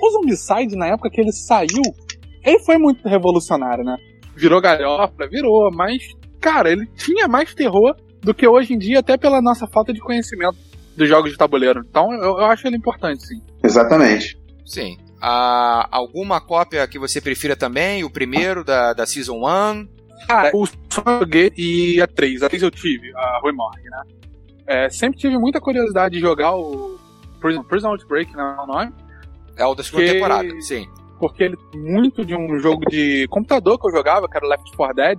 o 0.00 0.10
Zombicide, 0.12 0.76
na 0.76 0.86
época 0.86 1.10
que 1.10 1.20
ele 1.20 1.32
saiu, 1.32 1.82
ele 2.44 2.60
foi 2.60 2.78
muito 2.78 3.06
revolucionário, 3.06 3.82
né? 3.82 3.96
Virou 4.36 4.60
galhofa, 4.60 5.26
virou, 5.28 5.68
mas, 5.72 6.00
cara, 6.40 6.70
ele 6.70 6.86
tinha 6.96 7.26
mais 7.26 7.52
terror 7.52 7.96
do 8.22 8.32
que 8.32 8.46
hoje 8.46 8.72
em 8.72 8.78
dia, 8.78 9.00
até 9.00 9.18
pela 9.18 9.42
nossa 9.42 9.66
falta 9.66 9.92
de 9.92 10.00
conhecimento 10.00 10.56
dos 10.96 11.08
jogos 11.08 11.32
de 11.32 11.36
tabuleiro. 11.36 11.82
Então, 11.88 12.12
eu, 12.12 12.38
eu 12.38 12.44
acho 12.44 12.66
ele 12.68 12.76
importante, 12.76 13.26
sim. 13.26 13.40
exatamente. 13.64 14.38
Sim. 14.64 14.96
Ah, 15.20 15.88
alguma 15.90 16.40
cópia 16.40 16.86
que 16.86 16.98
você 16.98 17.20
prefira 17.20 17.56
também? 17.56 18.04
O 18.04 18.10
primeiro 18.10 18.64
da, 18.64 18.92
da 18.92 19.04
Season 19.04 19.36
1? 19.36 19.99
Ah, 20.28 20.50
o 20.54 20.66
só 20.66 21.02
joguei 21.20 21.52
e 21.56 22.00
a 22.00 22.06
3. 22.06 22.42
A 22.42 22.48
3 22.48 22.62
eu 22.62 22.70
tive, 22.70 23.12
a 23.16 23.38
Rui 23.42 23.52
Morgue, 23.52 23.82
né? 23.88 24.02
É, 24.66 24.88
sempre 24.90 25.18
tive 25.18 25.36
muita 25.38 25.60
curiosidade 25.60 26.14
de 26.14 26.20
jogar 26.20 26.54
o 26.54 26.98
Prison, 27.40 27.62
Prison 27.64 27.88
Outbreak, 27.88 28.34
né, 28.36 28.54
é 28.58 28.62
o 28.62 28.66
nome, 28.66 28.92
É 29.56 29.64
o 29.66 29.74
da 29.74 29.82
segunda 29.82 30.04
Que- 30.06 30.12
temporada, 30.14 30.60
sim. 30.60 30.88
porque 31.18 31.42
ele 31.44 31.56
é 31.74 31.76
muito 31.76 32.24
de 32.24 32.34
um 32.34 32.58
jogo 32.60 32.84
de 32.88 33.26
computador 33.28 33.78
que 33.78 33.86
eu 33.88 33.92
jogava, 33.92 34.28
que 34.28 34.36
era 34.36 34.46
o 34.46 34.48
Left 34.48 34.76
4 34.76 34.94
Dead, 34.96 35.18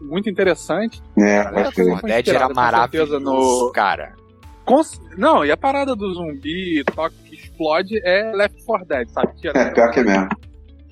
muito 0.00 0.28
interessante. 0.28 1.00
É, 1.16 1.42
Cara, 1.44 1.56
Left 1.56 1.74
4 1.84 2.06
Dead 2.06 2.10
era 2.10 2.20
inspirado, 2.20 2.54
com 2.54 2.60
certeza, 2.60 2.60
maravilhoso, 2.60 3.20
no- 3.20 3.72
cara. 3.72 4.14
Cons- 4.64 5.00
Não, 5.16 5.44
e 5.44 5.50
a 5.50 5.56
parada 5.56 5.94
do 5.96 6.12
zumbi, 6.14 6.82
toque 6.94 7.14
que 7.24 7.34
explode 7.36 8.00
é 8.04 8.32
Left 8.34 8.64
4 8.64 8.86
Dead, 8.86 9.08
sabe? 9.08 9.32
Que 9.40 9.48
é, 9.48 9.70
pior 9.70 9.90
que 9.92 10.00
é 10.00 10.04
mesmo. 10.04 10.28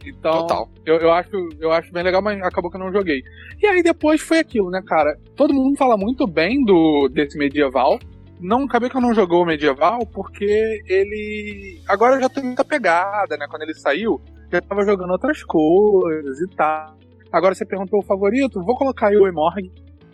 Então, 0.09 0.47
Total. 0.47 0.69
Eu, 0.85 0.97
eu, 0.97 1.11
acho, 1.11 1.49
eu 1.61 1.73
acho 1.73 1.93
bem 1.93 2.03
legal, 2.03 2.23
mas 2.23 2.41
acabou 2.43 2.71
que 2.71 2.77
eu 2.77 2.81
não 2.81 2.93
joguei. 2.93 3.23
E 3.61 3.67
aí 3.67 3.83
depois 3.83 4.21
foi 4.21 4.39
aquilo, 4.39 4.71
né, 4.71 4.81
cara? 4.87 5.17
Todo 5.37 5.55
mundo 5.55 5.77
fala 5.77 5.97
muito 5.97 6.27
bem 6.27 6.65
do 6.65 7.09
desse 7.09 7.39
medieval. 7.39 7.99
Não 8.41 8.65
acabei 8.65 8.89
que 8.89 8.97
eu 8.97 9.01
não 9.01 9.15
jogou 9.15 9.43
o 9.43 9.47
medieval 9.47 10.07
porque 10.07 10.81
ele. 10.87 11.81
Agora 11.89 12.17
eu 12.17 12.21
já 12.21 12.29
tenho 12.29 12.47
muita 12.47 12.65
pegada, 12.65 13.37
né? 13.37 13.47
Quando 13.49 13.63
ele 13.63 13.75
saiu, 13.75 14.21
já 14.51 14.61
tava 14.61 14.85
jogando 14.85 15.11
outras 15.11 15.43
coisas 15.43 16.41
e 16.41 16.49
tal. 16.55 16.97
Agora 17.33 17.55
você 17.55 17.67
perguntou 17.67 18.01
o 18.01 18.05
favorito, 18.05 18.63
vou 18.65 18.77
colocar 18.77 19.09
aí 19.09 19.17
o 19.17 19.27
Emorg. 19.27 19.71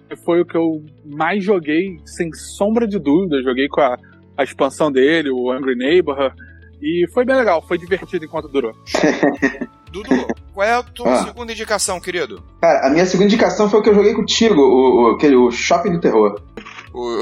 que 0.09 0.17
Foi 0.17 0.41
o 0.41 0.47
que 0.47 0.57
eu 0.57 0.83
mais 1.05 1.45
joguei, 1.45 1.99
sem 2.05 2.33
sombra 2.33 2.87
de 2.87 2.99
dúvida. 2.99 3.43
Joguei 3.43 3.69
com 3.69 3.81
a, 3.81 3.97
a 4.37 4.43
expansão 4.43 4.91
dele, 4.91 5.31
o 5.31 5.51
Angry 5.51 5.77
Neighbor. 5.77 6.33
E 6.83 7.07
foi 7.13 7.25
bem 7.25 7.37
legal, 7.37 7.63
foi 7.63 7.79
divertido 7.79 8.25
enquanto 8.25 8.49
durou. 8.49 8.73
Dudu, 10.03 10.27
qual 10.53 10.67
é 10.67 10.73
a 10.75 10.83
tua 10.83 11.13
Ah. 11.15 11.25
segunda 11.25 11.53
indicação, 11.53 12.01
querido? 12.01 12.43
Cara, 12.61 12.87
a 12.87 12.91
minha 12.91 13.07
segunda 13.07 13.27
indicação 13.27 13.71
foi 13.71 13.79
o 13.81 13.83
que 13.83 13.89
eu 13.91 13.95
joguei 13.95 14.13
contigo, 14.13 14.61
o, 14.61 15.05
o, 15.13 15.15
aquele, 15.15 15.37
o 15.37 15.51
Shopping 15.53 15.93
do 15.93 16.01
Terror. 16.01 16.41
O, 16.93 17.21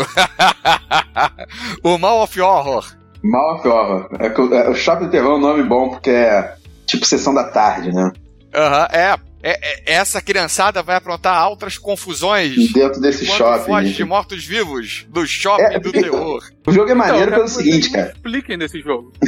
o 1.95 1.99
Mall 1.99 2.23
of 2.23 2.41
Horror. 2.41 2.85
Mal 3.23 3.57
of 3.57 3.69
Horror. 3.69 4.09
É, 4.19 4.29
que 4.31 4.41
o- 4.41 4.55
é, 4.55 4.69
o 4.71 4.75
Shopping 4.75 5.05
do 5.07 5.11
Terror 5.11 5.33
é 5.33 5.35
um 5.37 5.41
nome 5.41 5.63
bom 5.63 5.91
porque 5.91 6.11
é 6.11 6.55
tipo 6.87 7.05
sessão 7.07 7.33
da 7.35 7.45
tarde, 7.45 7.93
né? 7.93 8.11
Aham, 8.55 8.89
é, 8.93 9.17
é, 9.43 9.51
é- 9.53 9.95
Essa 9.95 10.21
criançada 10.21 10.83
vai 10.83 10.97
aprontar 10.97 11.37
altas 11.37 11.79
confusões 11.79 12.73
Dentro 12.73 13.01
desse 13.01 13.25
shopping. 13.27 13.65
foge 13.65 13.93
de 13.95 14.05
mortos-vivos 14.05 15.07
do 15.09 15.27
shopping 15.27 15.63
É, 15.63 15.79
do 15.79 15.91
terror. 15.93 16.43
O 16.67 16.73
jogo 16.73 16.91
é 16.91 16.95
maneiro 16.95 17.27
Então, 17.29 17.37
pelo 17.39 17.49
seguinte, 17.49 17.91
cara. 17.91 18.13
Expliquem 18.15 18.59
desse 18.59 18.81
jogo. 18.81 19.13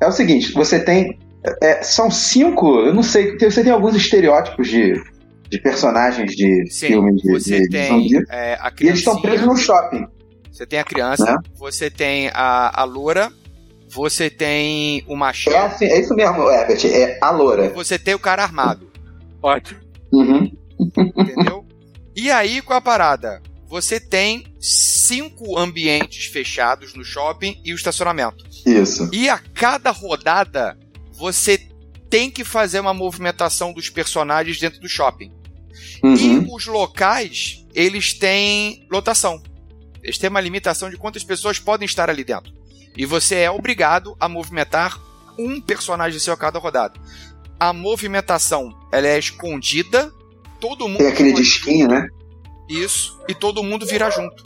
É 0.00 0.06
o 0.08 0.10
seguinte, 0.12 0.52
você 0.52 0.80
tem. 0.80 1.16
É, 1.62 1.82
são 1.82 2.10
cinco. 2.10 2.80
Eu 2.80 2.94
não 2.94 3.02
sei. 3.02 3.36
Você 3.38 3.62
tem 3.62 3.72
alguns 3.72 3.96
estereótipos 3.96 4.68
de, 4.68 4.94
de 5.48 5.58
personagens 5.60 6.34
de 6.34 6.66
Sim, 6.70 6.86
filmes 6.88 7.20
de, 7.22 7.30
você 7.30 7.60
de, 7.60 7.68
de 7.68 7.68
tem 7.68 7.88
zumbi. 7.88 8.24
é, 8.30 8.54
a 8.54 8.72
E 8.80 8.86
eles 8.86 9.00
estão 9.00 9.20
presos 9.20 9.46
no 9.46 9.56
shopping. 9.56 10.06
você 10.50 10.66
tem 10.66 10.78
a 10.78 10.84
criança, 10.84 11.24
Né? 11.24 11.36
você 11.54 11.90
tem 11.90 12.28
a, 12.32 12.80
a 12.80 12.84
loura, 12.84 13.30
você 13.88 14.30
tem 14.30 15.04
o 15.08 15.14
É, 15.14 15.16
machado, 15.16 15.74
assim, 15.74 15.86
é 15.86 16.00
isso 16.00 16.14
mesmo, 16.14 16.48
Herbert. 16.50 16.84
É 16.86 17.18
a 17.20 17.30
loura. 17.30 17.68
você 17.70 17.98
tem 17.98 18.14
o 18.14 18.18
cara 18.18 18.42
armado, 18.42 18.90
Ótimo. 19.42 19.80
Uhum. 20.12 20.50
entendeu? 21.16 21.64
e 22.14 22.30
aí, 22.30 22.60
qual 22.62 22.76
é 22.76 22.78
a 22.78 22.82
parada? 22.82 23.42
Você 23.68 23.98
tem 23.98 24.44
cinco 24.60 25.58
ambientes 25.58 26.26
fechados 26.26 26.94
no 26.94 27.02
shopping 27.04 27.60
e 27.64 27.72
o 27.72 27.76
estacionamento. 27.76 28.44
Isso. 28.66 29.08
E 29.12 29.28
a 29.30 29.38
cada 29.38 29.90
rodada, 29.90 30.76
você 31.22 31.56
tem 32.10 32.28
que 32.28 32.42
fazer 32.42 32.80
uma 32.80 32.92
movimentação 32.92 33.72
dos 33.72 33.88
personagens 33.88 34.58
dentro 34.58 34.80
do 34.80 34.88
shopping. 34.88 35.32
Uhum. 36.02 36.14
E 36.16 36.52
os 36.52 36.66
locais, 36.66 37.64
eles 37.72 38.12
têm 38.12 38.84
lotação. 38.90 39.40
Eles 40.02 40.18
têm 40.18 40.28
uma 40.28 40.40
limitação 40.40 40.90
de 40.90 40.96
quantas 40.96 41.22
pessoas 41.22 41.60
podem 41.60 41.86
estar 41.86 42.10
ali 42.10 42.24
dentro. 42.24 42.52
E 42.96 43.06
você 43.06 43.36
é 43.36 43.50
obrigado 43.52 44.16
a 44.18 44.28
movimentar 44.28 45.00
um 45.38 45.60
personagem 45.60 46.18
seu 46.18 46.34
a 46.34 46.36
cada 46.36 46.58
rodada. 46.58 47.00
A 47.58 47.72
movimentação, 47.72 48.76
ela 48.90 49.06
é 49.06 49.16
escondida, 49.16 50.12
todo 50.60 50.88
mundo 50.88 50.98
Tem 50.98 51.06
aquele 51.06 51.32
disquinho, 51.32 51.86
né? 51.86 52.08
isso, 52.68 53.16
e 53.28 53.34
todo 53.34 53.62
mundo 53.62 53.86
vira 53.86 54.10
junto. 54.10 54.42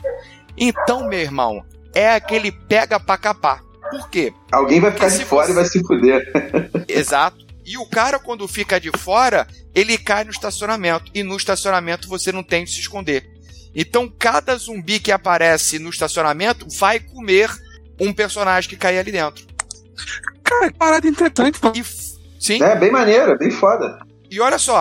Então, 0.59 1.09
meu 1.09 1.21
irmão, 1.21 1.65
é 1.95 2.11
aquele 2.11 2.53
pega 2.53 3.01
pra 3.01 3.17
capar. 3.17 3.66
Por 3.91 4.09
quê? 4.11 4.33
Alguém 4.53 4.81
vai 4.81 4.91
Porque 4.91 5.05
ficar 5.07 5.17
de 5.17 5.23
se 5.23 5.29
fora 5.29 5.47
você- 5.47 5.53
e 5.53 5.55
vai 5.55 5.65
se 5.65 5.81
fuder. 5.85 6.33
Exato. 6.89 7.45
E 7.65 7.77
o 7.79 7.87
cara, 7.87 8.19
quando 8.19 8.47
fica 8.47 8.79
de 8.81 8.91
fora, 8.97 9.47
ele 9.75 9.99
cai 9.99 10.25
no 10.25 10.31
estacionamento. 10.31 11.11
E 11.15 11.23
no 11.23 11.37
estacionamento 11.37 12.09
você 12.09 12.31
não 12.31 12.43
tem 12.43 12.65
de 12.65 12.71
se 12.71 12.81
esconder. 12.81 13.29
Então, 13.75 14.09
cada 14.19 14.57
zumbi 14.57 14.99
que 15.01 15.11
aparece 15.13 15.79
no 15.79 15.91
estacionamento 15.91 16.67
vai 16.79 16.99
comer 17.01 17.51
um 18.01 18.13
personagem 18.13 18.71
que 18.71 18.77
cair 18.77 18.99
ali 18.99 19.13
dentro. 19.13 19.45
Cara, 20.45 20.71
que 20.71 20.79
parada 20.79 21.09
interessante. 21.09 21.59
E 21.75 21.81
f- 21.81 22.17
sim. 22.39 22.63
É 22.63 22.77
bem 22.77 22.91
maneiro, 22.91 23.33
é 23.33 23.37
bem 23.39 23.51
foda. 23.51 23.99
E 24.31 24.41
olha 24.41 24.59
só, 24.59 24.81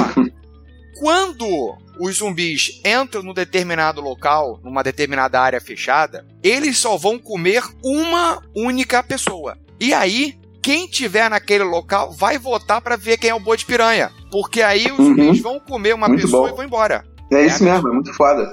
quando 1.00 1.76
os 2.00 2.18
zumbis 2.18 2.82
entram 2.86 3.22
num 3.24 3.34
determinado 3.34 4.02
local, 4.02 4.60
numa 4.64 4.84
determinada 4.84 5.40
área 5.40 5.62
fechada, 5.62 6.26
eles 6.44 6.78
só 6.78 6.98
vão 6.98 7.18
comer 7.20 7.64
uma 7.84 8.42
única 8.56 9.02
pessoa. 9.04 9.58
E 9.80 9.94
aí, 9.94 10.38
quem 10.62 10.88
tiver 10.88 11.30
naquele 11.30 11.64
local 11.64 12.12
vai 12.12 12.38
votar 12.38 12.82
pra 12.82 12.96
ver 12.96 13.18
quem 13.18 13.30
é 13.30 13.36
o 13.36 13.40
boi 13.40 13.58
de 13.58 13.66
piranha, 13.66 14.12
porque 14.32 14.62
aí 14.62 14.86
os 14.92 15.00
Uhum. 15.00 15.16
zumbis 15.16 15.42
vão 15.42 15.60
comer 15.60 15.94
uma 15.94 16.08
Muito 16.08 16.22
pessoa 16.22 16.48
bom. 16.48 16.54
e 16.54 16.58
vão 16.58 16.66
embora. 16.66 17.06
É 17.32 17.46
isso 17.46 17.64
mesmo, 17.64 17.88
é 17.90 17.92
muito 17.94 18.14
foda. 18.14 18.48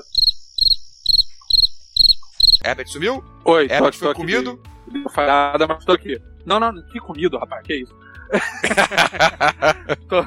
Herbert 2.65 2.87
sumiu? 2.89 3.23
Oi, 3.45 3.67
tô, 3.69 3.75
Herbert 3.75 3.93
tô 3.93 3.99
foi 3.99 4.09
aqui. 4.11 4.21
comido? 4.21 4.63
Deu 4.91 5.09
falhada, 5.11 5.67
mas 5.67 5.85
tô 5.85 5.93
aqui. 5.93 6.21
Não, 6.47 6.61
não, 6.61 6.73
que 6.89 6.99
comido, 7.01 7.39
rapaz, 7.39 7.63
que 7.67 7.75
isso? 7.83 7.95
tô, 10.09 10.25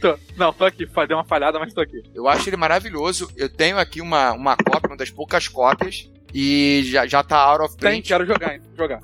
tô, 0.00 0.18
não, 0.36 0.52
tô 0.52 0.64
aqui, 0.64 0.86
deu 1.08 1.16
uma 1.16 1.24
falhada, 1.24 1.58
mas 1.58 1.72
tô 1.72 1.80
aqui. 1.80 2.02
Eu 2.14 2.28
acho 2.28 2.48
ele 2.48 2.56
maravilhoso. 2.56 3.30
Eu 3.36 3.48
tenho 3.48 3.78
aqui 3.78 4.00
uma, 4.00 4.32
uma 4.32 4.56
cópia, 4.56 4.90
uma 4.90 4.96
das 4.96 5.10
poucas 5.10 5.48
cópias, 5.48 6.10
e 6.32 6.82
já, 6.86 7.06
já 7.06 7.22
tá 7.22 7.38
out 7.38 7.64
of 7.64 7.76
Tem, 7.76 7.92
print. 7.92 8.08
quero 8.08 8.26
jogar, 8.26 8.54
hein, 8.54 8.60
jogar. 8.76 9.00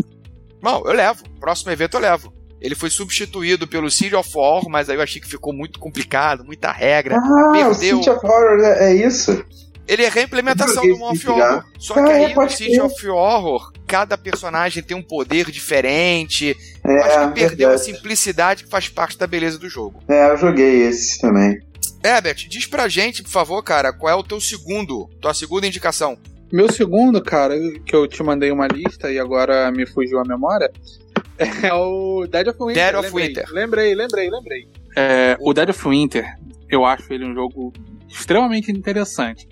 Não, 0.62 0.85
eu 0.85 0.92
levo. 0.92 1.25
Próximo 1.40 1.73
evento 1.73 1.95
eu 1.97 2.01
levo. 2.01 2.33
Ele 2.61 2.77
foi 2.77 2.90
substituído 2.90 3.66
pelo 3.66 3.90
Siege 3.90 4.14
of 4.14 4.31
War, 4.35 4.62
mas 4.68 4.88
aí 4.88 4.97
eu 4.97 5.03
achei 5.03 5.21
que 5.21 5.29
ficou 5.29 5.53
muito 5.53 5.81
complicado, 5.81 6.45
muita 6.45 6.71
regra. 6.71 7.16
Ah, 7.16 7.49
o 7.49 7.53
Perdeu. 7.53 7.75
City 7.75 8.11
of 8.11 8.25
Horror 8.25 8.61
é, 8.61 8.92
é 8.92 8.95
isso. 8.95 9.45
Ele 9.92 10.05
é 10.05 10.09
reimplementação 10.09 10.83
do 10.87 10.98
Mall 10.98 11.11
of. 11.12 11.28
Horror. 11.28 11.64
Só 11.78 11.94
Ah, 11.94 12.05
que 12.05 12.11
é, 12.11 12.14
aí 12.14 12.28
no 12.28 12.35
pode 12.35 12.52
Siege 12.57 12.72
crer. 12.78 12.85
of 12.85 13.09
Horror, 13.09 13.72
cada 13.87 14.16
personagem 14.16 14.83
tem 14.83 14.96
um 14.96 15.02
poder 15.02 15.50
diferente. 15.50 16.57
É, 16.85 16.98
Acho 17.00 17.28
que 17.28 17.35
perdeu 17.40 17.68
a 17.68 17.72
verdade. 17.72 17.85
simplicidade 17.96 18.64
que 18.64 18.70
faz 18.70 18.88
parte 18.88 19.18
da 19.18 19.26
beleza 19.26 19.59
do 19.59 19.68
jogo. 19.68 20.02
É, 20.09 20.31
eu 20.31 20.37
joguei 20.38 20.87
esse 20.87 21.20
também. 21.20 21.59
Herbert, 22.05 22.48
diz 22.48 22.66
pra 22.66 22.88
gente, 22.88 23.22
por 23.22 23.28
favor, 23.31 23.62
cara, 23.62 23.92
qual 23.92 24.11
é 24.12 24.16
o 24.18 24.22
teu 24.24 24.40
segundo, 24.40 25.09
tua 25.20 25.35
segunda 25.35 25.66
indicação? 25.66 26.16
Meu 26.52 26.70
segundo, 26.70 27.22
cara, 27.22 27.55
que 27.87 27.94
eu 27.94 28.07
te 28.09 28.22
mandei 28.22 28.50
uma 28.50 28.66
lista 28.66 29.11
e 29.11 29.18
agora 29.18 29.70
me 29.70 29.87
fugiu 29.87 30.18
a 30.18 30.24
memória, 30.24 30.70
é 31.38 31.72
o 31.72 32.26
Dead 32.26 32.48
of 32.48 32.59
Winter. 32.61 32.74
Dead 32.74 32.94
of 32.94 33.05
lembrei, 33.07 33.26
Winter. 33.28 33.44
Lembrei, 33.52 33.94
lembrei, 33.94 34.31
lembrei. 34.31 34.68
É, 34.96 35.37
o 35.40 35.52
Dead 35.55 35.68
of 35.70 35.88
Winter, 35.88 36.26
eu 36.68 36.85
acho 36.85 37.12
ele 37.12 37.24
um 37.24 37.35
jogo 37.35 37.72
extremamente 38.09 38.70
interessante. 38.70 39.48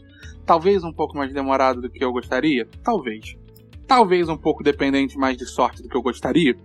Talvez 0.50 0.82
um 0.82 0.92
pouco 0.92 1.16
mais 1.16 1.32
demorado 1.32 1.80
do 1.80 1.88
que 1.88 2.04
eu 2.04 2.10
gostaria? 2.10 2.68
Talvez. 2.82 3.36
Talvez 3.86 4.28
um 4.28 4.36
pouco 4.36 4.64
dependente 4.64 5.16
mais 5.16 5.36
de 5.36 5.46
sorte 5.46 5.80
do 5.80 5.88
que 5.88 5.96
eu 5.96 6.02
gostaria? 6.02 6.56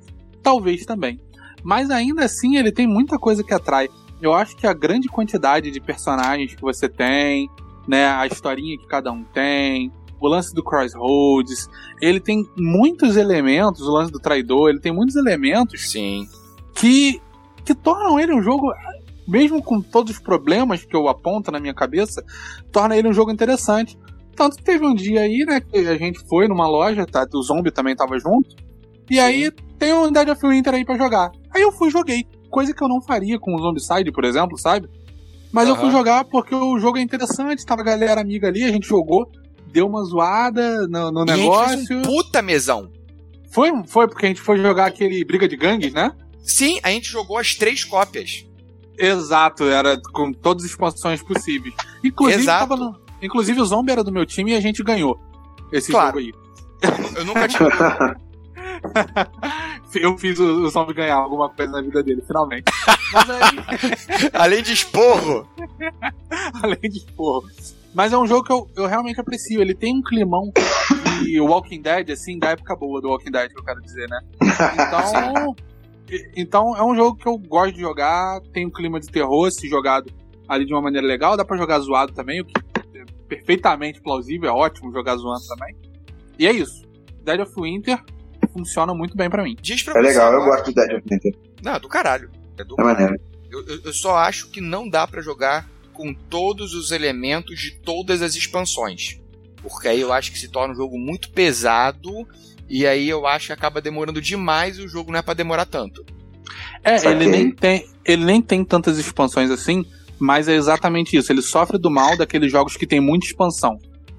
Talvez 0.42 0.84
também. 0.88 1.22
Mas 1.64 1.92
ainda 1.92 2.26
assim 2.26 2.58
ele 2.58 2.72
tem 2.72 2.88
muita 2.88 3.20
coisa 3.20 3.44
que 3.44 3.54
atrai. 3.54 3.88
Eu 4.20 4.34
acho 4.34 4.58
que 4.58 4.66
a 4.66 4.74
grande 4.74 5.08
quantidade 5.08 5.70
de 5.70 5.80
personagens 5.80 6.56
que 6.56 6.64
você 6.64 6.90
tem, 6.90 7.48
né, 7.88 8.08
a 8.08 8.26
historinha 8.26 8.76
que 8.76 8.88
cada 8.88 9.12
um 9.12 9.24
tem, 9.24 9.94
o 10.20 10.28
lance 10.28 10.52
do 10.52 10.64
Crossroads, 10.64 11.70
ele 12.02 12.20
tem 12.20 12.44
muitos 12.58 13.16
elementos, 13.16 13.84
o 13.84 13.92
lance 13.92 14.12
do 14.12 14.20
traidor, 14.20 14.72
ele 14.72 14.80
tem 14.80 14.92
muitos 14.92 15.16
elementos 15.16 15.92
Sim. 15.92 16.28
que, 16.74 17.22
que 17.64 17.76
tornam 17.76 18.20
ele 18.20 18.34
um 18.34 18.42
jogo, 18.42 18.74
mesmo 19.28 19.62
com 19.62 19.82
todos 19.82 20.14
os 20.14 20.20
problemas 20.20 20.84
que 20.84 20.96
eu 20.96 21.08
aponto 21.08 21.52
na 21.52 21.60
minha 21.60 21.74
cabeça, 21.74 22.24
torna 22.72 22.96
ele 22.96 23.08
um 23.08 23.14
jogo 23.14 23.32
interessante. 23.32 23.98
Tanto 24.36 24.58
que 24.58 24.64
teve 24.64 24.86
um 24.86 24.94
dia 24.94 25.22
aí, 25.22 25.46
né, 25.46 25.62
que 25.62 25.78
a 25.78 25.98
gente 25.98 26.20
foi 26.28 26.48
numa 26.48 26.68
loja, 26.68 27.06
tá, 27.06 27.26
o 27.34 27.42
Zombie 27.42 27.72
também 27.72 27.96
tava 27.96 28.20
junto, 28.20 28.56
e 29.10 29.20
aí 29.20 29.50
tem 29.80 29.94
um 29.94 30.12
Dead 30.12 30.28
of 30.28 30.46
Winter 30.46 30.74
aí 30.74 30.84
pra 30.84 30.98
jogar. 30.98 31.32
Aí 31.54 31.62
eu 31.62 31.72
fui 31.72 31.88
e 31.88 31.92
joguei, 31.92 32.26
coisa 32.50 32.74
que 32.74 32.84
eu 32.84 32.90
não 32.90 33.02
faria 33.02 33.40
com 33.40 33.56
o 33.56 33.60
Zombicide, 33.60 34.12
por 34.12 34.26
exemplo, 34.26 34.58
sabe? 34.58 34.90
Mas 35.52 35.70
eu 35.70 35.76
fui 35.78 35.90
jogar 35.90 36.26
porque 36.26 36.54
o 36.54 36.78
jogo 36.78 36.98
é 36.98 37.02
interessante, 37.02 37.66
tava 37.66 37.82
a 37.82 37.86
galera 37.86 38.20
amiga 38.20 38.50
ali, 38.50 38.66
a 38.66 38.72
gente 38.72 38.86
jogou, 38.86 39.32
deu 39.68 39.88
uma 39.88 40.04
zoada 40.04 40.86
no, 40.88 41.12
no 41.12 41.24
negócio. 41.24 41.98
um 41.98 42.02
puta 42.02 42.42
mesão. 42.42 42.92
Foi, 43.52 43.72
foi 43.88 44.06
porque 44.08 44.26
a 44.26 44.30
gente 44.30 44.42
foi 44.42 44.58
jogar 44.58 44.88
aquele 44.88 45.24
Briga 45.24 45.48
de 45.48 45.56
Gangues, 45.56 45.94
né? 45.94 46.12
Sim, 46.44 46.78
a 46.84 46.90
gente 46.90 47.10
jogou 47.10 47.38
as 47.38 47.56
três 47.56 47.86
cópias. 47.86 48.46
Exato, 48.98 49.64
era 49.66 50.00
com 50.14 50.32
todas 50.32 50.64
as 50.64 50.72
expansões 50.72 51.22
possíveis. 51.22 51.74
Inclusive, 52.04 52.42
Exato. 52.44 52.68
tava 52.70 52.76
no- 52.82 53.00
inclusive 53.22 53.60
o 53.62 53.66
Zombie 53.66 53.92
era 53.92 54.04
do 54.04 54.12
meu 54.12 54.26
time 54.26 54.52
e 54.52 54.56
a 54.56 54.60
gente 54.62 54.84
ganhou 54.84 55.20
esse 55.72 55.92
Claro. 55.92 56.20
jogo 56.20 56.20
aí. 56.20 56.34
Eu 57.18 57.26
nunca 57.26 57.48
tive. 57.48 57.66
Eu 59.96 60.18
fiz 60.18 60.38
o, 60.40 60.44
o 60.64 60.70
Zombie 60.70 60.94
ganhar 60.94 61.16
alguma 61.16 61.50
coisa 61.50 61.72
na 61.72 61.82
vida 61.82 62.04
dele, 62.04 62.22
finalmente. 62.28 62.66
Mas 63.14 63.30
aí, 63.30 63.40
Além 64.34 64.62
de 64.62 64.74
esporro. 64.74 65.48
além 66.62 66.80
de 66.82 67.06
porra. 67.16 67.48
Mas 67.94 68.12
é 68.12 68.18
um 68.18 68.28
jogo 68.28 68.44
que 68.44 68.52
eu, 68.52 68.68
eu 68.76 68.86
realmente 68.88 69.20
aprecio. 69.22 69.62
Ele 69.62 69.74
tem 69.74 69.96
um 69.98 70.02
climão 70.04 70.52
de 71.24 71.40
Walking 71.40 71.82
Dead, 71.82 72.10
assim, 72.10 72.38
da 72.38 72.50
época 72.50 72.76
boa 72.76 73.00
do 73.02 73.08
Walking 73.08 73.32
Dead, 73.32 73.50
que 73.52 73.58
eu 73.60 73.64
quero 73.64 73.82
dizer, 73.82 74.10
né? 74.10 74.20
Então, 74.42 75.56
então 76.36 76.76
é 76.76 76.84
um 76.84 76.96
jogo 76.96 77.18
que 77.18 77.28
eu 77.28 77.38
gosto 77.38 77.74
de 77.76 77.80
jogar. 77.82 78.40
Tem 78.54 78.66
um 78.66 78.72
clima 78.72 79.00
de 79.00 79.08
terror, 79.08 79.52
se 79.52 79.68
jogado 79.68 80.12
ali 80.48 80.66
de 80.66 80.74
uma 80.74 80.82
maneira 80.82 81.06
legal. 81.06 81.36
Dá 81.36 81.44
pra 81.46 81.58
jogar 81.58 81.80
zoado 81.80 82.14
também, 82.14 82.42
o 82.42 82.46
que 82.46 82.54
é 82.96 83.04
perfeitamente 83.28 84.02
plausível. 84.02 84.50
É 84.50 84.54
ótimo 84.54 84.92
jogar 84.92 85.16
zoando 85.18 85.46
também. 85.48 85.76
E 86.38 86.48
é 86.48 86.52
isso. 86.52 86.84
Dead 87.24 87.40
of 87.40 87.52
Winter 87.60 88.00
funciona 88.54 88.94
muito 88.94 89.18
bem 89.18 89.30
pra 89.30 89.44
mim. 89.44 89.56
Diz 89.62 89.82
pra 89.84 89.94
É 89.94 90.02
você 90.04 90.08
legal, 90.10 90.32
eu 90.34 90.42
agora- 90.42 90.58
gosto 90.62 90.70
de 90.70 90.76
Dead 90.76 90.98
of 90.98 91.04
Winter. 91.10 91.36
Não, 91.64 91.74
é 91.76 91.80
do 91.80 91.88
caralho. 91.90 92.30
É 92.58 92.64
do 92.64 92.76
É 92.76 92.84
caralho. 92.84 93.20
Eu, 93.50 93.66
eu- 93.68 93.82
eu 93.86 93.94
só 93.94 94.16
acho 94.18 94.50
que 94.50 94.62
não 94.62 94.88
dá 94.88 95.08
pra 95.08 95.22
jogar 95.22 95.68
com 95.94 96.14
todos 96.14 96.74
os 96.74 96.92
elementos 96.92 97.60
de 97.60 97.72
todas 97.80 98.22
as 98.22 98.36
expansões. 98.36 99.20
Porque 99.62 99.88
aí 99.88 100.02
eu 100.02 100.14
acho 100.14 100.32
que 100.32 100.38
se 100.38 100.50
torna 100.50 100.74
um 100.74 100.78
jogo 100.78 100.98
muito 101.00 101.32
pesado. 101.32 102.10
E 102.70 102.86
aí 102.86 103.08
eu 103.10 103.28
acho 103.28 103.48
que 103.48 103.54
acaba 103.54 103.82
demorando 103.82 104.22
demais 104.22 104.78
e 104.78 104.82
o 104.82 104.88
jogo 104.88 105.12
não 105.12 105.20
é 105.20 105.22
pra 105.22 105.34
demorar 105.34 105.66
tanto. 105.66 106.04
É, 106.84 106.98
Saquei. 106.98 107.14
ele 107.14 107.28
nem 107.28 107.52
tem. 107.52 107.86
ele 108.04 108.26
nem 108.26 108.42
tem 108.42 108.64
tantas 108.64 108.98
expansões 108.98 109.50
assim, 109.52 109.86
mas 110.20 110.48
é 110.48 110.56
exatamente 110.56 111.16
isso. 111.16 111.32
Ele 111.32 111.42
sofre 111.42 111.78
do 111.78 111.90
mal 111.90 112.18
daqueles 112.18 112.52
jogos 112.52 112.76
que 112.76 112.88
tem 112.88 113.00
muita 113.00 113.26
expansão. 113.28 113.78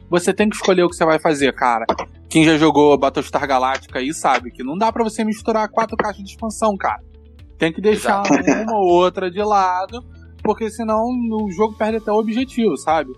Você 0.08 0.32
tem 0.32 0.48
que 0.48 0.54
escolher 0.56 0.84
o 0.84 0.88
que 0.88 0.94
você 0.94 1.04
vai 1.04 1.18
fazer, 1.18 1.52
cara. 1.54 1.84
Quem 2.28 2.44
já 2.44 2.56
jogou 2.56 2.96
Battlestar 2.96 3.46
Galactica 3.46 3.98
aí 3.98 4.12
sabe 4.14 4.52
que 4.52 4.62
não 4.62 4.76
dá 4.76 4.92
para 4.92 5.02
você 5.02 5.24
misturar 5.24 5.68
quatro 5.68 5.96
caixas 5.96 6.22
de 6.22 6.30
expansão, 6.30 6.76
cara. 6.76 7.02
Tem 7.58 7.72
que 7.72 7.80
deixar 7.80 8.22
Exato. 8.24 8.62
uma 8.62 8.78
ou 8.78 8.88
outra 8.88 9.30
de 9.30 9.42
lado, 9.42 10.04
porque 10.42 10.70
senão 10.70 11.04
o 11.04 11.50
jogo 11.50 11.74
perde 11.76 11.96
até 11.96 12.12
o 12.12 12.16
objetivo, 12.16 12.76
sabe? 12.76 13.10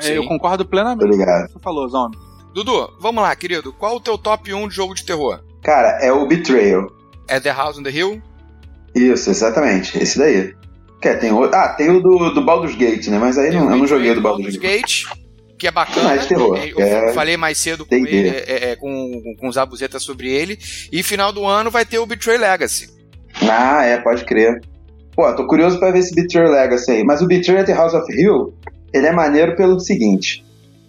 Sim. 0.00 0.12
Eu 0.12 0.26
concordo 0.26 0.64
plenamente 0.64 1.16
com 1.16 1.22
o 1.22 1.46
que 1.46 1.52
você 1.52 1.58
falou, 1.60 1.88
Zombie. 1.88 2.18
Dudu, 2.52 2.92
vamos 2.98 3.22
lá, 3.22 3.34
querido. 3.36 3.72
Qual 3.72 3.96
o 3.96 4.00
teu 4.00 4.18
top 4.18 4.52
1 4.52 4.68
de 4.68 4.74
jogo 4.74 4.94
de 4.94 5.04
terror? 5.04 5.40
Cara, 5.62 5.98
é 6.02 6.12
o 6.12 6.26
Betrayal. 6.26 6.90
É 7.28 7.38
The 7.38 7.52
House 7.52 7.78
on 7.78 7.82
the 7.82 7.90
Hill? 7.90 8.20
Isso, 8.94 9.30
exatamente. 9.30 9.96
Esse 9.98 10.18
daí. 10.18 10.54
Que 11.00 11.14
tem 11.14 11.32
o... 11.32 11.44
Ah, 11.44 11.68
tem 11.68 11.90
o 11.90 12.00
do, 12.00 12.30
do 12.30 12.44
Baldur's 12.44 12.74
Gate, 12.74 13.08
né? 13.08 13.18
Mas 13.18 13.38
aí 13.38 13.50
não, 13.50 13.70
eu 13.70 13.76
não 13.76 13.86
joguei 13.86 14.14
do 14.14 14.20
Baldur's, 14.20 14.56
Baldur's 14.56 14.56
Gate. 14.56 15.04
Gate. 15.06 15.20
Que 15.58 15.66
é 15.68 15.70
bacana. 15.70 16.08
Mais 16.08 16.26
terror. 16.26 16.56
Eu 16.56 16.80
é... 16.80 17.12
falei 17.12 17.36
mais 17.36 17.58
cedo 17.58 17.84
com, 17.84 17.94
ele, 17.94 18.28
é, 18.28 18.70
é, 18.70 18.76
com, 18.76 19.36
com 19.38 19.48
os 19.48 19.58
abuzetas 19.58 20.02
sobre 20.02 20.30
ele. 20.30 20.58
E 20.90 21.02
final 21.02 21.32
do 21.32 21.46
ano 21.46 21.70
vai 21.70 21.84
ter 21.84 21.98
o 21.98 22.06
Betray 22.06 22.38
Legacy. 22.38 22.88
Ah, 23.42 23.84
é, 23.84 23.98
pode 23.98 24.24
crer. 24.24 24.60
Pô, 25.14 25.30
tô 25.34 25.46
curioso 25.46 25.78
pra 25.78 25.90
ver 25.90 25.98
esse 25.98 26.14
Betray 26.14 26.48
Legacy 26.48 26.90
aí. 26.90 27.04
Mas 27.04 27.20
o 27.20 27.26
Betray 27.26 27.62
The 27.62 27.74
House 27.74 27.92
of 27.92 28.10
Hill, 28.10 28.54
ele 28.92 29.06
é 29.06 29.12
maneiro 29.12 29.54
pelo 29.54 29.78
seguinte. 29.78 30.42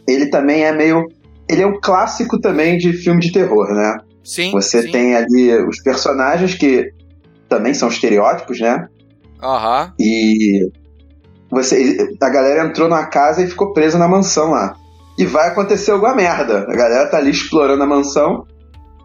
Ele 0.07 0.27
também 0.27 0.63
é 0.63 0.71
meio. 0.71 1.05
Ele 1.51 1.61
é 1.61 1.67
um 1.67 1.79
clássico 1.79 2.39
também 2.39 2.77
de 2.77 2.93
filme 2.93 3.19
de 3.19 3.31
terror, 3.31 3.67
né? 3.73 3.97
Sim. 4.23 4.51
Você 4.51 4.83
sim. 4.83 4.91
tem 4.91 5.15
ali 5.15 5.53
os 5.67 5.81
personagens 5.83 6.53
que 6.53 6.91
também 7.49 7.73
são 7.73 7.89
estereótipos, 7.89 8.59
né? 8.59 8.87
Aham. 9.43 9.85
Uhum. 9.85 9.93
E 9.99 10.71
você, 11.49 12.15
a 12.21 12.29
galera 12.29 12.65
entrou 12.65 12.87
na 12.87 13.05
casa 13.05 13.43
e 13.43 13.47
ficou 13.47 13.73
presa 13.73 13.97
na 13.97 14.07
mansão 14.07 14.51
lá. 14.51 14.75
E 15.17 15.25
vai 15.25 15.49
acontecer 15.49 15.91
alguma 15.91 16.15
merda. 16.15 16.65
A 16.69 16.75
galera 16.75 17.09
tá 17.09 17.17
ali 17.17 17.29
explorando 17.29 17.83
a 17.83 17.87
mansão. 17.87 18.45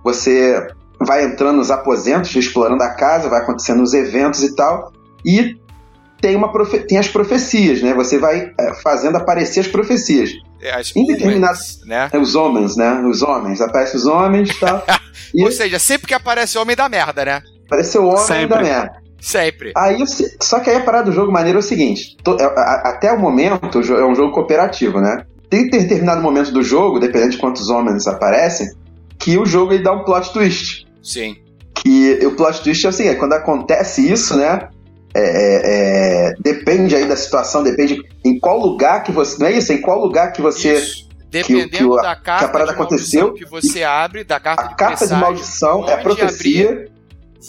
Você 0.04 0.64
vai 1.00 1.24
entrando 1.24 1.56
nos 1.56 1.70
aposentos, 1.70 2.34
explorando 2.36 2.82
a 2.82 2.90
casa, 2.90 3.28
vai 3.28 3.40
acontecendo 3.40 3.82
os 3.82 3.92
eventos 3.92 4.42
e 4.44 4.54
tal. 4.54 4.92
E 5.24 5.56
tem, 6.20 6.36
uma 6.36 6.50
profe 6.50 6.80
tem 6.80 6.98
as 6.98 7.08
profecias, 7.08 7.82
né? 7.82 7.94
Você 7.94 8.18
vai 8.18 8.52
é, 8.58 8.74
fazendo 8.82 9.16
aparecer 9.16 9.60
as 9.60 9.68
profecias. 9.68 10.30
É, 10.60 10.74
as 10.74 10.94
em 10.96 11.06
determinados, 11.06 11.80
né? 11.84 12.08
É, 12.12 12.18
os 12.18 12.34
homens, 12.34 12.76
né? 12.76 13.00
Os 13.06 13.22
homens. 13.22 13.60
Aparece 13.60 13.96
os 13.96 14.06
homens 14.06 14.50
e 14.50 14.60
tal. 14.60 14.84
e 15.34 15.44
Ou 15.44 15.52
seja, 15.52 15.78
sempre 15.78 16.06
que 16.06 16.14
aparece 16.14 16.58
homem 16.58 16.76
da 16.76 16.88
merda, 16.88 17.24
né? 17.24 17.42
Apareceu 17.66 18.04
o 18.04 18.08
homem 18.08 18.24
sempre. 18.24 18.48
da 18.48 18.62
merda. 18.62 19.06
Sempre. 19.20 19.72
Aí, 19.76 19.98
só 20.40 20.60
que 20.60 20.70
aí 20.70 20.76
a 20.76 20.84
parada 20.84 21.06
do 21.06 21.12
jogo 21.12 21.32
maneiro 21.32 21.58
é 21.58 21.60
o 21.60 21.62
seguinte: 21.62 22.16
to, 22.22 22.36
é, 22.40 22.44
até 22.44 23.12
o 23.12 23.18
momento 23.18 23.80
é 23.80 24.06
um 24.06 24.14
jogo 24.14 24.32
cooperativo, 24.32 25.00
né? 25.00 25.24
Tem 25.50 25.68
determinado 25.68 26.22
momento 26.22 26.52
do 26.52 26.62
jogo, 26.62 26.98
dependendo 26.98 27.32
de 27.32 27.38
quantos 27.38 27.68
homens 27.68 28.06
aparecem, 28.06 28.68
que 29.18 29.38
o 29.38 29.46
jogo 29.46 29.72
ele 29.72 29.82
dá 29.82 29.92
um 29.92 30.04
plot 30.04 30.32
twist. 30.32 30.86
Sim. 31.02 31.36
Que 31.74 32.18
o 32.26 32.34
plot 32.34 32.62
twist 32.62 32.84
é 32.84 32.88
assim, 32.88 33.06
é 33.06 33.14
quando 33.14 33.34
acontece 33.34 34.10
isso, 34.10 34.36
né? 34.36 34.68
É, 35.18 35.20
é, 35.20 36.28
é, 36.28 36.34
depende 36.40 36.94
aí 36.94 37.06
da 37.08 37.16
situação, 37.16 37.62
depende 37.62 38.02
em 38.24 38.38
qual 38.38 38.58
lugar 38.58 39.02
que 39.02 39.10
você. 39.10 39.38
Não 39.38 39.46
é 39.46 39.52
isso? 39.52 39.72
Em 39.72 39.80
qual 39.80 39.98
lugar 39.98 40.32
que 40.32 40.42
você. 40.42 40.74
Isso. 40.74 41.06
Dependendo 41.28 41.70
que, 41.70 41.78
que, 41.78 42.02
da 42.02 42.16
carta 42.16 42.38
que 42.38 42.44
a 42.44 42.48
parada 42.48 42.72
aconteceu 42.72 43.34
que 43.34 43.44
você 43.44 43.82
abre, 43.82 44.24
da 44.24 44.38
carta 44.38 44.62
a 44.62 44.66
de 44.68 44.76
carta 44.76 45.06
de 45.06 45.14
maldição 45.14 45.88
é 45.88 45.94
a 45.94 45.98
profecia. 45.98 46.88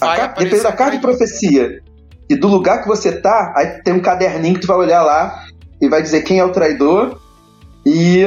Abrir, 0.01 0.21
a 0.21 0.27
depende 0.27 0.63
da 0.63 0.71
carta 0.71 0.95
de 0.95 1.01
profecia 1.01 1.81
e 2.29 2.35
do 2.35 2.47
lugar 2.47 2.81
que 2.81 2.87
você 2.87 3.11
tá, 3.21 3.53
aí 3.55 3.81
tem 3.83 3.93
um 3.93 4.01
caderninho 4.01 4.55
que 4.55 4.61
tu 4.61 4.67
vai 4.67 4.77
olhar 4.77 5.03
lá 5.03 5.45
e 5.81 5.87
vai 5.87 6.01
dizer 6.01 6.21
quem 6.21 6.39
é 6.39 6.43
o 6.43 6.51
traidor 6.51 7.19
e 7.85 8.23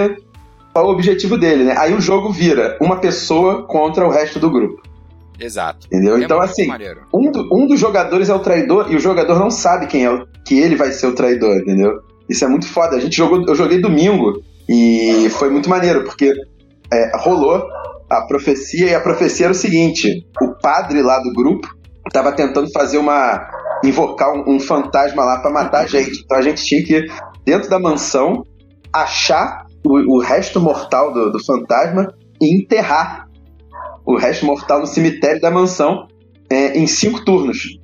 qual 0.72 0.86
o 0.86 0.90
objetivo 0.90 1.36
dele, 1.36 1.64
né? 1.64 1.74
Aí 1.76 1.92
o 1.92 2.00
jogo 2.00 2.32
vira 2.32 2.78
uma 2.80 2.96
pessoa 2.96 3.66
contra 3.66 4.06
o 4.06 4.10
resto 4.10 4.38
do 4.38 4.50
grupo. 4.50 4.82
Exato. 5.40 5.86
Entendeu? 5.86 6.16
É 6.16 6.22
então, 6.22 6.40
assim, 6.40 6.68
um, 7.12 7.30
do, 7.30 7.48
um, 7.52 7.66
dos 7.66 7.80
jogadores 7.80 8.28
é 8.28 8.34
o 8.34 8.40
traidor 8.40 8.92
e 8.92 8.96
o 8.96 9.00
jogador 9.00 9.38
não 9.38 9.50
sabe 9.50 9.86
quem 9.86 10.04
é 10.04 10.10
o, 10.10 10.26
que 10.44 10.58
ele 10.58 10.76
vai 10.76 10.92
ser 10.92 11.06
o 11.06 11.14
traidor, 11.14 11.56
entendeu? 11.56 12.00
Isso 12.28 12.44
é 12.44 12.48
muito 12.48 12.66
foda. 12.68 12.96
A 12.96 13.00
gente 13.00 13.16
jogou, 13.16 13.42
eu 13.48 13.54
joguei 13.54 13.80
domingo 13.80 14.42
e 14.68 15.28
foi 15.30 15.50
muito 15.50 15.70
maneiro, 15.70 16.04
porque 16.04 16.32
é, 16.92 17.16
rolou 17.16 17.62
a 18.08 18.22
profecia 18.22 18.90
e 18.90 18.94
a 18.94 19.00
profecia 19.00 19.46
era 19.46 19.52
o 19.52 19.56
seguinte: 19.56 20.26
o 20.42 20.54
padre 20.60 21.02
lá 21.02 21.18
do 21.20 21.32
grupo 21.32 21.68
estava 22.06 22.32
tentando 22.32 22.70
fazer 22.72 22.98
uma. 22.98 23.48
invocar 23.84 24.32
um, 24.32 24.56
um 24.56 24.60
fantasma 24.60 25.24
lá 25.24 25.40
para 25.40 25.50
matar 25.50 25.84
a 25.84 25.86
gente. 25.86 26.22
Então 26.24 26.36
a 26.36 26.42
gente 26.42 26.64
tinha 26.64 26.84
que, 26.84 27.06
dentro 27.44 27.70
da 27.70 27.78
mansão, 27.78 28.44
achar 28.92 29.66
o, 29.84 30.16
o 30.16 30.20
resto 30.20 30.60
mortal 30.60 31.12
do, 31.12 31.32
do 31.32 31.44
fantasma 31.44 32.12
e 32.40 32.60
enterrar 32.60 33.29
o 34.04 34.16
resto 34.16 34.46
mortal 34.46 34.80
no 34.80 34.86
cemitério 34.86 35.40
da 35.40 35.50
mansão 35.50 36.08
é, 36.48 36.78
em 36.78 36.86
cinco 36.86 37.24
turnos. 37.24 37.78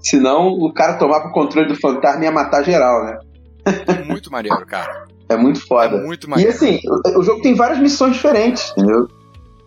Senão 0.00 0.48
o 0.48 0.72
cara 0.72 0.94
tomava 0.94 1.28
o 1.28 1.32
controle 1.32 1.68
do 1.68 1.78
fantasma 1.78 2.22
e 2.22 2.24
ia 2.24 2.32
matar 2.32 2.64
geral, 2.64 3.04
né? 3.04 3.18
É 3.86 4.02
muito 4.04 4.32
maneiro, 4.32 4.64
cara. 4.66 5.04
É 5.28 5.36
muito 5.36 5.64
foda. 5.66 5.96
É 5.96 6.00
muito 6.00 6.28
maneiro. 6.28 6.50
E 6.50 6.54
assim, 6.54 6.80
o, 6.84 7.20
o 7.20 7.22
jogo 7.22 7.42
tem 7.42 7.54
várias 7.54 7.78
missões 7.78 8.14
diferentes, 8.14 8.72
entendeu? 8.72 9.06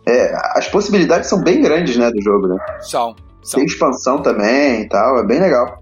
É, 0.06 0.34
as 0.58 0.68
possibilidades 0.68 1.30
são 1.30 1.42
bem 1.42 1.62
grandes, 1.62 1.96
né, 1.96 2.12
do 2.12 2.22
jogo, 2.22 2.48
né? 2.48 2.58
São. 2.82 3.16
são. 3.42 3.60
Tem 3.60 3.66
expansão 3.66 4.22
também 4.22 4.82
e 4.82 4.90
tal, 4.90 5.20
é 5.20 5.26
bem 5.26 5.40
legal. 5.40 5.82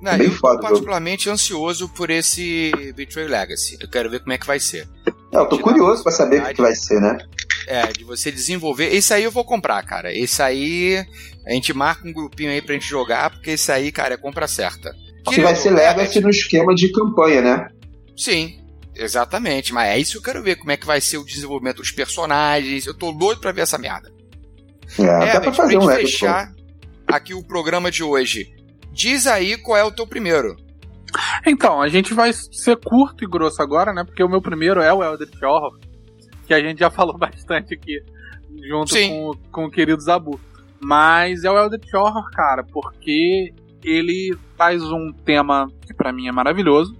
Não, 0.00 0.12
é 0.12 0.18
bem 0.18 0.28
eu 0.28 0.32
foda, 0.32 0.60
tô 0.60 0.68
particularmente 0.68 1.28
ansioso 1.28 1.88
por 1.88 2.08
esse 2.08 2.72
Betray 2.96 3.26
Legacy. 3.26 3.76
Eu 3.80 3.88
quero 3.90 4.08
ver 4.08 4.20
como 4.20 4.32
é 4.32 4.38
que 4.38 4.46
vai 4.46 4.60
ser. 4.60 4.88
É, 5.32 5.36
eu 5.36 5.46
tô 5.46 5.58
curioso 5.58 6.02
para 6.02 6.12
saber 6.12 6.40
o 6.40 6.46
que, 6.46 6.54
que 6.54 6.62
vai 6.62 6.74
ser, 6.74 7.00
né? 7.00 7.18
É, 7.70 7.92
de 7.92 8.02
você 8.02 8.32
desenvolver. 8.32 8.94
Esse 8.94 9.12
aí 9.12 9.24
eu 9.24 9.30
vou 9.30 9.44
comprar, 9.44 9.82
cara. 9.82 10.10
Esse 10.10 10.42
aí 10.42 11.04
a 11.46 11.52
gente 11.52 11.74
marca 11.74 12.08
um 12.08 12.12
grupinho 12.14 12.50
aí 12.50 12.62
pra 12.62 12.72
gente 12.72 12.88
jogar, 12.88 13.28
porque 13.28 13.50
esse 13.50 13.70
aí, 13.70 13.92
cara, 13.92 14.14
é 14.14 14.16
compra 14.16 14.48
certa. 14.48 14.90
Que 15.28 15.42
vai 15.42 15.54
ser 15.54 15.70
Legacy 15.70 16.18
no 16.22 16.30
esquema 16.30 16.74
de 16.74 16.90
campanha, 16.90 17.42
né? 17.42 17.68
Sim, 18.16 18.58
exatamente. 18.96 19.74
Mas 19.74 19.90
é 19.90 19.98
isso 19.98 20.12
que 20.12 20.18
eu 20.18 20.22
quero 20.22 20.42
ver, 20.42 20.56
como 20.56 20.72
é 20.72 20.78
que 20.78 20.86
vai 20.86 20.98
ser 20.98 21.18
o 21.18 21.24
desenvolvimento 21.26 21.76
dos 21.76 21.90
personagens. 21.90 22.86
Eu 22.86 22.94
tô 22.94 23.12
doido 23.12 23.42
pra 23.42 23.52
ver 23.52 23.60
essa 23.60 23.76
merda. 23.76 24.10
É, 24.98 25.28
é 25.28 25.32
dá 25.34 25.40
pra 25.42 25.52
fazer 25.52 25.74
pra 25.74 25.84
um 25.84 25.86
Legacy. 25.86 26.12
fechar 26.12 26.50
aqui 27.06 27.34
o 27.34 27.44
programa 27.44 27.90
de 27.90 28.02
hoje. 28.02 28.48
Diz 28.90 29.26
aí 29.26 29.58
qual 29.58 29.76
é 29.76 29.84
o 29.84 29.92
teu 29.92 30.06
primeiro. 30.06 30.56
Então, 31.46 31.82
a 31.82 31.88
gente 31.88 32.14
vai 32.14 32.32
ser 32.32 32.78
curto 32.78 33.24
e 33.24 33.26
grosso 33.26 33.60
agora, 33.60 33.92
né? 33.92 34.04
Porque 34.04 34.22
o 34.22 34.28
meu 34.28 34.40
primeiro 34.40 34.80
é 34.80 34.90
o 34.90 35.04
Eldritch 35.04 35.42
Horror 35.42 35.78
que 36.48 36.54
a 36.54 36.60
gente 36.60 36.80
já 36.80 36.90
falou 36.90 37.16
bastante 37.16 37.74
aqui, 37.74 38.02
junto 38.66 38.94
com, 38.94 39.32
com 39.52 39.64
o 39.66 39.70
querido 39.70 40.00
Zabu. 40.00 40.40
Mas 40.80 41.44
é 41.44 41.50
o 41.50 41.58
Eldritch 41.58 41.92
Horror, 41.94 42.30
cara, 42.32 42.64
porque 42.64 43.52
ele 43.84 44.36
faz 44.56 44.82
um 44.82 45.12
tema 45.24 45.68
que 45.86 45.94
para 45.94 46.12
mim 46.12 46.28
é 46.28 46.32
maravilhoso. 46.32 46.96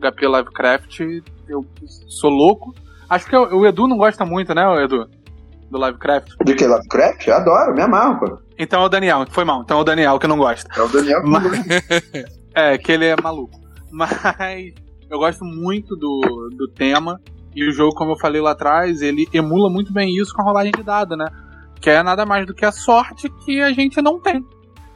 HP 0.00 0.26
Lovecraft, 0.26 1.00
eu 1.48 1.64
sou 2.08 2.30
louco. 2.30 2.74
Acho 3.08 3.26
que 3.26 3.36
o 3.36 3.66
Edu 3.66 3.86
não 3.86 3.96
gosta 3.96 4.24
muito, 4.24 4.54
né, 4.54 4.62
Edu? 4.84 5.08
Do 5.70 5.78
Lovecraft. 5.78 6.32
De 6.44 6.54
que 6.54 6.66
Lovecraft? 6.66 7.26
Eu 7.28 7.34
adoro, 7.34 7.74
me 7.74 7.82
amarro, 7.82 8.18
pô. 8.18 8.38
Então 8.58 8.82
é 8.82 8.86
o 8.86 8.88
Daniel, 8.88 9.24
foi 9.30 9.44
mal. 9.44 9.62
Então 9.62 9.78
é 9.78 9.80
o 9.80 9.84
Daniel 9.84 10.18
que 10.18 10.26
não 10.26 10.36
gosta. 10.36 10.68
É 10.76 10.82
o 10.82 10.88
Daniel 10.88 11.22
que 11.22 11.28
Mas... 11.28 11.42
não 11.42 11.50
gosta. 11.50 11.84
é, 12.54 12.78
que 12.78 12.92
ele 12.92 13.06
é 13.06 13.16
maluco. 13.22 13.58
Mas 13.90 14.74
eu 15.08 15.18
gosto 15.18 15.44
muito 15.44 15.94
do, 15.94 16.48
do 16.56 16.68
tema. 16.68 17.20
E 17.54 17.68
o 17.68 17.72
jogo, 17.72 17.94
como 17.94 18.12
eu 18.12 18.18
falei 18.18 18.40
lá 18.40 18.52
atrás, 18.52 19.02
ele 19.02 19.28
emula 19.32 19.70
muito 19.70 19.92
bem 19.92 20.16
isso 20.16 20.32
com 20.34 20.42
a 20.42 20.44
rolagem 20.44 20.72
de 20.72 20.82
dado, 20.82 21.16
né? 21.16 21.26
Que 21.80 21.90
é 21.90 22.02
nada 22.02 22.24
mais 22.24 22.46
do 22.46 22.54
que 22.54 22.64
a 22.64 22.72
sorte 22.72 23.28
que 23.44 23.60
a 23.60 23.72
gente 23.72 24.00
não 24.00 24.18
tem. 24.18 24.44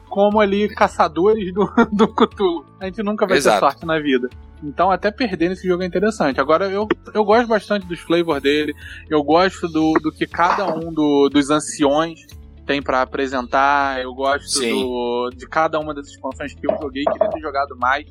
Como 0.09 0.39
ali, 0.39 0.67
caçadores 0.69 1.53
do, 1.53 1.69
do 1.91 2.07
Cthulhu. 2.07 2.65
A 2.79 2.85
gente 2.85 3.03
nunca 3.03 3.27
vai 3.27 3.37
Exato. 3.37 3.59
ter 3.59 3.71
sorte 3.71 3.85
na 3.85 3.99
vida. 3.99 4.29
Então, 4.63 4.89
até 4.89 5.11
perder 5.11 5.49
nesse 5.49 5.67
jogo 5.67 5.83
é 5.83 5.85
interessante. 5.85 6.39
Agora, 6.39 6.65
eu, 6.65 6.87
eu 7.13 7.23
gosto 7.23 7.47
bastante 7.47 7.85
dos 7.85 7.99
flavors 7.99 8.41
dele. 8.41 8.73
Eu 9.09 9.23
gosto 9.23 9.67
do, 9.67 9.93
do 10.01 10.11
que 10.11 10.25
cada 10.25 10.65
um 10.73 10.91
do, 10.91 11.29
dos 11.29 11.51
anciões 11.51 12.21
tem 12.65 12.81
para 12.81 13.01
apresentar. 13.01 14.01
Eu 14.01 14.13
gosto 14.15 14.59
do, 14.59 15.29
de 15.35 15.47
cada 15.47 15.79
uma 15.79 15.93
das 15.93 16.07
expansões 16.07 16.55
que 16.55 16.65
eu 16.65 16.75
joguei. 16.81 17.03
Queria 17.03 17.29
ter 17.29 17.39
jogado 17.39 17.77
mais, 17.77 18.05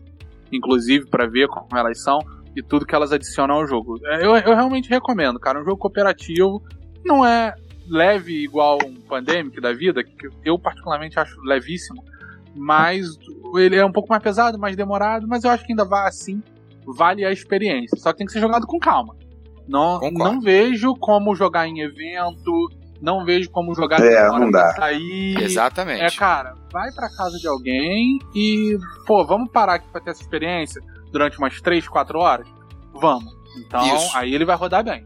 inclusive, 0.53 1.07
para 1.07 1.27
ver 1.27 1.49
como 1.49 1.77
elas 1.77 2.01
são 2.01 2.21
e 2.57 2.63
tudo 2.63 2.87
que 2.87 2.95
elas 2.95 3.13
adicionam 3.13 3.57
ao 3.57 3.67
jogo. 3.67 4.01
É, 4.07 4.25
eu, 4.25 4.35
eu 4.35 4.55
realmente 4.55 4.89
recomendo, 4.89 5.39
cara. 5.39 5.61
Um 5.61 5.65
jogo 5.65 5.77
cooperativo 5.77 6.63
não 7.05 7.25
é 7.25 7.55
leve 7.89 8.43
igual 8.43 8.79
um 8.85 8.95
Pandemic 8.95 9.61
da 9.61 9.73
vida, 9.73 10.03
que 10.03 10.29
eu 10.45 10.59
particularmente 10.59 11.21
acho 11.21 11.39
levíssimo, 11.43 12.03
mas 12.55 13.07
ele 13.57 13.77
é 13.77 13.85
um 13.85 13.93
pouco 13.93 14.09
mais 14.09 14.23
pesado, 14.23 14.59
mais 14.59 14.75
demorado, 14.75 15.29
mas 15.29 15.45
eu 15.45 15.51
acho 15.51 15.65
que 15.65 15.73
ainda 15.73 15.85
vai 15.85 16.09
assim, 16.09 16.43
vale 16.97 17.25
a 17.25 17.31
experiência. 17.31 17.99
Só 17.99 18.11
que 18.11 18.19
tem 18.19 18.27
que 18.27 18.33
ser 18.33 18.41
jogado 18.41 18.67
com 18.67 18.79
calma. 18.79 19.15
Não, 19.69 20.01
não 20.13 20.41
vejo 20.41 20.95
como 20.95 21.35
jogar 21.35 21.69
em 21.69 21.81
evento, 21.81 22.69
não 23.01 23.25
vejo 23.25 23.51
como 23.51 23.75
jogar 23.75 24.01
é, 24.01 24.29
não 24.29 24.51
dá. 24.51 24.73
sair. 24.75 25.43
Exatamente. 25.43 26.03
É, 26.03 26.11
cara, 26.11 26.55
vai 26.73 26.91
pra 26.93 27.09
casa 27.11 27.37
de 27.39 27.47
alguém 27.47 28.19
e, 28.35 28.79
pô, 29.07 29.25
vamos 29.25 29.51
parar 29.51 29.75
aqui 29.75 29.89
pra 29.91 30.01
ter 30.01 30.11
essa 30.11 30.23
experiência 30.23 30.81
durante 31.17 31.39
umas 31.39 31.59
3, 31.63 31.89
4 31.89 32.19
horas? 32.19 32.47
Vamos. 32.93 33.35
Então, 33.59 33.97
Isso. 33.97 34.15
aí 34.15 34.35
ele 34.35 34.45
vai 34.45 34.55
rodar 34.55 34.85
bem. 34.85 35.03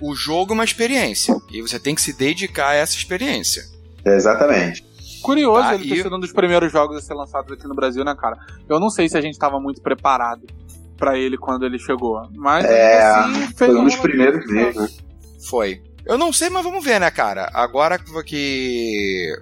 O 0.00 0.14
jogo 0.14 0.52
é 0.52 0.54
uma 0.54 0.64
experiência. 0.64 1.36
E 1.50 1.60
você 1.60 1.78
tem 1.78 1.94
que 1.94 2.00
se 2.00 2.16
dedicar 2.16 2.68
a 2.68 2.74
essa 2.74 2.96
experiência. 2.96 3.62
exatamente. 4.04 4.82
Curioso 5.22 5.62
tá, 5.62 5.74
ele 5.74 5.88
ter 5.88 5.94
e... 5.94 6.02
sido 6.02 6.16
um 6.16 6.20
dos 6.20 6.32
primeiros 6.32 6.72
jogos 6.72 6.96
a 6.96 7.00
ser 7.00 7.14
lançados 7.14 7.52
aqui 7.52 7.66
no 7.66 7.74
Brasil, 7.74 8.04
né, 8.04 8.14
cara? 8.14 8.36
Eu 8.68 8.80
não 8.80 8.90
sei 8.90 9.08
se 9.08 9.16
a 9.16 9.20
gente 9.20 9.38
tava 9.38 9.58
muito 9.60 9.80
preparado 9.80 10.46
para 10.98 11.18
ele 11.18 11.36
quando 11.36 11.64
ele 11.64 11.78
chegou. 11.78 12.26
Mas 12.34 12.64
é, 12.64 13.02
assim, 13.02 13.54
foi 13.54 13.74
um 13.74 13.84
dos 13.84 13.96
primeiros 13.96 14.46
mesmo. 14.46 14.82
Né? 14.82 14.88
Foi. 15.48 15.82
Eu 16.06 16.18
não 16.18 16.32
sei, 16.32 16.50
mas 16.50 16.62
vamos 16.62 16.84
ver, 16.84 17.00
né, 17.00 17.10
cara? 17.10 17.50
Agora 17.54 17.98
que. 17.98 19.34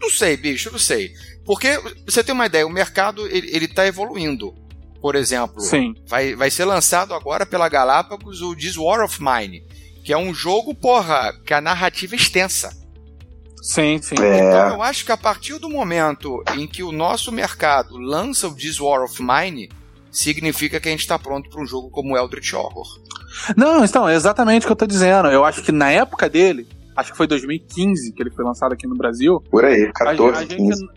Não 0.00 0.10
sei, 0.10 0.36
bicho, 0.36 0.70
não 0.70 0.78
sei. 0.78 1.12
Porque, 1.44 1.80
você 2.04 2.22
tem 2.22 2.34
uma 2.34 2.46
ideia, 2.46 2.66
o 2.66 2.70
mercado 2.70 3.26
ele, 3.26 3.50
ele 3.54 3.68
tá 3.68 3.86
evoluindo. 3.86 4.54
Por 5.00 5.14
exemplo, 5.14 5.60
Sim. 5.60 5.94
Vai, 6.06 6.34
vai 6.34 6.50
ser 6.50 6.64
lançado 6.64 7.14
agora 7.14 7.46
pela 7.46 7.68
Galápagos 7.68 8.42
o 8.42 8.56
This 8.56 8.76
War 8.76 9.04
of 9.04 9.18
Mine, 9.22 9.62
que 10.02 10.12
é 10.12 10.18
um 10.18 10.34
jogo, 10.34 10.74
porra, 10.74 11.32
que 11.44 11.54
a 11.54 11.60
narrativa 11.60 12.14
é 12.14 12.18
extensa. 12.18 12.76
Sim, 13.62 14.00
sim. 14.00 14.14
É. 14.20 14.38
Então 14.38 14.68
eu 14.74 14.82
acho 14.82 15.04
que 15.04 15.12
a 15.12 15.16
partir 15.16 15.58
do 15.58 15.68
momento 15.68 16.42
em 16.56 16.66
que 16.66 16.82
o 16.82 16.92
nosso 16.92 17.30
mercado 17.30 17.96
lança 17.96 18.48
o 18.48 18.54
This 18.54 18.80
War 18.80 19.02
of 19.02 19.20
Mine, 19.22 19.68
significa 20.10 20.80
que 20.80 20.88
a 20.88 20.90
gente 20.90 21.00
está 21.00 21.18
pronto 21.18 21.50
para 21.50 21.60
um 21.60 21.66
jogo 21.66 21.90
como 21.90 22.16
Eldritch 22.16 22.54
Horror. 22.54 22.86
Não, 23.56 23.84
então, 23.84 24.08
é 24.08 24.14
exatamente 24.14 24.64
o 24.64 24.66
que 24.66 24.72
eu 24.72 24.76
tô 24.76 24.86
dizendo. 24.86 25.28
Eu 25.28 25.44
acho 25.44 25.62
que 25.62 25.72
na 25.72 25.90
época 25.90 26.28
dele, 26.28 26.66
acho 26.96 27.12
que 27.12 27.16
foi 27.16 27.26
2015 27.26 28.12
que 28.12 28.22
ele 28.22 28.30
foi 28.30 28.44
lançado 28.44 28.72
aqui 28.72 28.86
no 28.86 28.96
Brasil. 28.96 29.40
Por 29.50 29.64
aí, 29.64 29.90
14, 29.92 30.36
a, 30.36 30.40
a 30.40 30.44
gente, 30.44 30.88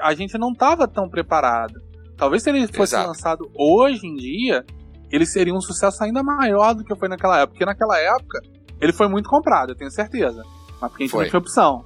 a 0.00 0.14
gente 0.14 0.38
não 0.38 0.52
tava 0.52 0.88
tão 0.88 1.08
preparado. 1.08 1.80
Talvez 2.16 2.42
se 2.42 2.50
ele 2.50 2.66
fosse 2.68 2.94
Exato. 2.94 3.08
lançado 3.08 3.50
hoje 3.54 4.06
em 4.06 4.14
dia, 4.14 4.64
ele 5.10 5.26
seria 5.26 5.54
um 5.54 5.60
sucesso 5.60 6.02
ainda 6.02 6.22
maior 6.22 6.74
do 6.74 6.84
que 6.84 6.94
foi 6.96 7.08
naquela 7.08 7.38
época. 7.40 7.52
Porque 7.52 7.64
naquela 7.64 7.98
época, 7.98 8.40
ele 8.80 8.92
foi 8.92 9.08
muito 9.08 9.28
comprado, 9.28 9.70
eu 9.70 9.76
tenho 9.76 9.90
certeza. 9.90 10.42
Mas 10.80 10.90
porque 10.90 11.04
a 11.04 11.06
gente 11.06 11.12
foi. 11.12 11.24
não 11.24 11.30
tinha 11.30 11.40
opção. 11.40 11.84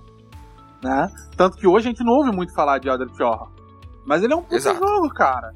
Né? 0.82 1.10
Tanto 1.36 1.56
que 1.56 1.66
hoje 1.66 1.88
a 1.88 1.90
gente 1.90 2.04
não 2.04 2.12
ouve 2.12 2.30
muito 2.30 2.54
falar 2.54 2.78
de 2.78 2.88
Eldritch 2.88 3.18
Horror. 3.20 3.50
Mas 4.06 4.22
ele 4.22 4.32
é 4.32 4.36
um 4.36 4.42
puto 4.42 4.60
jogo, 4.60 5.08
cara 5.10 5.52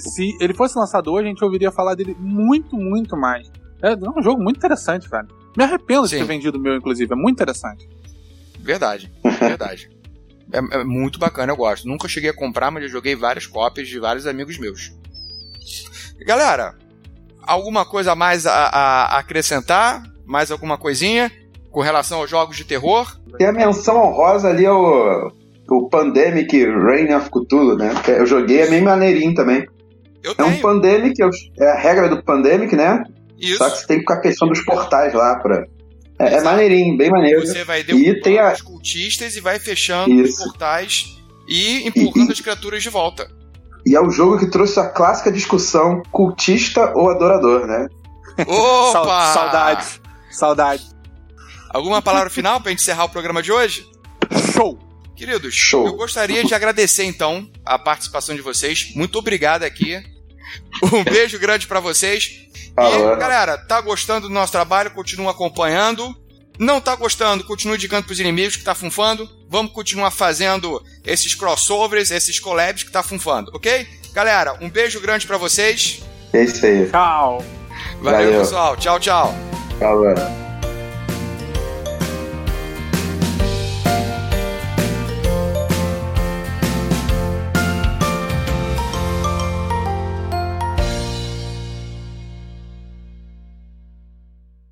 se 0.00 0.36
ele 0.40 0.54
fosse 0.54 0.76
lançado 0.78 1.12
hoje, 1.12 1.26
a 1.26 1.28
gente 1.28 1.44
ouviria 1.44 1.70
falar 1.70 1.94
dele 1.94 2.16
muito, 2.18 2.76
muito 2.76 3.16
mais. 3.16 3.50
É, 3.82 3.92
é 3.92 4.18
um 4.18 4.22
jogo 4.22 4.42
muito 4.42 4.56
interessante, 4.56 5.08
velho. 5.08 5.28
Me 5.56 5.64
arrependo 5.64 6.06
Sim. 6.06 6.16
de 6.16 6.22
ter 6.22 6.28
vendido 6.28 6.58
o 6.58 6.60
meu, 6.60 6.76
inclusive. 6.76 7.12
É 7.12 7.16
muito 7.16 7.36
interessante. 7.36 7.88
Verdade, 8.58 9.12
verdade. 9.40 9.90
É, 10.52 10.80
é, 10.80 10.84
muito 10.84 11.18
bacana, 11.18 11.52
eu 11.52 11.56
gosto. 11.56 11.88
Nunca 11.88 12.08
cheguei 12.08 12.30
a 12.30 12.34
comprar, 12.34 12.70
mas 12.70 12.82
eu 12.82 12.88
joguei 12.88 13.14
várias 13.14 13.46
cópias 13.46 13.88
de 13.88 13.98
vários 13.98 14.26
amigos 14.26 14.58
meus. 14.58 14.92
Galera, 16.26 16.74
alguma 17.42 17.84
coisa 17.84 18.14
mais 18.14 18.46
a, 18.46 18.52
a 18.52 19.18
acrescentar? 19.18 20.02
Mais 20.26 20.50
alguma 20.50 20.78
coisinha 20.78 21.30
com 21.70 21.80
relação 21.80 22.18
aos 22.20 22.30
jogos 22.30 22.56
de 22.56 22.64
terror? 22.64 23.18
Tem 23.38 23.46
a 23.46 23.52
menção 23.52 23.96
honrosa 23.96 24.48
ali 24.48 24.66
ao 24.66 25.32
o 25.70 25.88
Pandemic 25.88 26.64
Reign 26.64 27.14
of 27.14 27.30
Cthulhu, 27.30 27.76
né? 27.76 27.92
Eu 28.08 28.26
joguei, 28.26 28.62
é 28.62 28.68
meio 28.68 28.84
maneirinho 28.84 29.34
também. 29.34 29.64
Eu 30.22 30.32
é 30.32 30.34
tenho. 30.34 30.48
um 30.48 30.60
Pandemic, 30.60 31.14
é 31.58 31.70
a 31.70 31.78
regra 31.78 32.08
do 32.08 32.22
Pandemic, 32.22 32.74
né? 32.74 33.04
Isso. 33.40 33.58
Só 33.58 33.70
que 33.70 33.78
você 33.78 33.86
tem 33.86 33.96
que 33.96 34.02
ficar 34.02 34.14
a 34.14 34.20
questão 34.20 34.48
dos 34.48 34.64
portais 34.64 35.14
lá 35.14 35.36
pra. 35.36 35.64
É, 36.18 36.34
é 36.34 36.42
maneirinho, 36.42 36.96
bem 36.96 37.10
maneiro. 37.10 37.46
Você 37.46 37.64
vai 37.64 37.82
derrubando 37.82 38.20
tem 38.20 38.38
a... 38.38 38.52
os 38.52 38.60
cultistas 38.60 39.34
e 39.36 39.40
vai 39.40 39.58
fechando 39.58 40.12
Isso. 40.12 40.34
os 40.34 40.44
portais 40.44 41.16
e 41.48 41.88
empurrando 41.88 42.28
e, 42.28 42.32
as 42.32 42.40
criaturas 42.40 42.82
de 42.82 42.90
volta. 42.90 43.30
E 43.86 43.96
é 43.96 44.00
o 44.00 44.10
jogo 44.10 44.38
que 44.38 44.50
trouxe 44.50 44.78
a 44.78 44.86
clássica 44.86 45.32
discussão 45.32 46.02
cultista 46.12 46.92
ou 46.94 47.10
adorador, 47.10 47.66
né? 47.66 47.88
Opa! 48.46 49.32
Saudade. 49.32 50.00
Saudade. 50.30 50.84
Alguma 51.70 52.02
palavra 52.02 52.28
final 52.28 52.60
pra 52.60 52.70
gente 52.70 52.82
encerrar 52.82 53.04
o 53.04 53.08
programa 53.08 53.42
de 53.42 53.50
hoje? 53.50 53.88
Show! 54.52 54.78
Queridos, 55.16 55.54
Show. 55.54 55.86
eu 55.86 55.96
gostaria 55.96 56.42
de 56.42 56.54
agradecer 56.54 57.04
então 57.04 57.46
a 57.64 57.78
participação 57.78 58.34
de 58.34 58.40
vocês. 58.40 58.92
Muito 58.94 59.18
obrigado 59.18 59.64
aqui. 59.64 60.02
Um 60.82 61.04
beijo 61.04 61.38
grande 61.38 61.66
para 61.66 61.80
vocês. 61.80 62.48
E, 62.54 63.16
galera, 63.16 63.58
tá 63.58 63.80
gostando 63.80 64.28
do 64.28 64.34
nosso 64.34 64.52
trabalho? 64.52 64.90
Continua 64.92 65.32
acompanhando. 65.32 66.14
Não 66.58 66.80
tá 66.80 66.94
gostando? 66.94 67.44
Continue 67.44 67.76
indicando 67.76 68.06
pros 68.06 68.20
inimigos 68.20 68.56
que 68.56 68.62
tá 68.62 68.74
funfando. 68.74 69.28
Vamos 69.48 69.72
continuar 69.72 70.10
fazendo 70.10 70.82
esses 71.04 71.34
crossovers, 71.34 72.10
esses 72.10 72.38
collabs 72.38 72.82
que 72.82 72.90
tá 72.90 73.02
funfando, 73.02 73.50
ok? 73.54 73.86
Galera, 74.12 74.56
um 74.60 74.68
beijo 74.68 75.00
grande 75.00 75.26
para 75.26 75.38
vocês. 75.38 76.02
É 76.32 76.44
isso 76.44 76.64
aí. 76.64 76.88
Tchau. 76.90 77.44
Valeu, 78.02 78.24
Valeu, 78.26 78.40
pessoal. 78.40 78.76
Tchau, 78.76 79.00
tchau. 79.00 79.34
Tchau, 79.78 80.02
galera. 80.02 80.49